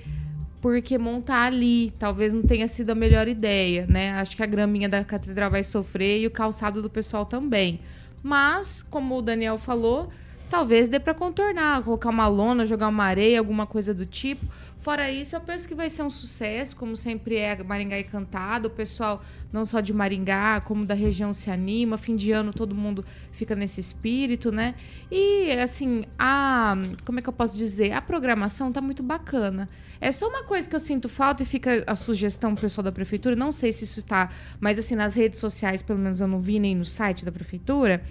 porque 0.63 0.97
montar 0.97 1.47
ali 1.47 1.93
talvez 1.99 2.31
não 2.31 2.41
tenha 2.41 2.69
sido 2.69 2.91
a 2.91 2.95
melhor 2.95 3.27
ideia, 3.27 3.85
né? 3.85 4.13
Acho 4.13 4.33
que 4.33 4.41
a 4.41 4.45
graminha 4.45 4.87
da 4.87 5.03
catedral 5.03 5.51
vai 5.51 5.61
sofrer 5.61 6.21
e 6.21 6.25
o 6.25 6.31
calçado 6.31 6.81
do 6.81 6.89
pessoal 6.89 7.25
também. 7.25 7.81
Mas, 8.23 8.81
como 8.81 9.17
o 9.17 9.21
Daniel 9.21 9.57
falou, 9.57 10.09
talvez 10.49 10.87
dê 10.87 11.01
para 11.01 11.13
contornar, 11.13 11.83
colocar 11.83 12.09
uma 12.09 12.29
lona, 12.29 12.65
jogar 12.65 12.87
uma 12.87 13.03
areia, 13.03 13.39
alguma 13.39 13.67
coisa 13.67 13.93
do 13.93 14.05
tipo. 14.05 14.45
Fora 14.79 15.11
isso, 15.11 15.35
eu 15.35 15.41
penso 15.41 15.67
que 15.67 15.75
vai 15.75 15.89
ser 15.89 16.03
um 16.03 16.09
sucesso, 16.09 16.77
como 16.77 16.95
sempre 16.95 17.35
é 17.35 17.61
Maringá 17.61 17.99
Encantado. 17.99 18.67
O 18.67 18.71
pessoal, 18.71 19.21
não 19.51 19.65
só 19.65 19.81
de 19.81 19.93
Maringá, 19.93 20.61
como 20.61 20.85
da 20.85 20.93
região 20.93 21.33
se 21.33 21.51
anima. 21.51 21.97
Fim 21.97 22.15
de 22.15 22.31
ano 22.31 22.53
todo 22.53 22.73
mundo 22.73 23.03
fica 23.31 23.53
nesse 23.53 23.81
espírito, 23.81 24.49
né? 24.49 24.75
E, 25.11 25.51
assim, 25.53 26.05
a. 26.17 26.75
Como 27.05 27.19
é 27.19 27.21
que 27.21 27.27
eu 27.27 27.33
posso 27.33 27.57
dizer? 27.57 27.91
A 27.91 28.01
programação 28.01 28.71
tá 28.71 28.79
muito 28.79 29.03
bacana. 29.03 29.69
É 30.03 30.11
só 30.11 30.27
uma 30.27 30.43
coisa 30.43 30.69
que 30.69 30.75
eu 30.75 30.81
sinto 30.81 31.07
falta 31.07 31.43
e 31.43 31.45
fica 31.45 31.81
a 31.87 31.95
sugestão 31.95 32.53
pessoal 32.55 32.83
da 32.83 32.91
prefeitura. 32.91 33.37
Não 33.37 33.53
sei 33.53 33.71
se 33.71 33.85
isso 33.85 33.99
está, 33.99 34.29
mas 34.59 34.77
assim, 34.77 34.95
nas 34.95 35.15
redes 35.15 35.39
sociais, 35.39 35.81
pelo 35.81 35.97
menos 35.97 36.19
eu 36.19 36.27
não 36.27 36.41
vi 36.41 36.59
nem 36.59 36.75
no 36.75 36.83
site 36.83 37.23
da 37.23 37.31
prefeitura. 37.31 38.03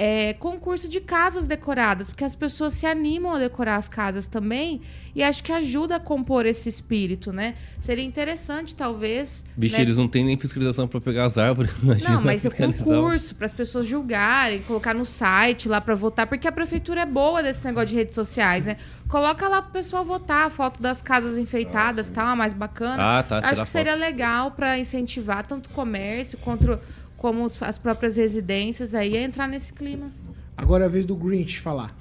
É, 0.00 0.34
concurso 0.34 0.88
de 0.88 1.00
casas 1.00 1.48
decoradas, 1.48 2.08
porque 2.08 2.22
as 2.22 2.36
pessoas 2.36 2.72
se 2.72 2.86
animam 2.86 3.34
a 3.34 3.38
decorar 3.40 3.74
as 3.74 3.88
casas 3.88 4.28
também 4.28 4.80
e 5.12 5.24
acho 5.24 5.42
que 5.42 5.50
ajuda 5.50 5.96
a 5.96 5.98
compor 5.98 6.46
esse 6.46 6.68
espírito, 6.68 7.32
né? 7.32 7.56
Seria 7.80 8.04
interessante, 8.04 8.76
talvez. 8.76 9.44
Vixe, 9.56 9.74
né? 9.74 9.82
eles 9.82 9.98
não 9.98 10.06
têm 10.06 10.24
nem 10.24 10.38
fiscalização 10.38 10.86
para 10.86 11.00
pegar 11.00 11.24
as 11.24 11.36
árvores. 11.36 11.74
Imagina 11.82 12.10
Não, 12.10 12.22
mas 12.22 12.44
é 12.44 12.50
concurso 12.50 13.34
para 13.34 13.46
as 13.46 13.52
pessoas 13.52 13.86
julgarem, 13.86 14.62
colocar 14.62 14.94
no 14.94 15.04
site 15.04 15.68
lá 15.68 15.80
para 15.80 15.96
votar, 15.96 16.28
porque 16.28 16.46
a 16.46 16.52
prefeitura 16.52 17.00
é 17.00 17.06
boa 17.06 17.42
desse 17.42 17.64
negócio 17.64 17.88
de 17.88 17.96
redes 17.96 18.14
sociais, 18.14 18.64
né? 18.64 18.76
Coloca 19.08 19.48
lá 19.48 19.60
pro 19.60 19.72
pessoal 19.72 20.04
votar, 20.04 20.46
a 20.46 20.50
foto 20.50 20.80
das 20.80 21.02
casas 21.02 21.36
enfeitadas, 21.36 22.08
tal, 22.08 22.28
a 22.28 22.36
mais 22.36 22.52
bacana. 22.52 23.18
Ah, 23.18 23.22
tá, 23.24 23.38
Acho 23.38 23.62
que 23.62 23.68
seria 23.68 23.96
legal 23.96 24.52
para 24.52 24.78
incentivar 24.78 25.44
tanto 25.44 25.66
o 25.66 25.70
comércio 25.70 26.38
quanto 26.38 26.78
como 27.18 27.44
os- 27.44 27.60
as 27.62 27.76
próprias 27.76 28.16
residências 28.16 28.94
aí 28.94 29.14
a 29.16 29.22
entrar 29.22 29.46
nesse 29.46 29.72
clima. 29.74 30.10
Agora 30.56 30.84
é 30.84 30.86
a 30.86 30.90
vez 30.90 31.04
do 31.04 31.14
Grinch 31.14 31.60
falar. 31.60 31.94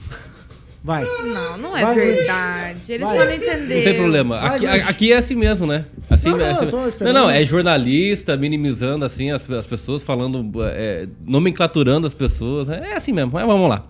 Vai. 0.84 1.04
Não, 1.04 1.58
não 1.58 1.76
é 1.78 1.84
Vai, 1.84 1.96
verdade. 1.96 2.94
Eles 2.94 3.06
Vai. 3.10 3.18
só 3.18 3.26
não 3.26 3.34
entenderam. 3.34 3.76
Não 3.76 3.84
tem 3.84 3.96
problema. 3.96 4.40
Vai, 4.40 4.80
Aqui, 4.82 5.12
é 5.12 5.18
assim 5.18 5.36
mesmo, 5.36 5.68
né? 5.68 5.84
Assim, 6.10 6.30
Não, 6.30 6.38
não, 6.38 6.46
é 6.46 6.52
assim- 6.52 7.04
não, 7.04 7.14
não, 7.14 7.30
é 7.30 7.44
jornalista 7.44 8.38
minimizando 8.38 9.04
assim 9.04 9.30
as, 9.32 9.48
as 9.52 9.68
pessoas, 9.68 10.02
falando, 10.02 10.50
é, 10.64 11.06
nomenclaturando 11.26 12.08
as 12.08 12.14
pessoas. 12.14 12.70
É 12.70 12.94
assim 12.96 13.12
mesmo. 13.12 13.32
Mas 13.34 13.46
vamos 13.46 13.68
lá. 13.70 13.86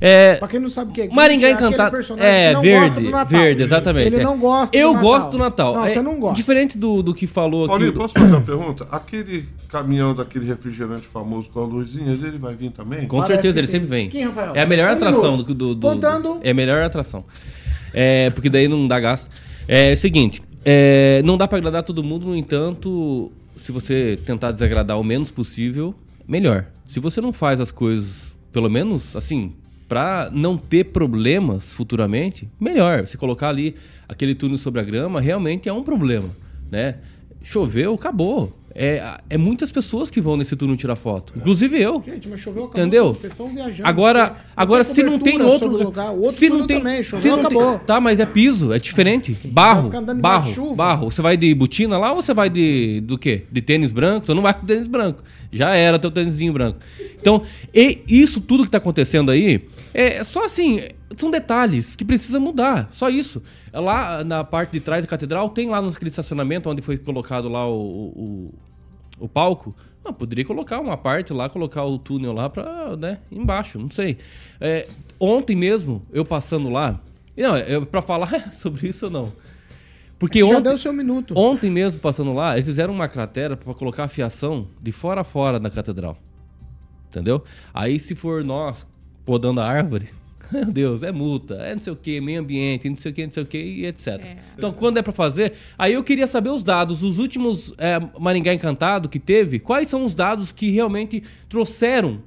É, 0.00 0.36
Pra 0.36 0.46
quem 0.48 0.60
não 0.60 0.68
sabe 0.68 0.90
o 0.90 0.94
que 0.94 1.02
é 1.02 1.08
Maringá 1.08 1.48
é 1.48 1.50
Encantado. 1.52 1.96
É, 2.18 2.50
que 2.50 2.54
não 2.54 2.62
gosta 2.62 2.62
verde. 2.62 3.02
do 3.02 3.10
Natal. 3.10 3.40
Verde, 3.40 3.62
exatamente. 3.62 4.06
Ele 4.06 4.16
é. 4.16 4.22
não 4.22 4.38
gosta 4.38 4.70
do 4.76 4.80
Eu 4.80 4.92
Natal. 4.92 5.02
gosto 5.08 5.30
do 5.30 5.38
Natal. 5.38 5.74
Não, 5.74 5.84
É, 5.86 5.90
você 5.90 6.02
não 6.02 6.20
gosta. 6.20 6.36
Diferente 6.36 6.78
do, 6.78 7.02
do 7.02 7.14
que 7.14 7.26
falou 7.26 7.62
aqui. 7.64 7.68
Paulinho, 7.70 7.92
do- 7.92 7.98
posso 7.98 8.14
fazer 8.14 8.32
uma 8.34 8.40
pergunta? 8.42 8.86
Aquele 8.90 9.48
caminhão 9.68 10.14
daquele 10.14 10.46
refrigerante 10.46 11.06
famoso 11.06 11.50
com 11.50 11.64
as 11.64 11.68
luzinhas, 11.70 12.22
ele 12.22 12.38
vai 12.38 12.54
vir 12.54 12.70
também? 12.70 13.06
Com 13.08 13.16
Parece 13.20 13.34
certeza, 13.34 13.58
ele 13.58 13.66
sim. 13.66 13.72
sempre 13.72 13.88
vem. 13.88 14.08
Quem, 14.08 14.24
Rafael? 14.24 14.54
É 14.54 14.62
a 14.62 14.66
melhor 14.66 14.90
atração 14.90 15.36
do, 15.36 15.42
do, 15.54 15.74
do- 15.74 15.88
Contando. 15.88 16.38
É 16.42 16.50
a 16.50 16.54
melhor 16.54 16.82
atração. 16.82 17.24
É, 17.92 18.30
porque 18.30 18.48
daí 18.50 18.68
não 18.68 18.86
dá 18.86 19.00
gasto. 19.00 19.30
É 19.66 19.92
o 19.92 19.96
seguinte, 19.96 20.42
é, 20.64 21.20
não 21.24 21.36
dá 21.36 21.46
pra 21.48 21.58
agradar 21.58 21.82
todo 21.82 22.02
mundo, 22.02 22.26
no 22.28 22.36
entanto, 22.36 23.30
se 23.56 23.72
você 23.72 24.18
tentar 24.24 24.52
desagradar 24.52 24.98
o 24.98 25.04
menos 25.04 25.30
possível, 25.30 25.94
melhor. 26.26 26.66
Se 26.86 27.00
você 27.00 27.20
não 27.20 27.32
faz 27.32 27.60
as 27.60 27.70
coisas, 27.70 28.32
pelo 28.52 28.70
menos 28.70 29.14
assim, 29.14 29.52
pra 29.88 30.28
não 30.30 30.56
ter 30.56 30.84
problemas 30.84 31.72
futuramente, 31.72 32.48
melhor. 32.60 33.06
Você 33.06 33.16
colocar 33.16 33.48
ali 33.48 33.74
aquele 34.06 34.34
túnel 34.34 34.58
sobre 34.58 34.80
a 34.80 34.84
grama, 34.84 35.20
realmente 35.20 35.68
é 35.68 35.72
um 35.72 35.82
problema, 35.82 36.28
né? 36.70 36.96
Choveu, 37.42 37.94
acabou. 37.94 38.52
É, 38.74 39.18
é 39.30 39.36
muitas 39.38 39.72
pessoas 39.72 40.10
que 40.10 40.20
vão 40.20 40.36
nesse 40.36 40.54
túnel 40.54 40.76
tirar 40.76 40.94
foto, 40.94 41.32
inclusive 41.36 41.80
eu. 41.80 42.02
Gente, 42.06 42.28
mas 42.28 42.40
choveu, 42.40 42.64
acabou. 42.64 42.80
Entendeu? 42.80 43.12
Vocês 43.14 43.32
estão 43.32 43.48
viajando. 43.48 43.88
Agora, 43.88 44.28
Não 44.28 44.36
agora 44.56 44.84
tem 44.84 44.94
se 44.94 45.02
não 45.02 45.18
tem 45.18 45.40
outro 45.42 45.68
lugar, 45.68 46.10
outro 46.12 46.32
se 46.32 46.48
não 46.48 46.66
tem, 46.66 46.78
também, 46.78 47.02
se 47.02 47.10
choveu, 47.10 47.36
não 47.38 47.48
tem- 47.48 47.58
acabou. 47.58 47.78
tá, 47.80 48.00
mas 48.00 48.20
é 48.20 48.26
piso, 48.26 48.72
é 48.72 48.78
diferente. 48.78 49.32
Barro, 49.46 49.90
andando 49.96 50.20
barro, 50.20 50.52
chuva. 50.54 50.74
barro. 50.76 51.10
Você 51.10 51.20
vai 51.22 51.36
de 51.36 51.52
botina 51.54 51.98
lá 51.98 52.12
ou 52.12 52.22
você 52.22 52.32
vai 52.34 52.48
de 52.50 53.00
do 53.00 53.16
quê? 53.18 53.44
De 53.50 53.60
tênis 53.62 53.90
branco? 53.90 54.26
Tu 54.26 54.34
não 54.34 54.42
vai 54.42 54.54
com 54.54 54.64
tênis 54.66 54.86
branco. 54.86 55.22
Já 55.50 55.74
era 55.74 55.98
teu 55.98 56.10
tênisinho 56.10 56.52
branco. 56.52 56.78
Então, 57.20 57.42
e 57.74 58.02
isso 58.06 58.40
tudo 58.40 58.64
que 58.64 58.70
tá 58.70 58.78
acontecendo 58.78 59.30
aí 59.30 59.62
é 59.94 60.22
só 60.22 60.44
assim, 60.44 60.80
são 61.16 61.30
detalhes 61.30 61.96
que 61.96 62.04
precisa 62.04 62.38
mudar, 62.38 62.88
só 62.92 63.08
isso. 63.08 63.42
Lá 63.72 64.22
na 64.24 64.44
parte 64.44 64.72
de 64.72 64.80
trás 64.80 65.02
da 65.02 65.08
catedral 65.08 65.48
tem 65.50 65.68
lá 65.68 65.80
naquele 65.80 66.10
estacionamento 66.10 66.68
onde 66.68 66.82
foi 66.82 66.98
colocado 66.98 67.48
lá 67.48 67.66
o, 67.66 67.74
o, 67.74 68.54
o 69.20 69.28
palco. 69.28 69.74
Ah, 70.04 70.12
poderia 70.12 70.44
colocar 70.44 70.80
uma 70.80 70.96
parte 70.96 71.32
lá, 71.32 71.48
colocar 71.48 71.84
o 71.84 71.98
túnel 71.98 72.32
lá 72.32 72.48
pra, 72.48 72.96
né, 72.96 73.18
embaixo, 73.30 73.78
não 73.78 73.90
sei. 73.90 74.18
É, 74.60 74.86
ontem 75.18 75.56
mesmo, 75.56 76.02
eu 76.12 76.24
passando 76.24 76.68
lá, 76.68 77.00
não, 77.36 77.56
eu, 77.56 77.84
pra 77.84 78.02
falar 78.02 78.52
sobre 78.52 78.88
isso 78.88 79.06
ou 79.06 79.10
não. 79.10 79.32
Porque 80.18 80.40
Já 80.40 80.46
ontem, 80.46 80.62
deu 80.62 80.78
seu 80.78 80.92
minuto. 80.92 81.34
ontem 81.36 81.70
mesmo, 81.70 82.00
passando 82.00 82.32
lá, 82.34 82.54
eles 82.54 82.66
fizeram 82.66 82.92
uma 82.92 83.08
cratera 83.08 83.56
pra 83.56 83.72
colocar 83.72 84.04
a 84.04 84.08
fiação 84.08 84.66
de 84.82 84.90
fora 84.90 85.20
a 85.20 85.24
fora 85.24 85.60
na 85.60 85.70
catedral. 85.70 86.18
Entendeu? 87.08 87.42
Aí 87.72 88.00
se 88.00 88.14
for 88.14 88.42
nós 88.44 88.86
podando 89.24 89.60
a 89.60 89.66
árvore, 89.66 90.08
meu 90.52 90.64
Deus, 90.66 91.02
é 91.02 91.12
multa, 91.12 91.54
é 91.54 91.74
não 91.74 91.82
sei 91.82 91.92
o 91.92 91.96
que, 91.96 92.20
meio 92.20 92.40
ambiente, 92.40 92.88
não 92.88 92.96
sei 92.96 93.12
o 93.12 93.14
que, 93.14 93.24
não 93.26 93.32
sei 93.32 93.42
o 93.42 93.46
que, 93.46 93.58
e 93.58 93.86
etc. 93.86 94.24
Então, 94.56 94.72
quando 94.72 94.98
é 94.98 95.02
pra 95.02 95.12
fazer, 95.12 95.52
aí 95.78 95.92
eu 95.92 96.02
queria 96.02 96.26
saber 96.26 96.50
os 96.50 96.62
dados, 96.62 97.02
os 97.02 97.18
últimos 97.18 97.72
é, 97.78 97.98
Maringá 98.18 98.52
Encantado 98.54 99.08
que 99.08 99.18
teve, 99.18 99.58
quais 99.58 99.88
são 99.88 100.04
os 100.04 100.14
dados 100.14 100.50
que 100.50 100.70
realmente 100.70 101.22
trouxeram 101.48 102.22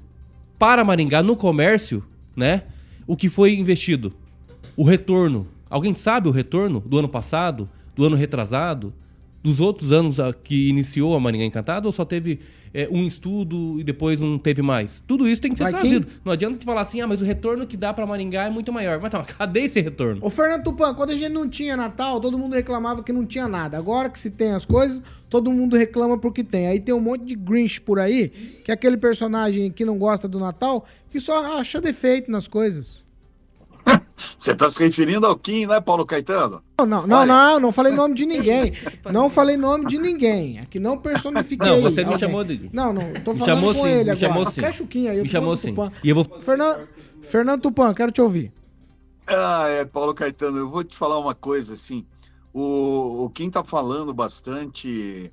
para 0.59 0.83
Maringá 0.83 1.23
no 1.23 1.35
comércio, 1.35 2.03
né? 2.35 2.63
O 3.07 3.17
que 3.17 3.29
foi 3.29 3.55
investido, 3.55 4.13
o 4.77 4.83
retorno. 4.83 5.47
Alguém 5.69 5.95
sabe 5.95 6.27
o 6.27 6.31
retorno 6.31 6.79
do 6.79 6.99
ano 6.99 7.09
passado, 7.09 7.69
do 7.95 8.05
ano 8.05 8.15
retrasado? 8.15 8.93
Dos 9.43 9.59
outros 9.59 9.91
anos 9.91 10.17
que 10.43 10.69
iniciou 10.69 11.15
a 11.15 11.19
Maringá 11.19 11.45
Encantada 11.45 11.87
ou 11.87 11.91
só 11.91 12.05
teve 12.05 12.39
é, 12.73 12.87
um 12.91 13.05
estudo 13.05 13.79
e 13.79 13.83
depois 13.83 14.19
não 14.19 14.37
teve 14.37 14.61
mais? 14.61 15.01
Tudo 15.05 15.27
isso 15.27 15.41
tem 15.41 15.51
que 15.51 15.57
ser 15.57 15.63
Vai 15.63 15.73
trazido. 15.73 16.07
Não 16.23 16.31
adianta 16.31 16.57
te 16.57 16.65
falar 16.65 16.81
assim, 16.81 17.01
ah, 17.01 17.07
mas 17.07 17.21
o 17.21 17.25
retorno 17.25 17.67
que 17.67 17.75
dá 17.75 17.93
pra 17.93 18.05
Maringá 18.05 18.45
é 18.45 18.49
muito 18.49 18.71
maior. 18.71 18.99
Mas 18.99 19.07
então, 19.07 19.25
cadê 19.37 19.61
esse 19.61 19.81
retorno? 19.81 20.21
Ô, 20.23 20.29
Fernando 20.29 20.63
Tupan, 20.63 20.93
quando 20.93 21.11
a 21.11 21.15
gente 21.15 21.31
não 21.31 21.47
tinha 21.49 21.75
Natal, 21.75 22.19
todo 22.19 22.37
mundo 22.37 22.53
reclamava 22.53 23.03
que 23.03 23.11
não 23.11 23.25
tinha 23.25 23.47
nada. 23.47 23.77
Agora 23.77 24.09
que 24.09 24.19
se 24.19 24.31
tem 24.31 24.51
as 24.51 24.65
coisas, 24.65 25.01
todo 25.29 25.51
mundo 25.51 25.75
reclama 25.75 26.17
porque 26.17 26.43
tem. 26.43 26.67
Aí 26.67 26.79
tem 26.79 26.93
um 26.93 27.01
monte 27.01 27.25
de 27.25 27.35
Grinch 27.35 27.81
por 27.81 27.99
aí, 27.99 28.29
que 28.63 28.71
é 28.71 28.73
aquele 28.73 28.97
personagem 28.97 29.71
que 29.71 29.83
não 29.83 29.97
gosta 29.97 30.27
do 30.27 30.39
Natal, 30.39 30.85
que 31.09 31.19
só 31.19 31.57
acha 31.59 31.81
defeito 31.81 32.31
nas 32.31 32.47
coisas. 32.47 33.05
Você 34.37 34.51
está 34.51 34.69
se 34.69 34.79
referindo 34.83 35.25
ao 35.27 35.35
Kim, 35.37 35.65
né, 35.65 35.79
Paulo 35.81 36.05
Caetano? 36.05 36.63
Não, 36.79 36.85
não, 36.85 37.07
não, 37.07 37.25
não, 37.25 37.59
não 37.59 37.71
falei 37.71 37.93
nome 37.93 38.15
de 38.15 38.25
ninguém. 38.25 38.71
Não 39.11 39.29
falei 39.29 39.57
nome 39.57 39.85
de 39.85 39.97
ninguém. 39.99 40.59
Aqui 40.59 40.79
não 40.79 40.97
personifiquei. 40.97 41.67
Não, 41.69 41.81
você 41.81 42.01
me 42.01 42.05
alguém. 42.13 42.19
chamou 42.19 42.43
de- 42.43 42.69
Não, 42.71 42.91
não, 42.93 43.13
tô 43.25 43.35
falando 43.35 43.45
chamou 43.45 43.73
com 43.75 43.83
sim, 43.83 43.89
ele 43.89 44.03
me 44.03 44.09
agora. 44.11 44.15
chamou 44.15 44.45
sim. 44.45 44.61
Fecha 44.61 44.83
o 44.83 44.87
Kim 44.87 45.07
aí. 45.07 45.17
eu 45.17 45.23
Me 45.23 45.29
chamou 45.29 45.55
sim. 45.55 45.69
Tupan. 45.69 45.91
E 46.03 46.09
eu 46.09 46.15
vou- 46.15 46.39
Fernando, 46.39 46.87
Fernando 47.21 47.61
Tupan, 47.61 47.93
quero 47.93 48.11
te 48.11 48.21
ouvir. 48.21 48.51
Ah, 49.27 49.67
é, 49.67 49.85
Paulo 49.85 50.13
Caetano, 50.13 50.57
eu 50.57 50.69
vou 50.69 50.83
te 50.83 50.95
falar 50.97 51.19
uma 51.19 51.35
coisa, 51.35 51.73
assim, 51.73 52.05
o, 52.53 53.25
o 53.25 53.29
Kim 53.29 53.49
tá 53.49 53.63
falando 53.63 54.13
bastante 54.13 55.31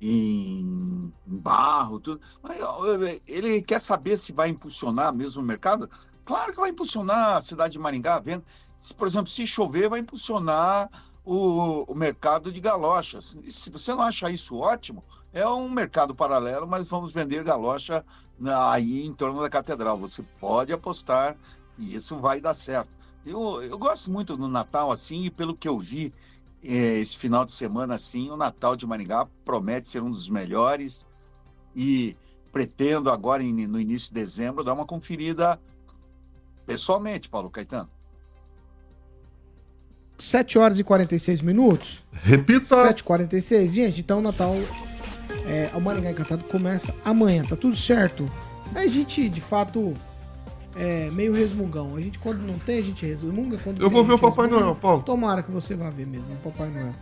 em, 0.00 1.12
em 1.26 1.36
barro, 1.38 1.98
tudo, 2.00 2.20
mas 2.42 2.56
ele 3.26 3.62
quer 3.62 3.80
saber 3.80 4.16
se 4.16 4.32
vai 4.32 4.48
impulsionar 4.50 5.14
mesmo 5.14 5.42
o 5.42 5.44
mercado? 5.44 5.88
Claro 6.24 6.52
que 6.52 6.60
vai 6.60 6.70
impulsionar 6.70 7.36
a 7.36 7.42
cidade 7.42 7.72
de 7.72 7.78
Maringá, 7.78 8.18
vendo, 8.18 8.44
se, 8.80 8.94
por 8.94 9.06
exemplo, 9.06 9.26
se 9.28 9.46
chover, 9.46 9.88
vai 9.88 10.00
impulsionar 10.00 10.90
o, 11.24 11.84
o 11.90 11.94
mercado 11.94 12.52
de 12.52 12.60
galochas. 12.60 13.36
E 13.42 13.50
se 13.50 13.70
você 13.70 13.92
não 13.92 14.02
acha 14.02 14.30
isso 14.30 14.56
ótimo, 14.56 15.02
é 15.32 15.46
um 15.46 15.68
mercado 15.68 16.14
paralelo, 16.14 16.66
mas 16.66 16.88
vamos 16.88 17.12
vender 17.12 17.42
galocha 17.42 18.04
na- 18.38 18.70
aí 18.72 19.04
em 19.06 19.12
torno 19.12 19.40
da 19.40 19.48
catedral. 19.50 19.98
Você 19.98 20.22
pode 20.40 20.72
apostar 20.72 21.36
e 21.78 21.94
isso 21.94 22.16
vai 22.18 22.40
dar 22.40 22.54
certo. 22.54 22.90
Eu, 23.24 23.62
eu 23.62 23.78
gosto 23.78 24.10
muito 24.10 24.36
do 24.36 24.48
Natal 24.48 24.90
assim, 24.92 25.22
e 25.22 25.30
pelo 25.30 25.56
que 25.56 25.66
eu 25.68 25.78
vi 25.78 26.12
eh, 26.62 26.98
esse 26.98 27.16
final 27.16 27.44
de 27.44 27.52
semana 27.52 27.94
assim, 27.94 28.30
o 28.30 28.36
Natal 28.36 28.76
de 28.76 28.86
Maringá 28.86 29.26
promete 29.44 29.88
ser 29.88 30.02
um 30.02 30.10
dos 30.10 30.28
melhores 30.28 31.06
e 31.74 32.16
pretendo 32.52 33.10
agora 33.10 33.42
no 33.42 33.80
início 33.80 34.08
de 34.08 34.14
dezembro 34.14 34.62
dar 34.62 34.74
uma 34.74 34.86
conferida 34.86 35.58
pessoalmente, 36.66 37.28
Paulo 37.28 37.50
Caetano. 37.50 37.88
7 40.18 40.58
horas 40.58 40.78
e 40.78 40.84
46 40.84 41.42
minutos. 41.42 42.02
Repita. 42.12 42.92
7h46. 42.94 43.68
Gente, 43.68 44.00
então 44.00 44.18
o 44.18 44.22
Natal, 44.22 44.54
é, 45.46 45.70
o 45.74 45.80
Maringá 45.80 46.10
Encantado 46.12 46.44
começa 46.44 46.94
amanhã, 47.04 47.42
tá 47.42 47.56
tudo 47.56 47.76
certo? 47.76 48.30
Aí 48.74 48.88
a 48.88 48.90
gente, 48.90 49.28
de 49.28 49.40
fato, 49.40 49.92
é 50.76 51.10
meio 51.10 51.32
resmungão. 51.32 51.96
A 51.96 52.00
gente, 52.00 52.18
quando 52.18 52.38
não 52.38 52.58
tem, 52.58 52.78
a 52.78 52.82
gente 52.82 53.04
resmunga. 53.04 53.58
Quando 53.58 53.80
Eu 53.80 53.88
tem, 53.88 53.94
vou 53.94 54.04
ver 54.04 54.14
o 54.14 54.18
Papai 54.18 54.46
resmunga. 54.46 54.64
Noel, 54.64 54.76
Paulo. 54.76 55.02
Tomara 55.02 55.42
que 55.42 55.50
você 55.50 55.74
vá 55.74 55.90
ver 55.90 56.06
mesmo, 56.06 56.32
o 56.32 56.50
Papai 56.50 56.70
Noel. 56.70 56.94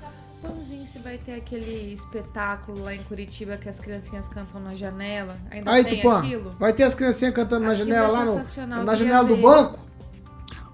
Pãozinho, 0.43 0.85
se 0.85 0.99
vai 0.99 1.17
ter 1.19 1.35
aquele 1.35 1.93
espetáculo 1.93 2.83
lá 2.83 2.93
em 2.95 3.03
Curitiba 3.05 3.57
que 3.57 3.69
as 3.69 3.79
criancinhas 3.79 4.29
cantam 4.29 4.61
na 4.61 4.75
janela. 4.75 5.39
Ainda 5.51 5.71
Aí, 5.71 5.85
tem 5.85 5.97
Tupã, 6.01 6.19
aquilo? 6.19 6.57
vai 6.59 6.73
ter 6.73 6.83
as 6.83 6.95
criancinhas 6.97 7.33
cantando 7.33 7.65
na 7.65 7.73
Aquilo 7.73 7.89
janela 7.89 8.09
é 8.09 8.11
lá 8.11 8.25
no, 8.25 8.33
sensacional, 8.33 8.85
na 8.85 8.95
janela 8.97 9.25
do 9.25 9.37
ver. 9.37 9.43
banco? 9.43 9.79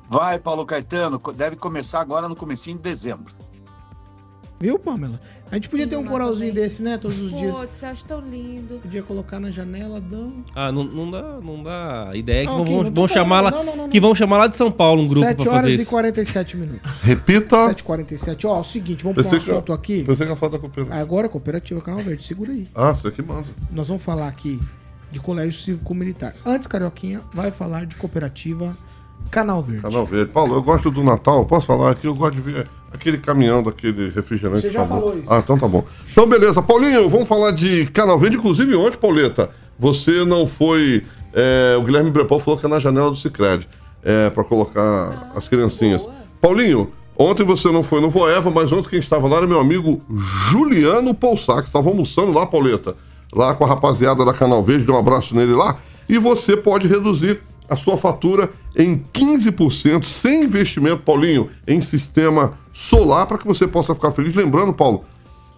Vai, 0.08 0.38
Paulo 0.38 0.64
Caetano, 0.64 1.18
deve 1.34 1.56
começar 1.56 2.00
agora 2.00 2.26
no 2.28 2.34
comecinho 2.34 2.78
de 2.78 2.82
dezembro. 2.82 3.34
Viu, 4.58 4.78
Pamela? 4.78 5.20
A 5.50 5.54
gente 5.54 5.68
podia 5.68 5.86
ter 5.86 5.96
um 5.96 6.04
coralzinho 6.04 6.52
desse, 6.52 6.82
né? 6.82 6.98
Todos 6.98 7.20
os 7.20 7.32
dias. 7.36 7.56
Putz, 7.56 7.82
eu 7.82 7.88
acho 7.88 8.04
tão 8.04 8.20
lindo. 8.20 8.78
Podia 8.82 9.02
colocar 9.02 9.40
na 9.40 9.50
janela, 9.50 10.00
dão. 10.00 10.44
Ah, 10.54 10.70
não, 10.70 10.84
não 10.84 11.10
dá, 11.10 11.22
não 11.42 11.62
dá 11.62 12.10
ideia 12.14 12.42
que 12.46 12.46
Não, 12.52 12.64
vão, 12.64 12.84
Kim, 12.84 12.90
vão- 12.92 13.08
chamar 13.08 13.40
lá, 13.40 13.50
falando, 13.50 13.66
não, 13.66 13.76
não, 13.76 13.82
não, 13.84 13.90
que 13.90 14.00
vão 14.00 14.14
chamar 14.14 14.38
lá 14.38 14.46
de 14.46 14.56
São 14.56 14.70
Paulo 14.70 15.02
um 15.02 15.08
grupo 15.08 15.26
7 15.26 15.36
pra 15.36 15.44
fazer 15.46 15.56
horas 15.58 15.70
e 15.78 15.82
isso. 15.82 15.90
47 15.90 16.56
minutos. 16.56 16.90
Repita. 17.02 17.56
7h47. 17.74 18.44
Ó, 18.44 18.56
é 18.56 18.60
o 18.60 18.64
seguinte, 18.64 19.02
vamos 19.04 19.16
Pensei 19.16 19.30
pôr 19.38 19.42
um 19.42 19.44
que- 19.44 19.50
assunto 19.52 19.72
aqui. 19.72 20.04
Pensei 20.04 20.26
que 20.26 20.32
ia 20.32 20.36
falar 20.36 20.52
da 20.52 20.58
cooperativa. 20.58 20.94
Agora, 21.00 21.28
Cooperativa 21.28 21.80
Canal 21.80 22.00
Verde, 22.00 22.24
segura 22.24 22.52
aí. 22.52 22.68
Ah, 22.74 22.92
você 22.92 23.10
que 23.10 23.22
manda. 23.22 23.46
Nós 23.70 23.88
vamos 23.88 24.02
falar 24.02 24.28
aqui 24.28 24.60
de 25.10 25.18
Colégio 25.20 25.58
Cívico-Militar. 25.60 26.34
Antes, 26.44 26.66
Carioquinha 26.66 27.22
vai 27.32 27.50
falar 27.50 27.86
de 27.86 27.96
Cooperativa 27.96 28.76
Canal 29.30 29.62
Verde. 29.62 29.82
Canal 29.82 30.06
Verde. 30.06 30.32
Paulo, 30.32 30.54
eu 30.54 30.62
gosto 30.62 30.90
do 30.90 31.02
Natal. 31.02 31.44
Posso 31.44 31.66
falar 31.66 31.90
aqui? 31.92 32.06
Eu 32.06 32.14
gosto 32.14 32.34
de 32.34 32.40
ver 32.40 32.68
aquele 32.92 33.18
caminhão 33.18 33.62
daquele 33.62 34.10
refrigerante. 34.10 34.62
Você 34.62 34.70
já 34.70 34.86
favor. 34.86 35.00
falou 35.00 35.18
isso. 35.18 35.26
Ah, 35.32 35.38
então 35.38 35.58
tá 35.58 35.68
bom. 35.68 35.84
Então, 36.10 36.26
beleza. 36.26 36.62
Paulinho, 36.62 37.08
vamos 37.08 37.28
falar 37.28 37.50
de 37.50 37.86
Canal 37.86 38.18
Verde. 38.18 38.36
Inclusive, 38.36 38.74
ontem, 38.74 38.96
Pauleta, 38.96 39.50
você 39.78 40.24
não 40.24 40.46
foi... 40.46 41.04
é, 41.32 41.76
o 41.78 41.82
Guilherme 41.82 42.10
Brepal 42.10 42.40
falou 42.40 42.58
que 42.58 42.66
é 42.66 42.68
na 42.68 42.78
janela 42.78 43.10
do 43.10 43.16
Cicred. 43.16 43.68
É, 44.02 44.30
pra 44.30 44.44
colocar 44.44 45.32
as 45.34 45.48
criancinhas. 45.48 46.08
Paulinho, 46.40 46.92
ontem 47.16 47.44
você 47.44 47.70
não 47.70 47.82
foi 47.82 48.00
no 48.00 48.08
Voeva, 48.08 48.48
mas 48.50 48.72
ontem 48.72 48.88
quem 48.88 48.98
estava 49.00 49.26
lá 49.28 49.38
era 49.38 49.46
meu 49.46 49.60
amigo 49.60 50.00
Juliano 50.50 51.12
Poussac. 51.12 51.66
Estava 51.66 51.88
almoçando 51.88 52.32
lá, 52.32 52.46
Pauleta. 52.46 52.94
Lá 53.34 53.54
com 53.54 53.64
a 53.64 53.68
rapaziada 53.68 54.24
da 54.24 54.32
Canal 54.32 54.62
Verde. 54.62 54.84
Dê 54.84 54.92
um 54.92 54.98
abraço 54.98 55.34
nele 55.34 55.52
lá. 55.52 55.76
E 56.08 56.16
você 56.16 56.56
pode 56.56 56.88
reduzir 56.88 57.40
a 57.68 57.76
sua 57.76 57.96
fatura 57.96 58.50
em 58.76 59.04
15% 59.12 60.04
sem 60.04 60.44
investimento, 60.44 61.02
Paulinho, 61.02 61.48
em 61.66 61.80
sistema 61.80 62.52
solar 62.72 63.26
para 63.26 63.38
que 63.38 63.46
você 63.46 63.66
possa 63.66 63.94
ficar 63.94 64.12
feliz. 64.12 64.34
Lembrando, 64.34 64.72
Paulo, 64.72 65.04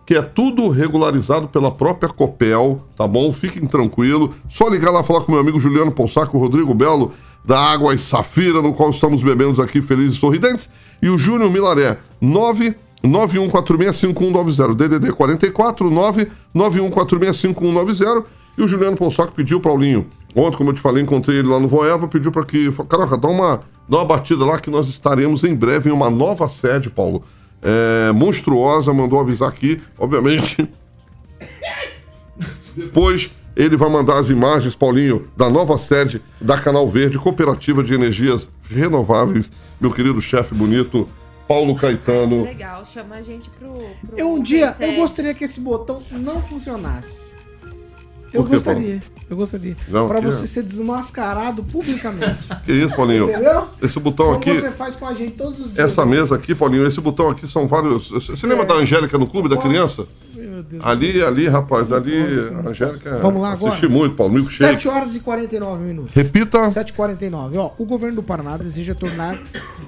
que 0.07 0.15
é 0.15 0.23
tudo 0.23 0.71
regularizado 0.71 1.49
pela 1.49 1.71
própria 1.71 2.11
Copel, 2.13 2.83
tá 2.97 3.07
bom? 3.07 3.31
Fiquem 3.31 3.67
tranquilos. 3.67 4.35
Só 4.49 4.69
ligar 4.69 4.91
lá 4.91 5.05
falar 5.05 5.21
com 5.21 5.31
meu 5.31 5.41
amigo 5.41 5.61
Juliano 5.61 5.93
Ponsaco, 5.93 6.39
Rodrigo 6.39 6.75
Belo, 6.75 7.13
da 7.45 7.59
Água 7.59 7.97
Safira, 7.97 8.61
no 8.61 8.75
qual 8.75 8.91
estamos 8.91 9.23
bebendo 9.23 9.63
aqui 9.63 9.81
felizes 9.81 10.17
e 10.17 10.21
sorridentes, 10.21 10.69
e 11.01 11.09
o 11.09 11.17
Júnior 11.17 11.49
Milaré, 11.51 11.97
991465190, 12.23 14.75
DDD 14.75 15.13
44 15.13 15.89
991465190, 16.55 18.25
e 18.57 18.63
o 18.63 18.69
Juliano 18.69 18.97
Ponsaco 18.97 19.33
pediu, 19.33 19.61
Paulinho, 19.61 20.07
ontem, 20.35 20.57
como 20.57 20.71
eu 20.71 20.75
te 20.75 20.81
falei, 20.81 21.03
encontrei 21.03 21.39
ele 21.39 21.49
lá 21.49 21.59
no 21.59 21.69
Voeva, 21.69 22.09
pediu 22.09 22.31
para 22.31 22.45
que, 22.45 22.71
caraca, 22.89 23.17
dá 23.17 23.29
uma, 23.29 23.63
dá 23.89 23.99
uma 23.99 24.05
batida 24.05 24.45
lá 24.45 24.59
que 24.59 24.71
nós 24.71 24.89
estaremos 24.89 25.45
em 25.45 25.55
breve 25.55 25.89
em 25.89 25.93
uma 25.93 26.11
nova 26.11 26.49
sede, 26.49 26.91
Paulo. 26.91 27.25
É, 27.63 28.13
monstruosa, 28.13 28.93
mandou 28.93 29.21
avisar 29.21 29.49
aqui, 29.49 29.81
obviamente. 29.99 30.69
Depois 32.75 33.31
ele 33.57 33.77
vai 33.77 33.91
mandar 33.91 34.19
as 34.19 34.31
imagens, 34.31 34.75
Paulinho, 34.75 35.29
da 35.37 35.51
nova 35.51 35.79
sede 35.79 36.23
da 36.41 36.57
Canal 36.57 36.89
Verde, 36.89 37.19
Cooperativa 37.19 37.83
de 37.83 37.93
Energias 37.93 38.49
Renováveis, 38.63 39.51
meu 39.81 39.91
querido 39.91 40.21
chefe 40.23 40.55
bonito, 40.55 41.09
Paulo 41.47 41.75
Caetano. 41.75 42.45
Legal, 42.45 42.85
chama 42.85 43.17
a 43.17 43.23
gente 43.23 43.51
pro. 43.51 43.73
pro 44.07 44.17
Eu 44.17 44.35
um 44.35 44.43
dia, 44.43 44.75
eu 44.79 44.95
gostaria 44.95 45.35
que 45.35 45.45
esse 45.45 45.61
botão 45.61 46.01
não 46.13 46.41
funcionasse. 46.41 47.30
Eu 48.33 48.43
Por 48.45 48.51
gostaria, 48.51 49.01
eu 49.29 49.37
gostaria. 49.37 49.77
Não, 49.89 50.07
pra 50.07 50.21
você 50.21 50.45
é? 50.45 50.47
ser 50.47 50.63
desmascarado 50.63 51.65
publicamente. 51.65 52.49
Que 52.65 52.73
isso, 52.73 52.95
Paulinho? 52.95 53.29
Entendeu? 53.31 53.67
Esse 53.83 53.99
botão 53.99 54.27
Como 54.27 54.39
aqui, 54.39 54.61
você 54.61 54.71
faz 54.71 54.95
com 54.95 55.07
a 55.07 55.15
gente 55.15 55.33
todos 55.33 55.59
os 55.59 55.73
dias. 55.73 55.79
essa 55.79 56.05
mesa 56.05 56.37
aqui, 56.37 56.55
Paulinho, 56.55 56.87
esse 56.87 57.01
botão 57.01 57.31
aqui 57.31 57.47
são 57.47 57.67
vários. 57.67 58.11
Você 58.11 58.47
lembra 58.47 58.65
da 58.65 58.75
Angélica 58.75 59.19
no 59.19 59.27
clube 59.27 59.49
da 59.49 59.57
criança? 59.57 60.07
Meu 60.35 60.63
Deus. 60.63 60.85
Ali, 60.85 61.23
ali, 61.23 61.49
rapaz, 61.49 61.91
ali, 61.93 62.15
a 62.23 62.69
Angélica. 62.69 63.19
Vamos 63.19 63.41
lá 63.43 63.53
agora? 63.53 63.89
Muito, 63.89 64.15
Paulo, 64.15 64.35
milkshake. 64.35 64.83
7 64.83 64.89
horas 64.89 65.15
e 65.15 65.21
49 65.21 65.83
minutos. 65.83 66.15
Repita. 66.15 66.59
7h49. 66.71 67.57
Ó, 67.57 67.73
o 67.79 67.85
governo 67.85 68.17
do 68.17 68.23
Paraná 68.23 68.57
deseja 68.57 68.95
tornar 68.95 69.41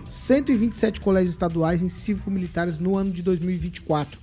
127 0.08 1.00
colégios 1.00 1.32
estaduais 1.32 1.82
em 1.82 1.88
cívico-militares 1.88 2.78
no 2.78 2.96
ano 2.96 3.10
de 3.10 3.22
2024. 3.22 4.18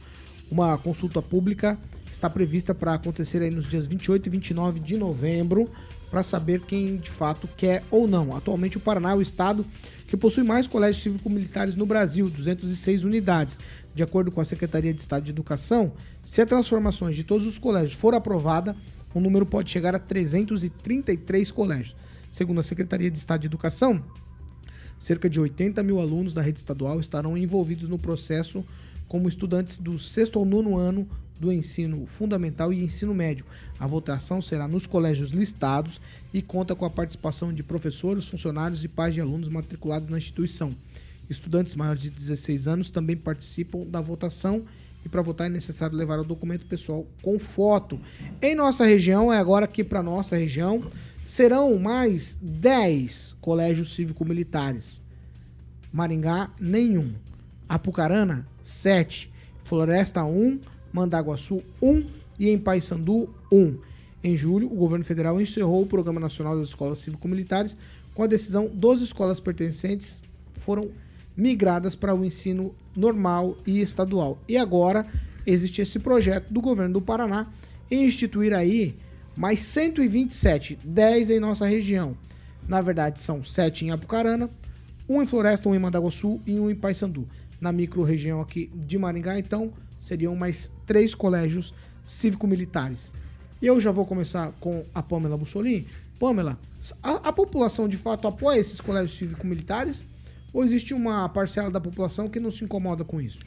Uma 0.52 0.78
consulta 0.78 1.22
pública 1.22 1.78
está 2.20 2.30
prevista 2.30 2.76
para 2.76 2.94
acontecer 2.94 3.42
aí 3.42 3.50
nos 3.50 3.66
dias 3.66 3.88
28 3.88 4.28
e 4.28 4.30
29 4.30 4.80
de 4.82 4.98
novembro 4.98 5.70
para 6.12 6.22
saber 6.22 6.62
quem 6.62 6.98
de 6.98 7.10
fato 7.10 7.48
quer 7.56 7.82
ou 7.90 8.10
não. 8.10 8.36
Atualmente 8.36 8.76
o 8.76 8.80
Paraná 8.80 9.12
é 9.12 9.16
o 9.16 9.22
estado 9.22 9.66
que 10.06 10.18
possui 10.18 10.44
mais 10.44 10.68
colégios 10.68 11.02
cívico-militares 11.02 11.76
no 11.76 11.86
Brasil, 11.86 12.30
206 12.30 13.06
unidades. 13.06 13.58
De 13.96 14.04
acordo 14.04 14.32
com 14.32 14.42
a 14.42 14.46
Secretaria 14.46 14.94
de 14.94 15.00
Estado 15.00 15.24
de 15.24 15.32
Educação, 15.32 15.94
se 16.22 16.42
a 16.42 16.46
transformações 16.46 17.16
de 17.16 17.24
todos 17.24 17.48
os 17.48 17.58
colégios 17.58 17.94
for 17.94 18.14
aprovada, 18.14 18.76
o 19.14 19.22
número 19.22 19.46
pode 19.46 19.72
chegar 19.72 19.96
a 19.96 20.00
333 20.00 21.52
colégios. 21.52 21.96
Segundo 22.30 22.60
a 22.60 22.64
Secretaria 22.64 23.10
de 23.10 23.18
Estado 23.18 23.42
de 23.42 23.48
Educação, 23.48 24.04
cerca 24.98 25.30
de 25.30 25.40
80 25.40 25.82
mil 25.84 26.02
alunos 26.02 26.34
da 26.34 26.42
rede 26.42 26.60
estadual 26.60 27.00
estarão 27.00 27.38
envolvidos 27.38 27.88
no 27.88 27.98
processo 27.98 28.64
como 29.08 29.30
estudantes 29.30 29.78
do 29.78 29.98
sexto 29.98 30.38
ao 30.38 30.46
nono 30.46 30.78
ano 30.78 31.08
do 31.40 31.52
ensino 31.52 32.06
fundamental 32.06 32.74
e 32.74 32.84
ensino 32.84 33.14
médio. 33.14 33.46
A 33.80 33.88
votação 33.88 34.42
será 34.42 34.68
nos 34.68 34.86
colégios 34.86 35.32
listados 35.32 36.02
e 36.34 36.42
conta 36.42 36.76
com 36.76 36.86
a 36.86 36.90
participação 36.90 37.54
de 37.54 37.64
professores, 37.64 38.28
funcionários 38.28 38.84
e 38.84 38.88
pais 38.88 39.16
de 39.16 39.22
alunos 39.22 39.48
matriculados 39.48 40.10
na 40.10 40.18
instituição. 40.18 40.72
Estudantes 41.30 41.76
maiores 41.76 42.02
de 42.02 42.10
16 42.10 42.68
anos 42.68 42.92
também 42.92 43.16
participam 43.16 43.86
da 43.86 44.02
votação 44.02 44.66
e 45.06 45.10
para 45.10 45.22
votar 45.22 45.48
é 45.48 45.50
necessário 45.50 45.96
levar 45.96 46.20
o 46.20 46.26
documento 46.26 46.66
pessoal 46.66 47.06
com 47.22 47.40
foto. 47.40 48.00
Em 48.42 48.56
nossa 48.56 48.86
região, 48.86 49.32
é 49.32 49.38
agora 49.38 49.66
aqui 49.66 49.84
para 49.84 50.04
nossa 50.04 50.36
região, 50.36 50.84
serão 51.24 51.78
mais 51.80 52.38
10 52.42 53.38
colégios 53.40 53.94
cívico-militares. 53.94 55.00
Maringá, 55.94 56.50
nenhum. 56.60 57.14
Apucarana, 57.68 58.46
7. 58.64 59.32
Floresta, 59.64 60.24
1. 60.24 60.60
Mandaguaçu, 60.92 61.62
1. 61.82 62.06
E 62.40 62.50
em 62.50 62.58
Paysandu, 62.58 63.30
1. 63.52 63.78
Em 64.24 64.36
julho, 64.36 64.68
o 64.68 64.76
governo 64.76 65.06
federal 65.06 65.42
encerrou 65.42 65.82
o 65.82 65.86
Programa 65.86 66.20
Nacional 66.20 66.58
das 66.58 66.70
Escolas 66.70 67.00
Cívico-Militares. 67.00 67.76
Com 68.14 68.24
a 68.24 68.28
decisão, 68.28 68.70
12 68.74 69.04
escolas 69.04 69.40
pertencentes 69.40 70.22
foram 70.54 70.90
migradas 71.36 71.96
para 71.96 72.14
o 72.14 72.26
ensino 72.26 72.76
normal 72.96 73.56
e 73.66 73.80
estadual. 73.80 74.38
E 74.48 74.58
agora 74.58 75.06
existe 75.46 75.82
esse 75.82 76.00
projeto 76.00 76.52
do 76.52 76.62
governo 76.62 76.94
do 76.94 77.02
Paraná 77.02 77.48
em 77.90 78.06
instituir 78.06 78.54
aí 78.54 78.96
mais 79.36 79.62
127, 79.62 80.78
10 80.84 81.32
em 81.32 81.40
nossa 81.40 81.66
região. 81.66 82.16
Na 82.68 82.82
verdade, 82.82 83.22
são 83.22 83.44
7 83.44 83.86
em 83.86 83.92
Apucarana, 83.92 84.50
um 85.08 85.22
em 85.22 85.26
Floresta, 85.26 85.70
um 85.70 85.74
em 85.74 85.80
Mandaguaçu 85.80 86.40
e 86.46 86.60
um 86.60 86.70
em 86.70 86.76
Paysandu. 86.76 87.28
Na 87.60 87.72
micro-região 87.72 88.42
aqui 88.42 88.70
de 88.76 88.98
Maringá, 88.98 89.40
então, 89.40 89.72
seriam 90.00 90.36
mais 90.36 90.72
três 90.86 91.14
colégios 91.14 91.74
cívico-militares. 92.04 93.12
Eu 93.62 93.80
já 93.80 93.92
vou 93.92 94.06
começar 94.06 94.52
com 94.60 94.86
a 94.94 95.04
Pamela 95.04 95.38
Bussolini. 95.38 95.88
Pamela, 96.20 96.58
a, 97.04 97.30
a 97.30 97.34
população 97.34 97.88
de 97.88 97.98
fato 97.98 98.28
apoia 98.28 98.60
esses 98.60 98.80
colégios 98.82 99.18
cívico-militares 99.18 100.06
ou 100.54 100.64
existe 100.64 100.94
uma 100.94 101.28
parcela 101.30 101.70
da 101.70 101.80
população 101.80 102.28
que 102.28 102.40
não 102.40 102.52
se 102.52 102.64
incomoda 102.64 103.04
com 103.04 103.22
isso? 103.22 103.40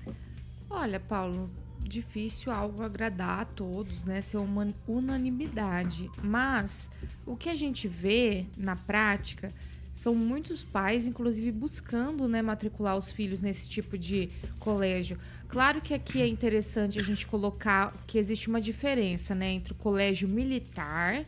Olha, 0.70 1.00
Paulo, 1.00 1.50
difícil 1.80 2.52
algo 2.52 2.82
agradar 2.82 3.40
a 3.40 3.44
todos, 3.44 4.04
né? 4.04 4.20
Ser 4.20 4.38
uma 4.38 4.68
unanimidade. 4.86 6.10
Mas 6.22 6.90
o 7.26 7.36
que 7.36 7.48
a 7.48 7.54
gente 7.54 7.88
vê 7.88 8.46
na 8.56 8.76
prática 8.76 9.52
são 9.94 10.14
muitos 10.14 10.64
pais, 10.64 11.06
inclusive, 11.06 11.52
buscando 11.52 12.26
né, 12.26 12.42
matricular 12.42 12.96
os 12.96 13.10
filhos 13.10 13.40
nesse 13.40 13.68
tipo 13.68 13.96
de 13.96 14.30
colégio. 14.58 15.18
Claro 15.48 15.80
que 15.80 15.92
aqui 15.92 16.20
é 16.20 16.26
interessante 16.26 16.98
a 16.98 17.02
gente 17.02 17.26
colocar 17.26 17.94
que 18.06 18.18
existe 18.18 18.48
uma 18.48 18.60
diferença 18.60 19.34
né, 19.34 19.50
entre 19.50 19.72
o 19.72 19.76
colégio 19.76 20.28
militar 20.28 21.24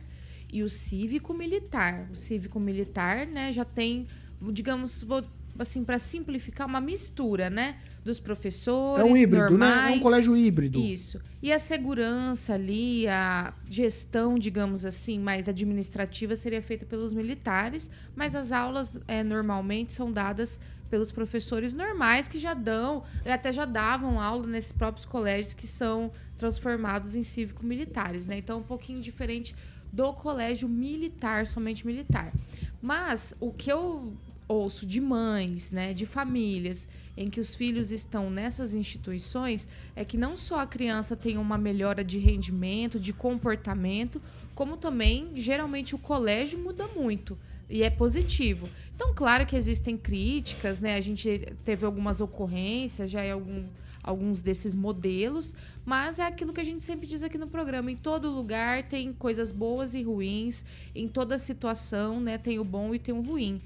e 0.51 0.63
o 0.63 0.69
cívico-militar. 0.69 2.07
O 2.11 2.15
cívico-militar 2.15 3.27
né, 3.27 3.51
já 3.51 3.63
tem, 3.63 4.07
digamos, 4.51 5.03
vou 5.03 5.23
assim, 5.59 5.83
para 5.83 5.99
simplificar, 5.99 6.67
uma 6.67 6.81
mistura, 6.81 7.49
né? 7.49 7.77
Dos 8.03 8.19
professores. 8.19 9.03
É 9.03 9.05
um 9.05 9.17
híbrido, 9.17 9.49
normais, 9.49 9.91
né? 9.91 9.93
É 9.93 9.95
um 9.97 9.99
colégio 10.01 10.37
híbrido. 10.37 10.79
Isso. 10.79 11.19
E 11.41 11.51
a 11.51 11.59
segurança 11.59 12.53
ali, 12.53 13.07
a 13.07 13.53
gestão, 13.69 14.37
digamos 14.37 14.85
assim, 14.85 15.19
mais 15.19 15.49
administrativa 15.49 16.35
seria 16.35 16.61
feita 16.61 16.85
pelos 16.85 17.13
militares, 17.13 17.89
mas 18.15 18.35
as 18.35 18.51
aulas 18.51 18.97
é, 19.07 19.23
normalmente 19.23 19.91
são 19.91 20.11
dadas 20.11 20.59
pelos 20.89 21.11
professores 21.11 21.73
normais 21.73 22.27
que 22.27 22.37
já 22.37 22.53
dão, 22.53 23.03
até 23.25 23.51
já 23.51 23.65
davam 23.65 24.21
aula 24.21 24.45
nesses 24.47 24.71
próprios 24.71 25.05
colégios 25.05 25.53
que 25.53 25.67
são 25.67 26.11
transformados 26.37 27.15
em 27.15 27.23
cívico-militares, 27.23 28.25
né? 28.25 28.37
Então, 28.37 28.59
um 28.59 28.63
pouquinho 28.63 29.01
diferente 29.01 29.55
do 29.91 30.13
colégio 30.13 30.67
militar, 30.67 31.47
somente 31.47 31.85
militar. 31.85 32.31
Mas 32.81 33.33
o 33.39 33.51
que 33.51 33.71
eu 33.71 34.13
ouço 34.47 34.85
de 34.85 35.01
mães, 35.01 35.71
né, 35.71 35.93
de 35.93 36.05
famílias 36.05 36.87
em 37.17 37.29
que 37.29 37.39
os 37.39 37.55
filhos 37.55 37.91
estão 37.91 38.29
nessas 38.29 38.73
instituições 38.73 39.67
é 39.95 40.03
que 40.03 40.17
não 40.17 40.35
só 40.35 40.59
a 40.59 40.67
criança 40.67 41.15
tem 41.15 41.37
uma 41.37 41.57
melhora 41.57 42.03
de 42.03 42.17
rendimento, 42.17 42.99
de 42.99 43.13
comportamento, 43.13 44.21
como 44.53 44.77
também 44.77 45.29
geralmente 45.35 45.95
o 45.95 45.97
colégio 45.97 46.59
muda 46.59 46.87
muito 46.87 47.37
e 47.69 47.83
é 47.83 47.89
positivo. 47.89 48.69
Então, 48.95 49.13
claro 49.13 49.45
que 49.45 49.55
existem 49.55 49.97
críticas, 49.97 50.79
né? 50.79 50.95
A 50.95 51.01
gente 51.01 51.53
teve 51.63 51.85
algumas 51.85 52.21
ocorrências, 52.21 53.09
já 53.09 53.21
é 53.21 53.31
algum, 53.31 53.65
alguns 54.03 54.41
desses 54.41 54.75
modelos, 54.75 55.53
mas 55.83 56.19
é 56.19 56.25
aquilo 56.25 56.53
que 56.53 56.61
a 56.61 56.63
gente 56.63 56.83
sempre 56.83 57.07
diz 57.07 57.23
aqui 57.23 57.37
no 57.37 57.47
programa: 57.47 57.91
em 57.91 57.97
todo 57.97 58.29
lugar 58.29 58.83
tem 58.83 59.11
coisas 59.11 59.51
boas 59.51 59.93
e 59.93 60.03
ruins, 60.03 60.63
em 60.93 61.07
toda 61.07 61.37
situação, 61.37 62.19
né? 62.19 62.37
Tem 62.37 62.59
o 62.59 62.63
bom 62.63 62.93
e 62.93 62.99
tem 62.99 63.13
o 63.13 63.21
ruim 63.21 63.61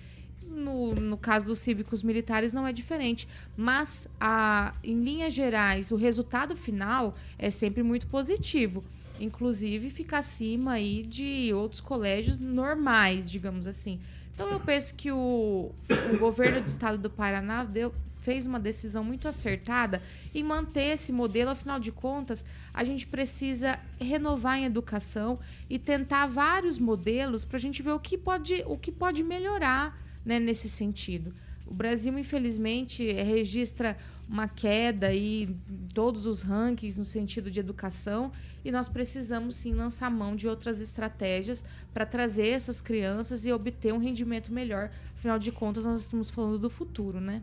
no, 0.60 0.94
no 0.94 1.18
caso 1.18 1.48
dos 1.48 1.60
cívicos 1.60 2.04
militares 2.04 2.54
não 2.54 2.68
é 2.68 2.74
diferente. 2.74 3.28
Mas, 3.56 4.08
a, 4.20 4.74
em 4.84 5.02
linhas 5.02 5.34
gerais, 5.34 5.92
o 5.92 5.96
resultado 5.96 6.56
final 6.56 7.16
é 7.38 7.50
sempre 7.50 7.82
muito 7.82 8.08
positivo. 8.08 8.84
Inclusive, 9.20 9.90
fica 9.90 10.18
acima 10.20 10.74
aí 10.74 11.04
de 11.04 11.52
outros 11.54 11.82
colégios 11.82 12.40
normais, 12.40 13.30
digamos 13.30 13.68
assim. 13.68 14.00
Então, 14.34 14.50
eu 14.50 14.60
penso 14.60 14.96
que 14.96 15.12
o, 15.12 15.72
o 16.14 16.18
governo 16.18 16.62
do 16.62 16.68
estado 16.68 16.98
do 16.98 17.10
Paraná 17.10 17.66
deu, 17.66 17.94
fez 18.22 18.46
uma 18.46 18.60
decisão 18.60 19.04
muito 19.04 19.28
acertada 19.28 20.02
em 20.34 20.44
manter 20.44 20.94
esse 20.94 21.12
modelo. 21.12 21.50
Afinal 21.50 21.80
de 21.80 21.92
contas, 21.92 22.46
a 22.74 22.84
gente 22.84 23.06
precisa 23.06 23.80
renovar 24.00 24.58
em 24.58 24.66
educação 24.66 25.40
e 25.70 25.78
tentar 25.78 26.28
vários 26.28 26.80
modelos 26.80 27.44
para 27.44 27.58
a 27.58 27.60
gente 27.60 27.82
ver 27.82 27.92
o 27.92 28.00
que 28.00 28.18
pode, 28.18 28.64
o 28.66 28.78
que 28.78 28.92
pode 28.92 29.24
melhorar 29.24 29.98
né, 30.30 30.40
nesse 30.40 30.70
sentido. 30.70 31.34
O 31.66 31.74
Brasil, 31.74 32.18
infelizmente, 32.18 33.12
registra 33.12 33.98
uma 34.30 34.48
queda 34.48 35.08
aí 35.08 35.50
em 35.68 35.88
todos 35.92 36.28
os 36.28 36.44
rankings 36.44 37.00
no 37.00 37.06
sentido 37.06 37.50
de 37.50 37.60
educação 37.60 38.32
e 38.64 38.72
nós 38.72 38.88
precisamos 38.88 39.56
sim 39.56 39.74
lançar 39.74 40.12
mão 40.12 40.36
de 40.36 40.48
outras 40.48 40.80
estratégias 40.80 41.66
para 41.92 42.06
trazer 42.06 42.50
essas 42.50 42.80
crianças 42.80 43.44
e 43.44 43.52
obter 43.52 43.92
um 43.92 43.98
rendimento 43.98 44.54
melhor. 44.54 44.92
Afinal 45.16 45.40
de 45.40 45.52
contas, 45.52 45.84
nós 45.86 46.02
estamos 46.02 46.30
falando 46.30 46.60
do 46.60 46.70
futuro, 46.70 47.20
né? 47.20 47.42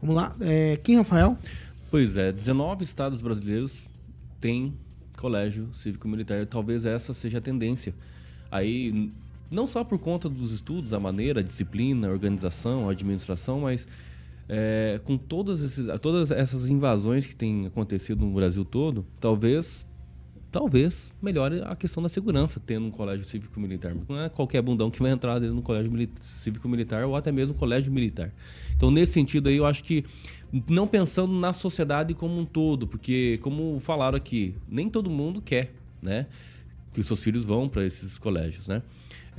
Vamos 0.00 0.14
lá. 0.14 0.36
É, 0.40 0.76
quem, 0.76 0.96
Rafael? 0.98 1.36
Pois 1.90 2.16
é, 2.16 2.30
19 2.30 2.84
estados 2.84 3.20
brasileiros 3.20 3.82
têm 4.40 4.72
colégio 5.16 5.68
cívico-militar. 5.74 6.46
Talvez 6.46 6.86
essa 6.86 7.12
seja 7.12 7.38
a 7.38 7.40
tendência. 7.40 7.92
Aí 8.52 9.10
não 9.50 9.66
só 9.66 9.82
por 9.84 9.98
conta 9.98 10.28
dos 10.28 10.52
estudos, 10.52 10.92
a 10.92 11.00
maneira, 11.00 11.40
a 11.40 11.42
disciplina, 11.42 12.08
a 12.08 12.10
organização, 12.10 12.88
a 12.88 12.92
administração, 12.92 13.60
mas 13.60 13.86
é, 14.48 15.00
com 15.04 15.16
todas, 15.16 15.62
esses, 15.62 15.86
todas 16.00 16.30
essas 16.30 16.68
invasões 16.68 17.26
que 17.26 17.34
têm 17.34 17.66
acontecido 17.66 18.24
no 18.24 18.32
Brasil 18.32 18.64
todo, 18.64 19.04
talvez 19.20 19.86
talvez 20.50 21.12
melhore 21.20 21.62
a 21.66 21.76
questão 21.76 22.02
da 22.02 22.08
segurança 22.08 22.60
tendo 22.64 22.86
um 22.86 22.90
colégio 22.90 23.26
cívico-militar. 23.26 23.94
Não 24.08 24.18
é 24.18 24.28
qualquer 24.28 24.62
bundão 24.62 24.90
que 24.90 25.00
vai 25.00 25.10
entrar 25.10 25.38
dentro 25.38 25.56
do 25.56 25.62
colégio 25.62 25.92
cívico-militar 26.20 27.04
ou 27.04 27.14
até 27.14 27.30
mesmo 27.30 27.54
colégio 27.54 27.92
militar. 27.92 28.32
Então, 28.74 28.90
nesse 28.90 29.12
sentido 29.12 29.48
aí, 29.48 29.56
eu 29.56 29.66
acho 29.66 29.84
que 29.84 30.04
não 30.68 30.86
pensando 30.86 31.32
na 31.34 31.52
sociedade 31.52 32.14
como 32.14 32.38
um 32.38 32.44
todo, 32.44 32.86
porque, 32.86 33.38
como 33.42 33.78
falaram 33.78 34.16
aqui, 34.16 34.54
nem 34.68 34.88
todo 34.88 35.10
mundo 35.10 35.42
quer, 35.42 35.72
né? 36.00 36.26
Que 36.94 37.00
os 37.00 37.06
seus 37.06 37.22
filhos 37.22 37.44
vão 37.44 37.68
para 37.68 37.84
esses 37.84 38.16
colégios, 38.16 38.66
né? 38.66 38.82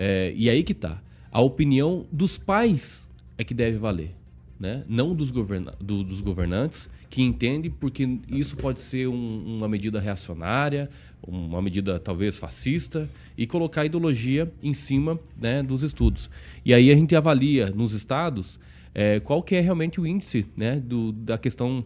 É, 0.01 0.33
e 0.33 0.49
aí 0.49 0.63
que 0.63 0.73
tá. 0.73 1.01
A 1.29 1.41
opinião 1.41 2.05
dos 2.09 2.37
pais 2.37 3.05
é 3.37 3.43
que 3.43 3.53
deve 3.53 3.77
valer, 3.77 4.15
né? 4.57 4.85
Não 4.87 5.13
dos, 5.13 5.29
governa 5.29 5.73
do, 5.77 6.05
dos 6.05 6.21
governantes, 6.21 6.89
que 7.09 7.21
entendem 7.21 7.69
porque 7.69 8.07
isso 8.29 8.55
pode 8.55 8.79
ser 8.79 9.09
um, 9.09 9.57
uma 9.57 9.67
medida 9.67 9.99
reacionária, 9.99 10.89
uma 11.21 11.61
medida 11.61 11.99
talvez 11.99 12.37
fascista, 12.37 13.09
e 13.37 13.45
colocar 13.45 13.83
ideologia 13.83 14.49
em 14.63 14.73
cima 14.73 15.19
né, 15.37 15.61
dos 15.61 15.83
estudos. 15.83 16.29
E 16.63 16.73
aí 16.73 16.89
a 16.91 16.95
gente 16.95 17.13
avalia 17.13 17.69
nos 17.69 17.91
estados 17.91 18.57
é, 18.95 19.19
qual 19.19 19.43
que 19.43 19.53
é 19.55 19.59
realmente 19.59 19.99
o 19.99 20.07
índice 20.07 20.45
né, 20.55 20.79
do, 20.79 21.11
da 21.11 21.37
questão 21.37 21.83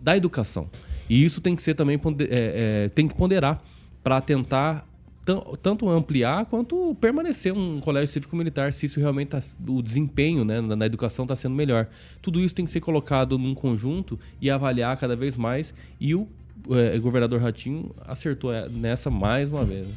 da 0.00 0.16
educação. 0.16 0.70
E 1.10 1.22
isso 1.22 1.42
tem 1.42 1.54
que 1.54 1.62
ser 1.62 1.74
também 1.74 2.00
é, 2.20 2.84
é, 2.86 2.88
tem 2.88 3.06
que 3.06 3.14
ponderar 3.14 3.62
para 4.02 4.18
tentar 4.22 4.88
tanto 5.24 5.88
ampliar 5.88 6.44
quanto 6.46 6.94
permanecer 7.00 7.52
um 7.52 7.80
colégio 7.80 8.12
cívico-militar, 8.12 8.72
se 8.74 8.86
isso 8.86 9.00
realmente 9.00 9.28
tá, 9.28 9.40
o 9.66 9.82
desempenho 9.82 10.44
né, 10.44 10.60
na, 10.60 10.84
educação 10.84 11.24
está 11.24 11.34
sendo 11.34 11.54
melhor. 11.54 11.88
Tudo 12.20 12.40
isso 12.40 12.54
tem 12.54 12.64
que 12.64 12.70
ser 12.70 12.80
colocado 12.80 13.38
num 13.38 13.54
conjunto 13.54 14.18
e 14.40 14.50
avaliar 14.50 14.96
cada 14.98 15.16
vez 15.16 15.36
mais. 15.36 15.72
E 15.98 16.14
o 16.14 16.28
é, 16.70 16.98
governador 16.98 17.40
Ratinho 17.40 17.94
acertou 18.06 18.52
é, 18.52 18.68
nessa 18.68 19.10
mais 19.10 19.50
uma 19.50 19.64
vez. 19.64 19.88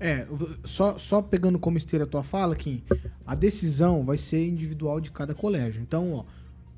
É, 0.00 0.26
só, 0.64 0.96
só 0.96 1.20
pegando 1.20 1.58
como 1.58 1.76
esteira 1.76 2.04
a 2.04 2.08
tua 2.08 2.22
fala, 2.22 2.54
Kim, 2.54 2.82
a 3.26 3.34
decisão 3.34 4.04
vai 4.04 4.16
ser 4.16 4.46
individual 4.46 5.00
de 5.00 5.10
cada 5.10 5.34
colégio. 5.34 5.82
Então, 5.82 6.12
ó, 6.12 6.24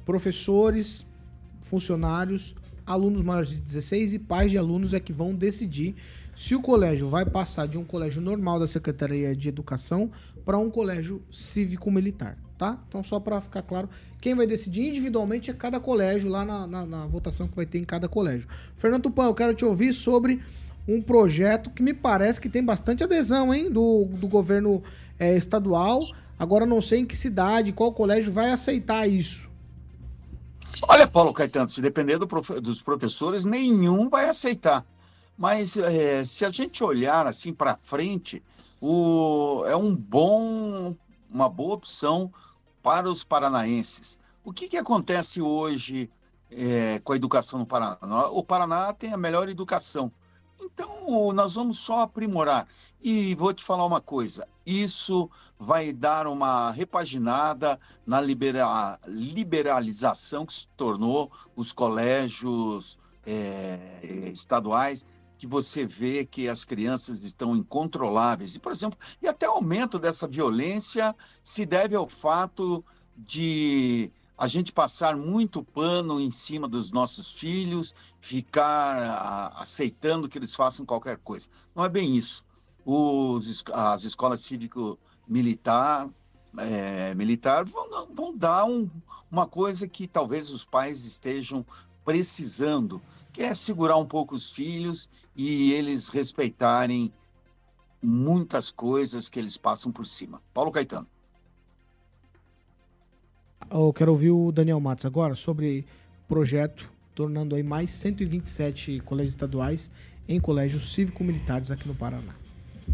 professores, 0.05 1.07
funcionários, 1.61 2.57
alunos 2.85 3.23
maiores 3.23 3.51
de 3.51 3.61
16 3.61 4.15
e 4.15 4.19
pais 4.19 4.51
de 4.51 4.59
alunos 4.59 4.93
é 4.93 4.99
que 4.99 5.13
vão 5.13 5.35
decidir 5.35 5.95
se 6.41 6.55
o 6.55 6.63
colégio 6.63 7.07
vai 7.07 7.27
passar 7.27 7.69
de 7.69 7.77
um 7.77 7.85
colégio 7.85 8.23
normal 8.23 8.59
da 8.59 8.67
Secretaria 8.67 9.37
de 9.37 9.51
Educação 9.51 10.11
para 10.43 10.57
um 10.57 10.71
colégio 10.71 11.23
cívico-militar, 11.31 12.39
tá? 12.57 12.79
Então, 12.89 13.03
só 13.03 13.21
para 13.21 13.43
ficar 13.43 13.61
claro, 13.61 13.91
quem 14.23 14.35
vai 14.35 14.47
decidir 14.47 14.89
individualmente 14.89 15.51
é 15.51 15.53
cada 15.53 15.79
colégio, 15.79 16.31
lá 16.31 16.43
na, 16.43 16.67
na- 16.67 16.87
na 16.87 17.07
votação 17.07 17.47
que 17.47 17.55
vai 17.55 17.67
ter 17.67 17.77
em 17.79 17.85
cada 17.85 18.09
colégio. 18.09 18.49
Fernando 18.75 19.03
Tupan, 19.03 19.27
eu 19.27 19.35
quero 19.35 19.53
te 19.53 19.67
ouvir 19.67 19.93
sobre 19.93 20.43
um 20.89 21.03
projeto 21.03 21.69
que 21.69 21.83
me 21.83 21.93
parece 21.93 22.41
que 22.41 22.49
tem 22.49 22.65
bastante 22.65 23.05
adesão, 23.05 23.53
hein, 23.53 23.71
do, 23.71 24.07
do 24.07 24.27
governo 24.27 24.83
eh, 25.19 25.37
estadual. 25.37 26.01
Agora, 26.39 26.65
não 26.65 26.81
sei 26.81 27.01
em 27.01 27.05
que 27.07 27.15
cidade, 27.15 27.71
qual 27.71 27.93
colégio 27.93 28.33
vai 28.33 28.51
aceitar 28.51 29.07
isso. 29.07 29.47
Olha, 30.89 31.07
Paulo 31.07 31.35
Caetano, 31.35 31.69
se 31.69 31.83
depender 31.83 32.17
do 32.17 32.27
profe- 32.27 32.61
dos 32.63 32.81
professores, 32.81 33.45
nenhum 33.45 34.09
vai 34.09 34.27
aceitar. 34.27 34.87
Mas 35.41 35.75
eh, 35.75 36.23
se 36.27 36.45
a 36.45 36.51
gente 36.51 36.85
olhar 36.85 37.27
assim 37.27 37.51
para 37.55 37.75
frente, 37.75 38.43
o, 38.79 39.65
é 39.67 39.75
um 39.75 39.97
bom, 39.97 40.95
uma 41.31 41.49
boa 41.49 41.77
opção 41.77 42.31
para 42.83 43.09
os 43.11 43.25
paranaenses. 43.25 44.19
O 44.45 44.53
que, 44.53 44.69
que 44.69 44.77
acontece 44.77 45.41
hoje 45.41 46.11
eh, 46.51 47.01
com 47.03 47.15
a 47.15 47.17
educação 47.17 47.59
no 47.59 47.65
Paraná? 47.65 47.97
O 48.31 48.45
Paraná 48.45 48.93
tem 48.93 49.15
a 49.15 49.17
melhor 49.17 49.49
educação. 49.49 50.13
Então, 50.61 51.33
nós 51.33 51.55
vamos 51.55 51.79
só 51.79 52.01
aprimorar. 52.01 52.69
E 53.01 53.35
vou 53.35 53.55
te 53.55 53.65
falar 53.65 53.87
uma 53.87 54.03
coisa: 54.03 54.47
isso 54.67 55.31
vai 55.59 55.91
dar 55.91 56.27
uma 56.27 56.71
repaginada 56.71 57.81
na 58.05 58.21
libera- 58.21 58.99
liberalização 59.07 60.45
que 60.45 60.53
se 60.53 60.69
tornou 60.77 61.33
os 61.57 61.73
colégios 61.73 62.99
eh, 63.25 64.31
estaduais, 64.35 65.07
que 65.41 65.47
você 65.47 65.87
vê 65.87 66.27
que 66.27 66.47
as 66.49 66.67
crianças 66.67 67.23
estão 67.23 67.57
incontroláveis. 67.57 68.55
E, 68.55 68.59
por 68.59 68.73
exemplo, 68.73 68.99
e 69.23 69.27
até 69.27 69.49
o 69.49 69.53
aumento 69.53 69.99
dessa 69.99 70.29
violência 70.29 71.17
se 71.43 71.65
deve 71.65 71.97
ao 71.97 72.07
fato 72.07 72.85
de 73.17 74.11
a 74.37 74.47
gente 74.47 74.71
passar 74.71 75.17
muito 75.17 75.65
pano 75.65 76.21
em 76.21 76.31
cima 76.31 76.69
dos 76.69 76.93
nossos 76.93 77.33
filhos, 77.33 77.95
ficar 78.21 78.99
ah, 78.99 79.63
aceitando 79.63 80.29
que 80.29 80.37
eles 80.37 80.55
façam 80.55 80.85
qualquer 80.85 81.17
coisa. 81.17 81.49
Não 81.75 81.87
é 81.87 81.89
bem 81.89 82.15
isso. 82.15 82.45
Os 82.85 83.65
as 83.73 84.05
escolas 84.05 84.43
cívico-militar 84.43 86.07
eh, 86.59 87.15
militar 87.15 87.65
vão, 87.65 88.09
vão 88.15 88.37
dar 88.37 88.67
um- 88.67 88.91
uma 89.31 89.47
coisa 89.47 89.89
que 89.89 90.07
talvez 90.07 90.51
os 90.51 90.65
pais 90.67 91.07
estejam 91.07 91.65
precisando, 92.05 93.01
que 93.33 93.43
é 93.43 93.55
segurar 93.55 93.97
um 93.97 94.07
pouco 94.07 94.35
os 94.35 94.53
filhos 94.53 95.09
e 95.35 95.73
eles 95.73 96.09
respeitarem 96.09 97.13
muitas 98.03 98.71
coisas 98.71 99.29
que 99.29 99.39
eles 99.39 99.57
passam 99.57 99.93
por 99.93 100.07
cima. 100.07 100.41
Paulo 100.53 100.71
Caetano. 100.71 101.07
Eu 103.71 103.93
quero 103.93 104.13
ouvir 104.13 104.31
o 104.31 104.51
Daniel 104.51 104.81
Matos 104.81 105.07
agora 105.07 105.35
sobre 105.35 105.87
o 106.25 106.29
projeto 106.29 106.91
tornando 107.15 107.55
aí 107.55 107.63
mais 107.63 107.91
127 107.91 109.01
colégios 109.01 109.35
estaduais 109.35 109.91
em 110.27 110.41
colégios 110.41 110.93
cívico-militares 110.95 111.71
aqui 111.71 111.87
no 111.87 111.95
Paraná. 111.95 112.35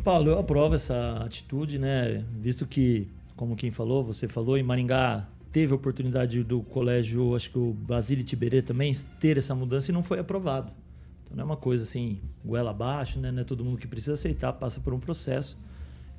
Paulo, 0.02 0.30
eu 0.30 0.38
aprovo 0.38 0.74
essa 0.74 1.22
atitude, 1.24 1.78
né? 1.78 2.24
Visto 2.40 2.66
que, 2.66 3.08
como 3.36 3.54
quem 3.54 3.70
falou, 3.70 4.04
você 4.04 4.26
falou, 4.26 4.58
em 4.58 4.62
Maringá 4.62 5.28
teve 5.56 5.72
a 5.72 5.76
oportunidade 5.76 6.44
do 6.44 6.60
colégio, 6.60 7.34
acho 7.34 7.50
que 7.50 7.58
o 7.58 7.72
Basílio 7.72 8.22
Tiberê 8.22 8.60
também, 8.60 8.92
ter 9.18 9.38
essa 9.38 9.54
mudança 9.54 9.90
e 9.90 9.94
não 9.94 10.02
foi 10.02 10.18
aprovado. 10.18 10.70
Então 11.24 11.34
não 11.34 11.44
é 11.44 11.46
uma 11.46 11.56
coisa 11.56 11.82
assim, 11.82 12.20
goela 12.44 12.72
abaixo, 12.72 13.18
né? 13.18 13.32
Não 13.32 13.40
é 13.40 13.44
todo 13.44 13.64
mundo 13.64 13.78
que 13.78 13.86
precisa 13.86 14.12
aceitar, 14.12 14.52
passa 14.52 14.80
por 14.80 14.92
um 14.92 15.00
processo. 15.00 15.56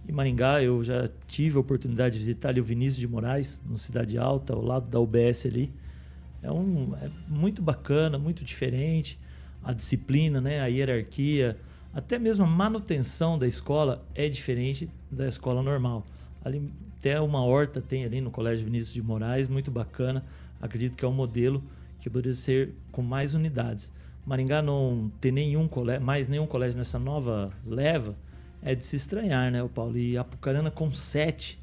Em 0.10 0.12
Maringá, 0.12 0.64
eu 0.64 0.84
já 0.84 1.08
tive 1.28 1.56
a 1.56 1.60
oportunidade 1.60 2.14
de 2.14 2.18
visitar 2.18 2.50
ali 2.50 2.60
o 2.60 2.64
Vinícius 2.64 3.00
de 3.00 3.08
Moraes, 3.08 3.62
no 3.64 3.78
Cidade 3.78 4.18
Alta, 4.18 4.54
ao 4.54 4.62
lado 4.66 4.90
da 4.90 5.00
UBS 5.00 5.46
ali. 5.46 5.72
É, 6.42 6.52
um, 6.52 6.96
é 7.00 7.08
muito 7.28 7.62
bacana, 7.62 8.18
muito 8.18 8.44
diferente. 8.44 9.20
A 9.64 9.72
disciplina, 9.72 10.42
né? 10.42 10.62
a 10.62 10.66
hierarquia, 10.66 11.60
até 11.94 12.18
mesmo 12.18 12.44
a 12.44 12.48
manutenção 12.48 13.38
da 13.38 13.46
escola 13.46 14.04
é 14.16 14.28
diferente 14.28 14.90
da 15.12 15.28
escola 15.28 15.62
normal. 15.62 16.08
Ali, 16.44 16.72
até 17.00 17.22
uma 17.22 17.44
horta 17.44 17.80
tem 17.80 18.04
ali 18.04 18.20
no 18.20 18.32
Colégio 18.32 18.66
Vinícius 18.66 18.94
de 18.94 19.02
Moraes, 19.02 19.48
muito 19.48 19.70
bacana. 19.70 20.26
Acredito 20.60 20.98
que 20.98 21.06
é 21.06 21.08
um 21.08 21.14
modelo 21.14 21.64
que 22.00 22.10
poderia 22.10 22.34
ser 22.34 22.74
com 22.92 23.02
mais 23.02 23.34
unidades. 23.34 23.92
Maringá 24.26 24.62
não 24.62 25.12
ter 25.22 25.32
nenhum 25.32 25.68
colégio, 25.68 26.04
mais 26.04 26.28
nenhum 26.28 26.48
colégio 26.48 26.78
nessa 26.78 27.00
nova 27.00 27.52
leva, 27.66 28.16
é 28.62 28.74
de 28.76 28.86
se 28.86 28.96
estranhar, 28.96 29.52
né, 29.52 29.62
o 29.62 29.70
Paulo? 29.70 29.98
E 29.98 30.18
Apucarana 30.18 30.72
com 30.72 30.92
sete, 30.92 31.60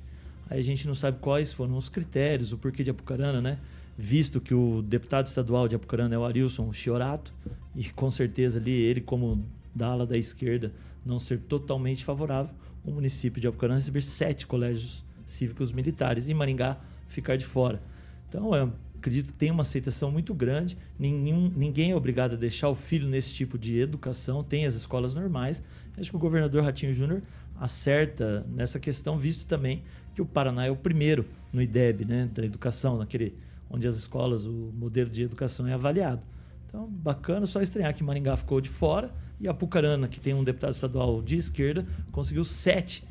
aí 0.48 0.60
a 0.60 0.62
gente 0.62 0.86
não 0.86 0.94
sabe 0.94 1.18
quais 1.20 1.52
foram 1.52 1.76
os 1.76 1.88
critérios, 1.88 2.52
o 2.52 2.58
porquê 2.58 2.84
de 2.84 2.90
Apucarana, 2.90 3.40
né? 3.40 3.58
Visto 3.98 4.40
que 4.40 4.54
o 4.54 4.82
deputado 4.82 5.26
estadual 5.26 5.68
de 5.68 5.74
Apucarana 5.74 6.14
é 6.14 6.18
o 6.18 6.24
Arilson 6.24 6.72
Chiorato, 6.72 7.34
e 7.74 7.84
com 7.90 8.10
certeza 8.10 8.58
ali 8.58 8.72
ele, 8.72 9.00
como 9.00 9.44
da 9.74 9.88
ala 9.88 10.06
da 10.06 10.16
esquerda, 10.16 10.72
não 11.04 11.18
ser 11.18 11.40
totalmente 11.40 12.04
favorável, 12.04 12.54
o 12.84 12.92
município 12.92 13.40
de 13.40 13.48
Apucarana 13.48 13.78
receber 13.78 14.02
sete 14.02 14.46
colégios 14.46 15.04
cívicos 15.26 15.72
militares 15.72 16.28
e 16.28 16.34
Maringá 16.34 16.76
ficar 17.08 17.36
de 17.36 17.44
fora. 17.44 17.80
Então, 18.28 18.54
eu 18.54 18.72
acredito 18.98 19.26
que 19.26 19.32
tem 19.32 19.50
uma 19.50 19.62
aceitação 19.62 20.10
muito 20.10 20.34
grande. 20.34 20.76
Nenhum, 20.98 21.50
ninguém 21.54 21.90
é 21.92 21.96
obrigado 21.96 22.32
a 22.32 22.36
deixar 22.36 22.68
o 22.68 22.74
filho 22.74 23.06
nesse 23.06 23.32
tipo 23.34 23.58
de 23.58 23.78
educação. 23.78 24.42
Tem 24.42 24.66
as 24.66 24.74
escolas 24.74 25.14
normais. 25.14 25.62
Acho 25.96 26.10
que 26.10 26.16
o 26.16 26.18
governador 26.18 26.64
Ratinho 26.64 26.92
Júnior 26.92 27.22
acerta 27.60 28.44
nessa 28.48 28.80
questão, 28.80 29.16
visto 29.16 29.46
também 29.46 29.82
que 30.14 30.22
o 30.22 30.26
Paraná 30.26 30.66
é 30.66 30.70
o 30.70 30.76
primeiro 30.76 31.24
no 31.52 31.62
IDEB, 31.62 32.04
né, 32.04 32.28
da 32.32 32.44
educação, 32.44 32.98
naquele 32.98 33.34
onde 33.70 33.86
as 33.86 33.96
escolas, 33.96 34.44
o 34.46 34.72
modelo 34.74 35.10
de 35.10 35.22
educação 35.22 35.66
é 35.66 35.72
avaliado. 35.72 36.24
Então, 36.66 36.88
bacana, 36.88 37.46
só 37.46 37.60
estranhar 37.60 37.94
que 37.94 38.02
Maringá 38.02 38.36
ficou 38.36 38.60
de 38.60 38.68
fora 38.68 39.12
e 39.40 39.48
Apucarana, 39.48 40.08
que 40.08 40.18
tem 40.18 40.34
um 40.34 40.42
deputado 40.42 40.72
estadual 40.72 41.22
de 41.22 41.36
esquerda, 41.36 41.86
conseguiu 42.10 42.44
sete 42.44 43.04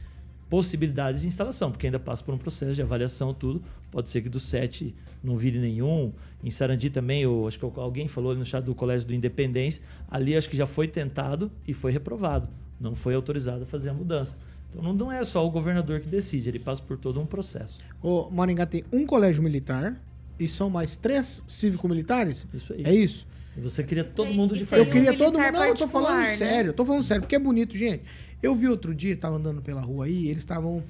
possibilidades 0.54 1.22
de 1.22 1.28
instalação, 1.28 1.72
porque 1.72 1.88
ainda 1.88 1.98
passa 1.98 2.24
por 2.24 2.32
um 2.32 2.38
processo 2.38 2.76
de 2.76 2.82
avaliação, 2.84 3.34
tudo. 3.34 3.60
Pode 3.90 4.12
ser 4.12 4.22
que 4.22 4.30
dos 4.30 4.44
sete 4.44 4.94
não 5.24 5.36
vire 5.36 5.58
nenhum. 5.58 6.14
Em 6.44 6.52
Sarandi 6.52 6.92
também, 6.92 7.24
eu, 7.24 7.48
acho 7.48 7.58
que 7.58 7.66
alguém 7.80 8.08
falou 8.08 8.30
ali 8.30 8.40
no 8.40 8.46
chat 8.46 8.64
do 8.64 8.76
Colégio 8.76 9.08
do 9.08 9.16
Independência, 9.16 9.82
ali 10.08 10.38
acho 10.38 10.48
que 10.48 10.56
já 10.56 10.68
foi 10.68 10.88
tentado 10.88 11.52
e 11.68 11.74
foi 11.74 11.92
reprovado. 11.92 12.48
Não 12.80 12.94
foi 12.94 13.16
autorizado 13.16 13.64
a 13.64 13.66
fazer 13.66 13.90
a 13.90 13.96
mudança. 13.96 14.38
Então 14.70 14.84
não, 14.84 14.94
não 14.94 15.12
é 15.12 15.24
só 15.24 15.44
o 15.44 15.50
governador 15.50 16.00
que 16.02 16.08
decide, 16.08 16.50
ele 16.50 16.60
passa 16.60 16.84
por 16.84 17.00
todo 17.00 17.20
um 17.20 17.26
processo. 17.26 17.80
O 18.00 18.30
Maringá 18.30 18.68
tem 18.68 18.84
um 18.94 19.08
colégio 19.08 19.42
militar 19.42 20.00
e 20.40 20.48
são 20.48 20.70
mais 20.70 20.96
três 20.96 21.44
cívico-militares? 21.48 22.48
Isso 22.54 22.74
aí. 22.74 22.84
É 22.86 22.94
isso? 22.94 23.26
E 23.58 23.60
você 23.60 23.84
queria 23.84 24.04
todo 24.04 24.32
mundo 24.32 24.56
de 24.56 24.68
Eu 24.72 24.86
queria 24.86 25.18
todo 25.18 25.40
mundo. 25.40 25.52
Não, 25.52 25.66
eu 25.66 25.76
tô 25.76 25.88
falando 25.88 26.20
né? 26.20 26.36
sério, 26.36 26.70
eu 26.70 26.74
tô 26.74 26.86
falando 26.86 27.02
sério, 27.02 27.24
porque 27.24 27.36
é 27.36 27.40
bonito, 27.40 27.76
gente. 27.76 28.04
Eu 28.44 28.54
vi 28.54 28.68
outro 28.68 28.94
dia, 28.94 29.16
tava 29.16 29.38
andando 29.38 29.62
pela 29.62 29.80
rua 29.80 30.04
aí, 30.04 30.28
eles 30.28 30.44
estavam 30.44 30.84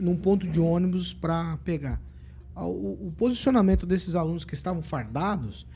num 0.00 0.16
ponto 0.16 0.48
de 0.48 0.58
ônibus 0.58 1.12
pra 1.12 1.58
pegar. 1.58 2.00
Ah, 2.56 2.66
O, 2.66 3.08
o 3.08 3.14
posicionamento 3.14 3.84
desses 3.84 4.16
alunos 4.16 4.42
que 4.42 4.54
estavam 4.54 4.82
fardados, 4.82 5.66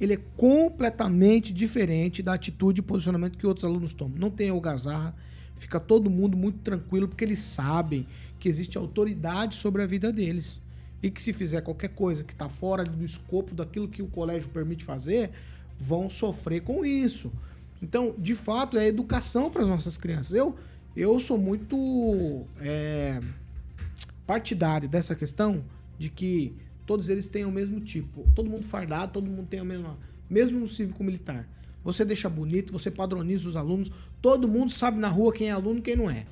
ele 0.00 0.14
é 0.14 0.20
completamente 0.34 1.52
diferente 1.52 2.22
da 2.22 2.32
atitude 2.32 2.80
e 2.80 2.82
posicionamento 2.82 3.36
que 3.36 3.46
outros 3.46 3.66
alunos 3.66 3.92
tomam. 3.92 4.16
Não 4.18 4.30
tem 4.30 4.48
algazarra, 4.48 5.14
fica 5.56 5.78
todo 5.78 6.08
mundo 6.08 6.38
muito 6.38 6.60
tranquilo, 6.60 7.06
porque 7.06 7.24
eles 7.24 7.40
sabem 7.40 8.06
que 8.40 8.48
existe 8.48 8.78
autoridade 8.78 9.56
sobre 9.56 9.82
a 9.82 9.86
vida 9.86 10.10
deles. 10.10 10.62
E 11.02 11.10
que 11.10 11.20
se 11.20 11.34
fizer 11.34 11.60
qualquer 11.60 11.90
coisa 11.90 12.24
que 12.24 12.32
está 12.32 12.48
fora 12.48 12.82
do 12.82 13.04
escopo 13.04 13.54
daquilo 13.54 13.88
que 13.88 14.00
o 14.00 14.06
colégio 14.06 14.48
permite 14.48 14.84
fazer, 14.84 15.32
vão 15.78 16.08
sofrer 16.08 16.62
com 16.62 16.82
isso. 16.82 17.30
Então, 17.82 18.14
de 18.16 18.34
fato, 18.36 18.78
é 18.78 18.86
educação 18.86 19.50
para 19.50 19.62
as 19.62 19.68
nossas 19.68 19.96
crianças. 19.96 20.32
Eu, 20.32 20.54
eu 20.96 21.18
sou 21.18 21.36
muito 21.36 22.46
é, 22.60 23.20
partidário 24.24 24.88
dessa 24.88 25.16
questão 25.16 25.64
de 25.98 26.08
que 26.08 26.54
todos 26.86 27.08
eles 27.08 27.26
têm 27.26 27.44
o 27.44 27.50
mesmo 27.50 27.80
tipo. 27.80 28.24
Todo 28.36 28.48
mundo 28.48 28.64
fardado, 28.64 29.12
todo 29.12 29.28
mundo 29.28 29.48
tem 29.48 29.58
a 29.58 29.64
mesma. 29.64 29.98
Mesmo 30.30 30.60
no 30.60 30.68
cívico-militar. 30.68 31.48
Você 31.82 32.04
deixa 32.04 32.28
bonito, 32.28 32.72
você 32.72 32.90
padroniza 32.90 33.48
os 33.48 33.56
alunos, 33.56 33.90
todo 34.20 34.46
mundo 34.46 34.70
sabe 34.70 35.00
na 35.00 35.08
rua 35.08 35.32
quem 35.32 35.48
é 35.48 35.50
aluno 35.50 35.80
e 35.80 35.82
quem 35.82 35.96
não 35.96 36.08
é. 36.08 36.24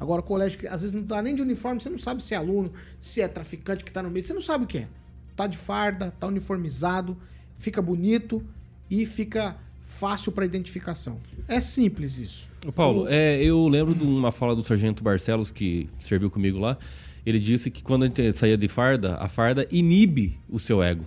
Agora, 0.00 0.20
colégio 0.20 0.58
que 0.58 0.66
às 0.66 0.82
vezes 0.82 0.94
não 0.94 1.04
tá 1.04 1.22
nem 1.22 1.34
de 1.34 1.40
uniforme, 1.40 1.80
você 1.80 1.88
não 1.88 1.98
sabe 1.98 2.22
se 2.22 2.34
é 2.34 2.36
aluno, 2.36 2.72
se 3.00 3.20
é 3.20 3.28
traficante 3.28 3.84
que 3.84 3.92
tá 3.92 4.02
no 4.02 4.10
meio, 4.10 4.26
você 4.26 4.34
não 4.34 4.40
sabe 4.40 4.64
o 4.64 4.66
que 4.66 4.78
é. 4.78 4.88
Tá 5.36 5.46
de 5.46 5.56
farda, 5.56 6.12
tá 6.18 6.26
uniformizado, 6.26 7.16
fica 7.56 7.80
bonito 7.80 8.44
e 8.90 9.06
fica 9.06 9.56
fácil 9.86 10.32
para 10.32 10.44
identificação. 10.44 11.18
É 11.48 11.60
simples 11.60 12.18
isso. 12.18 12.48
Ô, 12.66 12.72
Paulo, 12.72 13.06
é, 13.08 13.42
eu 13.42 13.66
lembro 13.68 13.94
de 13.94 14.04
uma 14.04 14.32
fala 14.32 14.54
do 14.54 14.62
Sargento 14.62 15.02
Barcelos, 15.02 15.50
que 15.50 15.88
serviu 15.98 16.28
comigo 16.30 16.58
lá. 16.58 16.76
Ele 17.24 17.38
disse 17.38 17.70
que 17.70 17.82
quando 17.82 18.02
a 18.02 18.06
gente 18.06 18.32
saía 18.34 18.58
de 18.58 18.68
farda, 18.68 19.16
a 19.16 19.28
farda 19.28 19.66
inibe 19.70 20.38
o 20.48 20.58
seu 20.58 20.82
ego. 20.82 21.04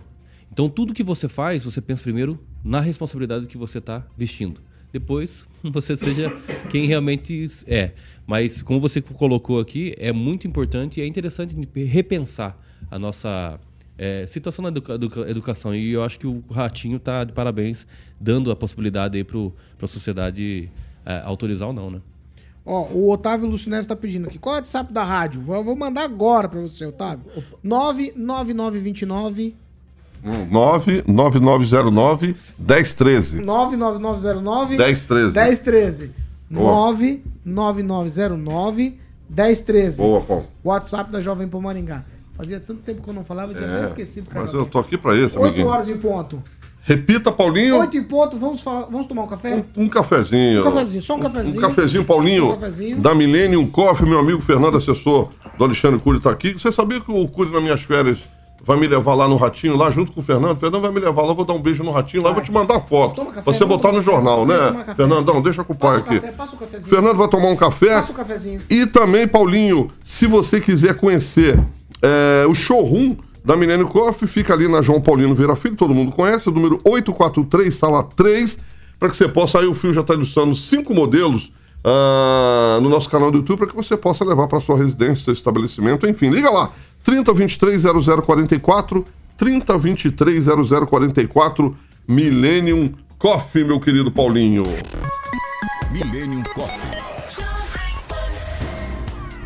Então, 0.51 0.69
tudo 0.69 0.93
que 0.93 1.03
você 1.03 1.30
faz, 1.30 1.63
você 1.63 1.80
pensa 1.80 2.01
primeiro 2.01 2.39
na 2.63 2.80
responsabilidade 2.80 3.47
que 3.47 3.57
você 3.57 3.77
está 3.77 4.05
vestindo. 4.17 4.61
depois 4.91 5.47
você 5.63 5.95
seja 5.95 6.32
quem 6.71 6.88
realmente 6.88 7.45
é. 7.67 7.91
Mas 8.25 8.61
como 8.61 8.80
você 8.80 9.01
colocou 9.01 9.59
aqui, 9.59 9.93
é 9.97 10.11
muito 10.11 10.47
importante 10.47 10.99
e 10.99 11.03
é 11.03 11.07
interessante 11.07 11.55
repensar 11.86 12.57
a 12.89 12.97
nossa 12.97 13.59
é, 13.99 14.25
situação 14.25 14.63
na 14.63 14.69
educa 14.69 14.93
educa 14.93 15.29
educação. 15.29 15.75
E 15.75 15.91
eu 15.91 16.01
acho 16.01 16.17
que 16.17 16.25
o 16.25 16.41
Ratinho 16.49 16.95
está 16.95 17.25
de 17.25 17.33
parabéns, 17.33 17.85
dando 18.19 18.49
a 18.49 18.55
possibilidade 18.55 19.17
aí 19.17 19.25
para 19.25 19.37
a 19.81 19.87
sociedade 19.87 20.71
é, 21.05 21.21
autorizar 21.25 21.67
ou 21.67 21.73
não, 21.73 21.91
né? 21.91 21.99
Ó, 22.65 22.83
o 22.85 23.11
Otávio 23.11 23.47
Lúcio 23.47 23.69
Neves 23.69 23.85
tá 23.87 23.95
pedindo 23.95 24.27
aqui. 24.27 24.39
Qual 24.39 24.55
é 24.55 24.59
o 24.59 24.61
WhatsApp 24.61 24.93
da 24.93 25.03
rádio? 25.03 25.43
Eu 25.47 25.63
vou 25.63 25.75
mandar 25.75 26.03
agora 26.03 26.47
pra 26.47 26.61
você, 26.61 26.85
Otávio. 26.85 27.25
99929 27.61 29.55
99909 30.23 32.33
1013. 32.59 33.41
99909 33.41 34.77
1013. 34.77 35.33
1013. 35.33 36.11
Boa. 36.49 36.95
99909 37.43 38.97
1013. 39.29 39.97
Boa, 39.97 40.21
Paulo. 40.21 40.47
WhatsApp 40.63 41.11
da 41.11 41.21
Jovem 41.21 41.47
Pan 41.47 41.61
Maringá. 41.61 42.05
Fazia 42.39 42.57
tanto 42.57 42.79
tempo 42.83 43.01
que 43.01 43.09
eu 43.09 43.13
não 43.13 43.25
falava, 43.25 43.51
eu 43.51 43.57
tinha 43.57 43.67
até 43.69 43.87
esquecido. 43.87 44.29
Mas 44.33 44.53
eu 44.53 44.65
tô 44.65 44.79
aqui 44.79 44.97
pra 44.97 45.13
isso, 45.13 45.37
8 45.37 45.45
amiguinho. 45.45 45.67
horas 45.67 45.89
em 45.89 45.97
ponto. 45.97 46.41
Repita, 46.83 47.33
Paulinho. 47.33 47.77
8 47.79 47.97
em 47.97 48.03
ponto, 48.05 48.37
vamos, 48.37 48.61
falar, 48.61 48.85
vamos 48.85 49.07
tomar 49.07 49.23
um 49.23 49.27
café? 49.27 49.65
Um 49.75 49.89
cafezinho. 49.89 50.61
Um 50.61 50.71
cafezinho, 50.71 51.03
só 51.03 51.15
um 51.17 51.19
cafezinho. 51.19 51.57
Um 51.57 51.61
cafezinho, 51.61 52.05
Paulinho. 52.05 52.45
Um 52.45 52.53
cafezinho. 52.53 52.97
Da 52.97 53.13
Millennium 53.13 53.67
Coffee, 53.67 54.07
meu 54.07 54.19
amigo 54.19 54.39
Fernando, 54.39 54.77
assessor 54.77 55.27
do 55.57 55.65
Alexandre 55.65 55.99
Cury, 55.99 56.21
tá 56.21 56.29
aqui. 56.29 56.53
Você 56.53 56.71
sabia 56.71 57.01
que 57.01 57.11
o 57.11 57.27
Cury, 57.27 57.51
nas 57.51 57.61
minhas 57.61 57.81
férias, 57.81 58.19
vai 58.63 58.79
me 58.79 58.87
levar 58.87 59.15
lá 59.15 59.27
no 59.27 59.35
Ratinho, 59.35 59.75
lá 59.75 59.89
junto 59.91 60.13
com 60.13 60.21
o 60.21 60.23
Fernando? 60.23 60.55
O 60.55 60.59
Fernando 60.61 60.81
vai 60.81 60.93
me 60.93 61.01
levar 61.01 61.23
lá, 61.23 61.33
vou 61.33 61.43
dar 61.43 61.53
um 61.55 61.61
beijo 61.61 61.83
no 61.83 61.91
Ratinho 61.91 62.23
lá, 62.23 62.29
eu 62.29 62.35
vou 62.35 62.43
te 62.43 62.53
mandar 62.53 62.79
foto. 62.79 63.15
Toma 63.15 63.31
café, 63.33 63.51
você 63.51 63.65
botar 63.65 63.91
no 63.91 63.99
jornal, 63.99 64.47
café, 64.47 64.71
vamos 64.71 64.87
né? 64.87 64.95
Fernandão, 64.95 65.41
deixa 65.41 65.61
com 65.61 65.73
o 65.73 65.77
pai 65.77 65.97
Passa 65.97 65.99
o 65.99 66.05
aqui. 66.05 66.21
café, 66.21 66.31
passa 66.31 66.55
o 66.55 66.59
cafezinho. 66.59 66.89
Fernando 66.89 67.17
vai 67.17 67.27
tomar 67.27 67.49
um 67.49 67.57
café. 67.57 67.95
Passa 67.95 68.11
o 68.13 68.15
cafezinho. 68.15 68.61
E 68.69 68.85
também, 68.85 69.27
Paulinho, 69.27 69.89
se 70.01 70.25
você 70.25 70.61
quiser 70.61 70.95
conhecer 70.95 71.59
é, 72.01 72.45
o 72.47 72.53
showroom 72.53 73.15
da 73.43 73.55
Milênio 73.55 73.87
Coffee, 73.87 74.27
fica 74.27 74.53
ali 74.53 74.67
na 74.67 74.81
João 74.81 75.01
Paulino 75.01 75.33
Vieira 75.33 75.55
Filho, 75.55 75.75
todo 75.75 75.93
mundo 75.93 76.11
conhece, 76.11 76.49
o 76.49 76.51
número 76.51 76.79
843, 76.83 77.73
sala 77.73 78.03
3, 78.03 78.59
para 78.99 79.09
que 79.09 79.17
você 79.17 79.27
possa, 79.27 79.59
aí 79.59 79.65
o 79.65 79.73
Fio 79.73 79.93
já 79.93 80.01
está 80.01 80.13
ilustrando 80.13 80.53
cinco 80.55 80.93
modelos 80.93 81.51
ah, 81.83 82.79
no 82.81 82.89
nosso 82.89 83.09
canal 83.09 83.31
do 83.31 83.37
YouTube, 83.37 83.59
para 83.59 83.67
que 83.67 83.75
você 83.75 83.95
possa 83.95 84.25
levar 84.25 84.47
para 84.47 84.59
sua 84.59 84.77
residência, 84.77 85.25
seu 85.25 85.33
estabelecimento, 85.33 86.07
enfim, 86.07 86.29
liga 86.29 86.49
lá, 86.49 86.71
3023 87.03 87.83
0044, 88.25 89.05
3023 89.37 90.45
0044, 90.87 91.77
Millennium 92.07 92.93
Coffee, 93.17 93.63
meu 93.63 93.79
querido 93.79 94.11
Paulinho. 94.11 94.63
Millennium 95.91 96.43
Coffee. 96.53 97.09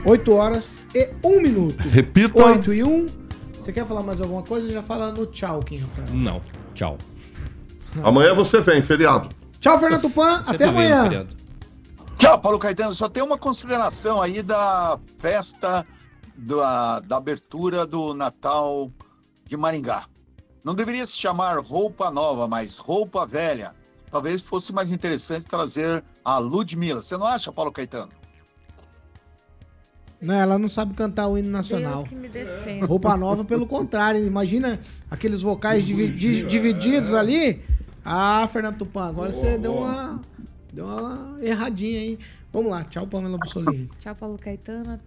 8 0.05 0.33
horas 0.33 0.79
e 0.93 1.09
1 1.23 1.41
minuto. 1.41 1.77
Repita. 1.77 2.43
8 2.43 2.73
e 2.73 2.83
1. 2.83 3.05
Você 3.53 3.71
quer 3.71 3.85
falar 3.85 4.03
mais 4.03 4.19
alguma 4.19 4.43
coisa? 4.43 4.69
Já 4.69 4.81
fala 4.81 5.11
no 5.11 5.25
tchau, 5.25 5.61
Kim 5.61 5.77
Rafael. 5.77 6.07
Não. 6.13 6.41
Tchau. 6.73 6.97
Amanhã 8.03 8.33
você 8.33 8.59
vem, 8.59 8.81
feriado. 8.81 9.29
Tchau, 9.59 9.79
Fernando 9.79 10.01
Tupan. 10.01 10.43
Até 10.45 10.65
amanhã. 10.65 11.25
Tchau, 12.17 12.39
Paulo 12.39 12.59
Caetano. 12.59 12.93
Só 12.93 13.07
tem 13.07 13.23
uma 13.23 13.37
consideração 13.37 14.21
aí 14.21 14.41
da 14.41 14.99
festa 15.19 15.85
da, 16.35 16.99
da 16.99 17.17
abertura 17.17 17.85
do 17.85 18.13
Natal 18.13 18.91
de 19.45 19.55
Maringá. 19.55 20.05
Não 20.63 20.75
deveria 20.75 21.05
se 21.05 21.17
chamar 21.17 21.59
roupa 21.59 22.11
nova, 22.11 22.47
mas 22.47 22.77
roupa 22.77 23.25
velha. 23.25 23.73
Talvez 24.11 24.41
fosse 24.41 24.73
mais 24.73 24.91
interessante 24.91 25.45
trazer 25.45 26.03
a 26.23 26.37
Ludmilla. 26.37 27.01
Você 27.01 27.15
não 27.15 27.25
acha, 27.25 27.51
Paulo 27.51 27.71
Caetano? 27.71 28.11
Não, 30.24 30.34
ela 30.34 30.57
não 30.57 30.69
sabe 30.69 30.93
cantar 30.93 31.28
o 31.28 31.38
hino 31.38 31.49
nacional. 31.49 31.95
Deus 31.97 32.09
que 32.09 32.15
me 32.15 32.30
defenda. 32.30 32.86
Roupa 32.86 33.15
nova, 33.17 33.43
pelo 33.43 33.65
contrário. 33.67 34.26
Imagina 34.26 34.80
aqueles 35.11 35.41
vocais 35.41 35.86
divi- 35.86 36.09
di- 36.13 36.43
divididos 36.43 37.13
ali. 37.13 37.61
Ah, 38.05 38.47
Fernando 38.51 38.78
Tupan, 38.78 39.05
agora 39.07 39.32
você 39.32 39.57
deu 39.57 39.76
uma, 39.76 40.19
deu 40.71 40.86
uma 40.86 41.38
erradinha 41.41 41.99
aí. 41.99 42.19
Vamos 42.51 42.69
lá, 42.71 42.84
tchau, 42.84 43.07
Pamela 43.07 43.38
Bussolini. 43.38 43.89
Tchau, 43.99 44.15
Paulo 44.15 44.38
Caetano. 44.38 44.99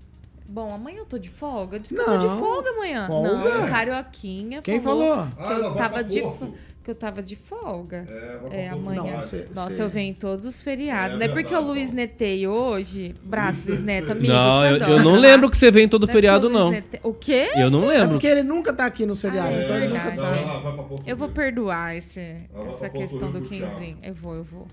Bom, 0.49 0.73
amanhã 0.73 0.99
eu 0.99 1.05
tô 1.07 1.19
de 1.19 1.29
folga. 1.29 1.77
Eu 1.77 1.81
disse 1.81 1.95
que 1.95 2.01
eu 2.01 2.07
Não, 2.07 2.19
tô 2.21 2.29
de 2.35 2.41
folga 2.41 2.71
amanhã. 2.71 3.07
folga? 3.07 3.59
Não, 3.59 3.67
Carioquinha 3.69 4.62
Quem 4.62 4.81
falou, 4.81 5.09
falou? 5.14 5.27
que 5.27 5.43
Ah, 5.43 5.53
ela 5.53 5.67
eu 5.67 5.75
vai 5.75 5.79
tava 5.83 6.05
de 6.05 6.21
Porto. 6.23 6.55
Que 6.87 6.91
eu 6.93 6.95
tava 6.95 7.20
de 7.20 7.34
folga. 7.34 8.07
É, 8.09 8.37
pra 8.37 8.39
Porto. 8.39 8.55
amanhã. 8.72 9.03
Não, 9.03 9.55
Nossa, 9.64 9.70
cê- 9.70 9.82
eu 9.82 9.89
venho 9.89 10.11
em 10.11 10.14
todos 10.14 10.45
os 10.47 10.62
feriados. 10.62 11.16
É 11.16 11.18
não 11.18 11.26
é 11.26 11.28
porque 11.28 11.53
o 11.53 11.61
Luiz 11.61 11.91
Netei 11.91 12.47
hoje. 12.47 13.12
Braço, 13.24 13.64
Luiz 13.66 13.82
Neto, 13.82 14.12
amigo. 14.12 14.32
Não, 14.32 14.57
te 14.57 14.62
eu, 14.62 14.74
adoro, 14.76 14.93
eu 14.93 15.03
não 15.03 15.12
tá? 15.14 15.18
lembro 15.18 15.51
que 15.51 15.59
você 15.59 15.68
vem 15.70 15.89
todo 15.89 16.03
Não 16.07 16.11
é 16.11 16.12
feriado, 16.12 16.47
o 16.47 16.51
não. 16.51 16.70
Netei- 16.70 17.01
O 17.03 17.12
quê? 17.12 17.51
Eu 17.57 17.68
não 17.70 17.91
É 17.91 17.95
lembro. 17.99 18.11
porque 18.11 18.26
ele 18.28 18.45
nunca 18.45 18.72
tá 18.72 18.87
aqui 18.87 19.05
no 19.05 19.16
seriado, 19.16 19.49
Ah, 19.49 19.53
é 19.53 19.64
então 19.64 19.76
ele 19.76 19.89
nunca 19.89 20.09
verdade. 20.11 20.28
sabe. 20.39 21.01
Eu 21.05 21.16
vou 21.16 21.28
perdoar 21.28 21.97
esse, 21.97 22.37
essa 22.68 22.89
questão 22.89 23.30
do. 23.32 23.41
Quinzinho. 23.41 23.99
Eu 24.03 24.14
vou, 24.14 24.34
eu 24.37 24.45
vou. 24.45 24.66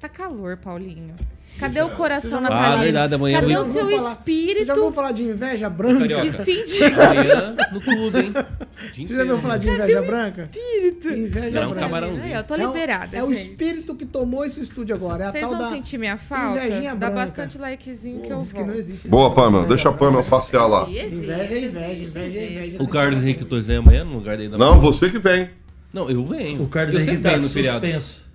Tá 0.00 0.08
calor, 0.08 0.56
Paulinho. 0.58 1.14
Cadê 1.58 1.82
o 1.82 1.88
coração 1.90 2.40
natalino? 2.40 2.74
Ah, 2.74 2.82
verdade, 2.84 3.14
amanhã 3.16 3.40
Cadê 3.40 3.56
eu 3.56 3.60
o 3.60 3.64
vou- 3.64 3.72
seu 3.72 3.90
falar- 3.98 4.10
espírito? 4.10 4.58
Você 4.58 4.64
já 4.66 4.74
ouviu 4.74 4.92
falar 4.92 5.10
de 5.12 5.22
inveja 5.24 5.68
branca? 5.68 6.06
De 6.06 6.32
fim 6.32 6.62
de 6.62 6.84
Amanhã 6.84 7.56
no 7.72 7.80
clube, 7.80 8.18
hein? 8.20 8.32
Você 8.94 9.06
já 9.16 9.20
ouviu 9.22 9.38
falar 9.38 9.56
de 9.56 9.68
inveja 9.68 10.02
branca? 10.02 10.48
espírito? 10.54 11.08
Inveja 11.08 11.50
Não, 11.50 11.62
um 11.62 11.70
branca. 11.70 11.80
camarãozinho. 11.80 12.24
Aí, 12.26 12.32
eu 12.32 12.44
tô 12.44 12.54
É 12.54 12.58
o- 12.58 12.66
liberada, 12.72 13.16
É 13.16 13.24
o 13.24 13.28
gente. 13.34 13.40
espírito 13.50 13.94
que 13.96 14.06
tomou 14.06 14.44
esse 14.44 14.60
estúdio 14.60 14.94
agora. 14.94 15.24
É 15.24 15.26
a 15.26 15.30
Vocês 15.32 15.42
tal 15.42 15.50
vão 15.50 15.58
da 15.62 15.68
sentir 15.68 15.98
minha 15.98 16.16
falta? 16.16 16.64
invejinha 16.64 16.90
Dá 16.94 17.10
branca. 17.10 17.14
bastante 17.14 17.58
likezinho 17.58 18.20
que 18.20 18.32
eu 18.32 18.38
Diz 18.38 18.52
que 18.52 18.58
vou. 18.58 18.66
não 18.68 18.74
existe. 18.76 19.08
Boa, 19.08 19.34
Pamela, 19.34 19.66
deixa 19.66 19.88
a 19.88 19.92
Pamela 19.92 20.22
passear 20.22 20.64
lá. 20.66 20.88
Inveja, 20.88 21.06
inveja, 21.16 21.58
inveja, 21.58 22.20
inveja. 22.20 22.76
O 22.80 22.86
Carlos 22.86 23.18
Henrique 23.20 23.44
Torres 23.44 23.66
vem 23.66 23.78
amanhã 23.78 24.04
no 24.04 24.12
lugar 24.14 24.36
dele? 24.36 24.56
Não, 24.56 24.78
você 24.78 25.10
que 25.10 25.18
vem. 25.18 25.50
Não, 25.92 26.08
eu 26.08 26.24
venho. 26.24 26.62
O 26.62 26.68
Carlos 26.68 26.94
eu 26.94 27.00
Henrique 27.00 27.16
sempre 27.16 27.30
tá 27.30 27.34
venho 27.36 27.42
no 27.42 27.52
feriado. 27.52 27.80
suspenso. 27.80 28.27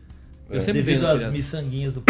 Eu 0.49 0.61
sempre 0.61 0.81
venho 0.81 0.99
Devido 0.99 1.11
às 1.11 1.31
miçanguinhas 1.31 1.93
do 1.93 2.03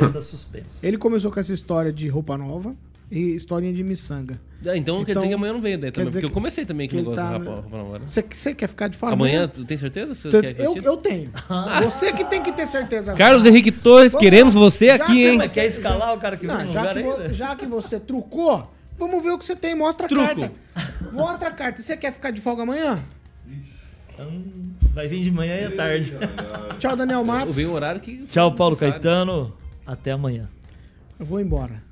está 0.00 0.20
suspenso. 0.22 0.78
Ele 0.82 0.96
começou 0.96 1.30
com 1.30 1.38
essa 1.40 1.52
história 1.52 1.92
de 1.92 2.08
roupa 2.08 2.36
nova 2.38 2.74
e 3.10 3.34
historinha 3.34 3.72
de 3.72 3.82
miçanga. 3.84 4.40
Ah, 4.66 4.74
Então, 4.76 5.04
quer 5.04 5.14
dizer 5.14 5.28
que 5.28 5.34
amanhã 5.34 5.50
eu 5.50 5.54
não 5.54 5.60
venho 5.60 5.78
daí 5.78 5.90
também, 5.92 6.10
porque 6.10 6.24
eu 6.24 6.30
comecei 6.30 6.64
também 6.64 6.88
que 6.88 6.94
com 6.96 7.02
o 7.02 7.04
ele 7.04 7.10
negócio 7.10 7.30
tá- 7.32 7.38
da 7.38 7.44
roupa 7.44 7.60
roupa 7.60 7.76
nova. 7.76 7.98
Você, 8.06 8.54
quer 8.54 8.66
ficar 8.66 8.88
de 8.88 8.96
fora? 8.96 9.12
Amanhã, 9.12 9.46
tu 9.46 9.62
tem 9.66 9.76
certeza? 9.76 10.14
Você 10.14 10.30
Tu- 10.30 10.40
quer 10.40 10.58
eu, 10.60 10.74
eu 10.76 10.96
tenho. 10.96 11.30
Você 11.84 12.12
que 12.14 12.24
tem 12.24 12.42
que 12.42 12.50
ter 12.52 12.66
certeza. 12.66 13.12
Carlos 13.12 13.44
Henrique 13.44 13.70
Torres, 13.70 14.12
Vamos 14.12 14.24
queremos 14.24 14.54
lá. 14.54 14.60
você 14.62 14.86
Já 14.86 14.94
aqui, 14.94 15.12
que 15.12 15.26
hein? 15.26 15.36
você- 15.38 15.48
Quer 15.50 15.66
escalar 15.66 16.14
o 16.14 16.18
cara 16.18 16.38
que 16.38 16.46
Não, 16.46 16.56
vem 16.56 16.66
no 16.66 16.72
já, 16.72 16.80
lugar 16.80 16.94
que 16.94 17.00
ainda? 17.22 17.34
já 17.34 17.56
que 17.56 17.66
você 17.66 18.00
trucou, 18.00 18.72
vamos 18.98 19.22
ver 19.22 19.30
o 19.32 19.38
que 19.38 19.44
você 19.44 19.54
tem. 19.54 19.74
Mostra 19.74 20.06
a 20.06 20.08
Truco. 20.08 20.24
carta. 20.26 20.52
Mostra 21.12 21.48
a 21.50 21.52
carta. 21.52 21.82
Você 21.82 21.94
quer 21.98 22.12
ficar 22.12 22.30
de 22.30 22.40
folga 22.40 22.62
amanhã? 22.62 22.98
Vai 24.94 25.08
vir 25.08 25.22
de 25.22 25.30
manhã 25.30 25.56
e 25.56 25.64
à 25.64 25.70
tarde. 25.72 26.16
Tchau, 26.78 26.96
Daniel 26.96 27.24
Matos. 27.24 27.58
horário 27.66 28.00
que. 28.00 28.18
Tchau, 28.26 28.54
Paulo 28.54 28.76
sabe. 28.76 28.92
Caetano. 28.92 29.52
Até 29.86 30.12
amanhã. 30.12 30.48
Eu 31.18 31.26
vou 31.26 31.40
embora. 31.40 31.82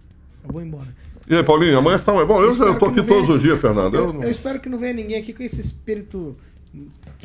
Eu 0.44 0.52
vou 0.52 0.62
embora. 0.62 0.88
E 1.28 1.34
aí, 1.36 1.42
Paulinho, 1.42 1.78
amanhã 1.78 1.98
tá. 1.98 2.12
Bom, 2.12 2.42
eu, 2.42 2.54
eu 2.56 2.78
tô 2.78 2.86
que 2.90 3.00
aqui 3.00 3.00
não 3.00 3.04
venha- 3.04 3.20
todos 3.20 3.36
os 3.36 3.42
dias, 3.42 3.60
Fernando. 3.60 3.94
Eu, 3.94 4.12
Eu, 4.14 4.22
eu 4.22 4.30
espero 4.30 4.60
que 4.60 4.68
não 4.68 4.78
venha 4.78 4.92
ninguém 4.92 5.18
aqui 5.18 5.32
com 5.32 5.42
esse 5.42 5.60
espírito 5.60 6.36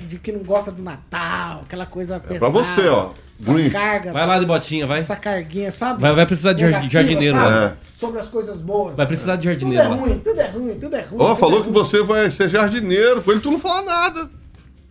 de 0.07 0.19
que 0.19 0.31
não 0.31 0.41
gosta 0.43 0.71
do 0.71 0.81
Natal, 0.83 1.61
aquela 1.65 1.85
coisa 1.85 2.19
pesada. 2.19 2.35
É 2.35 2.39
pra 2.39 2.49
você, 2.49 2.87
ó. 2.87 3.11
Green. 3.39 3.69
carga. 3.69 4.11
Vai 4.13 4.25
lá 4.27 4.39
de 4.39 4.45
botinha, 4.45 4.85
vai. 4.87 4.99
Essa 4.99 5.15
carguinha, 5.15 5.71
sabe? 5.71 6.01
Vai, 6.01 6.13
vai 6.13 6.25
precisar 6.25 6.53
de 6.53 6.63
Negativa, 6.65 6.91
jardineiro 6.91 7.37
sabe? 7.37 7.49
lá. 7.49 7.65
É. 7.65 7.73
Sobre 7.99 8.19
as 8.19 8.27
coisas 8.29 8.61
boas. 8.61 8.95
Vai 8.97 9.05
precisar 9.05 9.35
de 9.35 9.41
Tudo 9.43 9.49
jardineiro 9.51 9.83
é 9.83 9.87
lá. 9.87 9.95
ruim, 9.95 10.19
tudo 10.19 10.39
é 10.41 10.47
ruim, 10.49 10.79
tudo 10.79 10.95
é 10.95 11.01
ruim. 11.01 11.21
Ó, 11.21 11.27
tudo 11.29 11.37
falou 11.37 11.59
é 11.59 11.61
que 11.61 11.69
ruim. 11.69 11.73
você 11.73 12.03
vai 12.03 12.31
ser 12.31 12.49
jardineiro. 12.49 13.21
Com 13.21 13.31
ele 13.31 13.39
tu 13.39 13.51
não 13.51 13.59
fala 13.59 13.83
nada. 13.83 14.29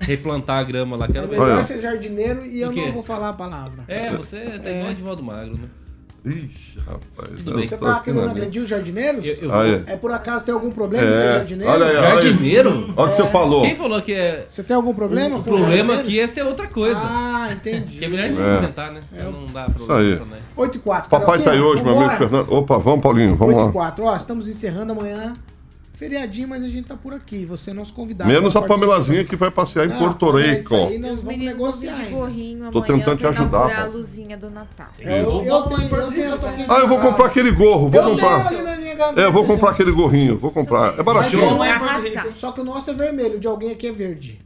Replantar 0.00 0.58
a 0.58 0.62
grama 0.62 0.96
lá, 0.96 1.06
quero 1.06 1.18
É 1.24 1.28
ver. 1.28 1.38
melhor 1.38 1.54
Olha. 1.54 1.62
ser 1.62 1.80
jardineiro 1.80 2.44
e 2.44 2.60
eu 2.60 2.70
não 2.70 2.92
vou 2.92 3.02
falar 3.02 3.30
a 3.30 3.32
palavra. 3.32 3.82
É, 3.88 4.10
você 4.10 4.58
tá 4.62 4.70
igual 4.70 4.94
de 4.94 5.02
volta 5.02 5.22
magro, 5.22 5.54
né? 5.54 5.68
Ixi, 6.24 6.80
rapaz. 6.80 7.30
Tudo 7.36 7.56
bem. 7.56 7.68
Você 7.68 7.76
tá 7.76 7.92
aqui 7.92 8.04
querendo 8.06 8.28
agredir 8.28 8.60
os 8.60 8.68
jardineiros? 8.68 9.24
Eu- 9.24 9.34
eu- 9.42 9.52
Ah, 9.54 9.64
é. 9.66 9.82
É 9.92 9.96
por 9.96 10.10
acaso 10.10 10.44
tem 10.44 10.52
algum 10.52 10.70
problema 10.72 11.08
em 11.08 11.12
ser 11.14 11.24
É. 11.24 11.32
jardineiro? 11.34 11.72
Olha 11.72 11.86
aí, 11.86 11.96
olha 11.96 12.06
aí. 12.08 12.14
Jardineiro? 12.14 12.92
Olha 12.96 13.06
o 13.06 13.08
que 13.10 13.14
você 13.22 13.28
falou. 13.28 13.62
Quem 13.62 13.76
falou 13.76 14.02
que 14.02 14.12
é. 14.12 14.44
Você 14.50 14.62
tem 14.64 14.74
algum 14.74 14.92
problema? 14.92 15.36
O 15.36 15.42
com 15.44 15.50
problema 15.56 15.94
aqui 15.94 16.18
é 16.18 16.26
ser 16.26 16.42
outra 16.42 16.66
coisa. 16.66 17.00
Ah, 17.00 17.48
entendi. 17.52 17.98
Que 17.98 18.04
é 18.04 18.08
melhor 18.08 18.28
nem 18.30 18.42
É. 18.44 18.56
comentar, 18.56 18.90
né? 18.92 19.00
Não 19.12 19.46
dá 19.46 19.66
Isso 19.68 19.86
problema 19.86 20.00
aí. 20.10 20.16
pra 20.16 20.26
nós. 20.26 20.44
8 20.56 20.76
e 20.76 20.80
4. 20.80 21.08
Papai 21.10 21.42
tá 21.42 21.52
aí 21.52 21.60
hoje, 21.60 21.84
meu 21.84 21.96
amigo 21.96 22.16
Fernando. 22.16 22.52
Opa, 22.52 22.76
vamos, 22.78 23.00
Paulinho, 23.02 23.36
vamos 23.36 23.54
8 23.54 23.62
e 23.62 23.66
lá. 23.66 23.72
4. 23.72 24.04
Ó, 24.04 24.16
estamos 24.16 24.48
encerrando 24.48 24.92
amanhã. 24.92 25.32
Feriadinho, 25.96 26.46
mas 26.46 26.62
a 26.62 26.68
gente 26.68 26.86
tá 26.86 26.94
por 26.94 27.14
aqui. 27.14 27.46
Você 27.46 27.70
é 27.70 27.72
nosso 27.72 27.94
convidado. 27.94 28.30
Menos 28.30 28.54
a. 28.54 28.60
Pamelazinha 28.60 29.24
que 29.24 29.34
vai 29.34 29.50
passear 29.50 29.86
em 29.86 29.88
Não, 29.88 29.98
Porto 29.98 30.30
Rico. 30.30 30.60
isso 30.60 30.74
aí 30.74 30.98
nós 30.98 31.12
Os 31.12 31.20
vamos 31.22 31.38
negociar 31.40 31.94
de 31.94 32.02
ainda. 32.02 32.14
gorrinho 32.14 32.70
Tô 32.70 32.82
tentando 32.82 33.16
te 33.18 33.26
ajudar, 33.26 33.80
a 33.80 33.86
luzinha 33.86 34.36
do 34.36 34.50
Natal. 34.50 34.88
Eu, 34.98 35.08
eu, 35.42 35.62
tenho, 35.62 35.94
eu 35.96 36.12
tenho, 36.12 36.24
eu 36.24 36.34
aqui 36.34 36.66
Ah, 36.68 36.80
eu 36.80 36.88
vou 36.88 36.98
comprar 36.98 37.26
aquele 37.26 37.50
gorro, 37.50 37.88
vou 37.88 38.02
Eu 38.02 38.10
comprar. 38.10 38.46
tenho. 38.46 38.66
É, 39.16 39.24
eu 39.24 39.32
vou 39.32 39.46
comprar 39.46 39.70
aquele 39.70 39.90
gorrinho, 39.90 40.36
vou 40.38 40.50
comprar. 40.50 40.98
É 40.98 41.02
baratinho. 41.02 41.64
é. 41.64 42.34
Só 42.34 42.52
que 42.52 42.60
o 42.60 42.64
nosso 42.64 42.90
é 42.90 42.92
vermelho, 42.92 43.36
o 43.36 43.40
de 43.40 43.46
alguém 43.46 43.70
aqui 43.70 43.86
é 43.86 43.92
verde. 43.92 44.38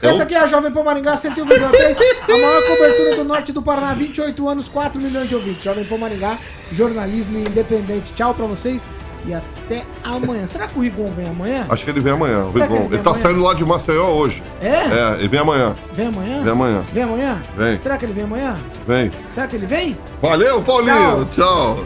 Essa 0.00 0.22
aqui 0.22 0.34
é 0.34 0.38
a 0.38 0.46
Jovem 0.46 0.70
Pan 0.70 0.84
Maringá 0.84 1.14
101,3, 1.14 1.34
a 1.34 2.28
maior 2.32 2.62
cobertura 2.68 3.16
do 3.16 3.24
norte 3.24 3.50
do 3.50 3.62
Paraná, 3.62 3.92
28 3.94 4.48
anos, 4.48 4.68
4 4.68 5.00
milhões 5.00 5.28
de 5.28 5.34
ouvintes. 5.34 5.64
Jovem 5.64 5.84
Pan 5.84 5.96
Maringá, 5.98 6.38
jornalismo 6.70 7.38
independente. 7.38 8.12
Tchau 8.12 8.34
pra 8.34 8.46
vocês 8.46 8.86
e 9.26 9.34
até 9.34 9.84
amanhã. 10.04 10.46
Será 10.46 10.66
que 10.66 10.78
o 10.78 10.82
Rigon 10.82 11.10
vem 11.16 11.26
amanhã? 11.28 11.66
Acho 11.68 11.84
que 11.84 11.90
ele 11.90 12.00
vem 12.00 12.12
amanhã. 12.12 12.44
o 12.44 12.50
Rigon. 12.50 12.74
ele 12.74 12.84
Ele 12.94 12.98
tá 12.98 13.10
amanhã? 13.10 13.22
saindo 13.22 13.40
lá 13.42 13.54
de 13.54 13.64
Maceió 13.64 14.08
hoje. 14.10 14.42
É? 14.60 14.68
É, 14.68 15.14
ele 15.18 15.28
vem 15.28 15.40
amanhã. 15.40 15.74
Vem 15.92 16.06
amanhã? 16.08 16.42
Vem 16.42 16.52
amanhã. 16.52 16.82
Vem 16.92 17.02
amanhã? 17.02 17.42
Vem. 17.56 17.78
Será 17.78 17.96
que 17.96 18.04
ele 18.04 18.12
vem 18.12 18.24
amanhã? 18.24 18.56
Vem. 18.86 19.10
Será 19.34 19.46
que 19.46 19.56
ele 19.56 19.66
vem? 19.66 19.96
Valeu, 20.22 20.62
Paulinho. 20.62 21.26
Tchau. 21.34 21.84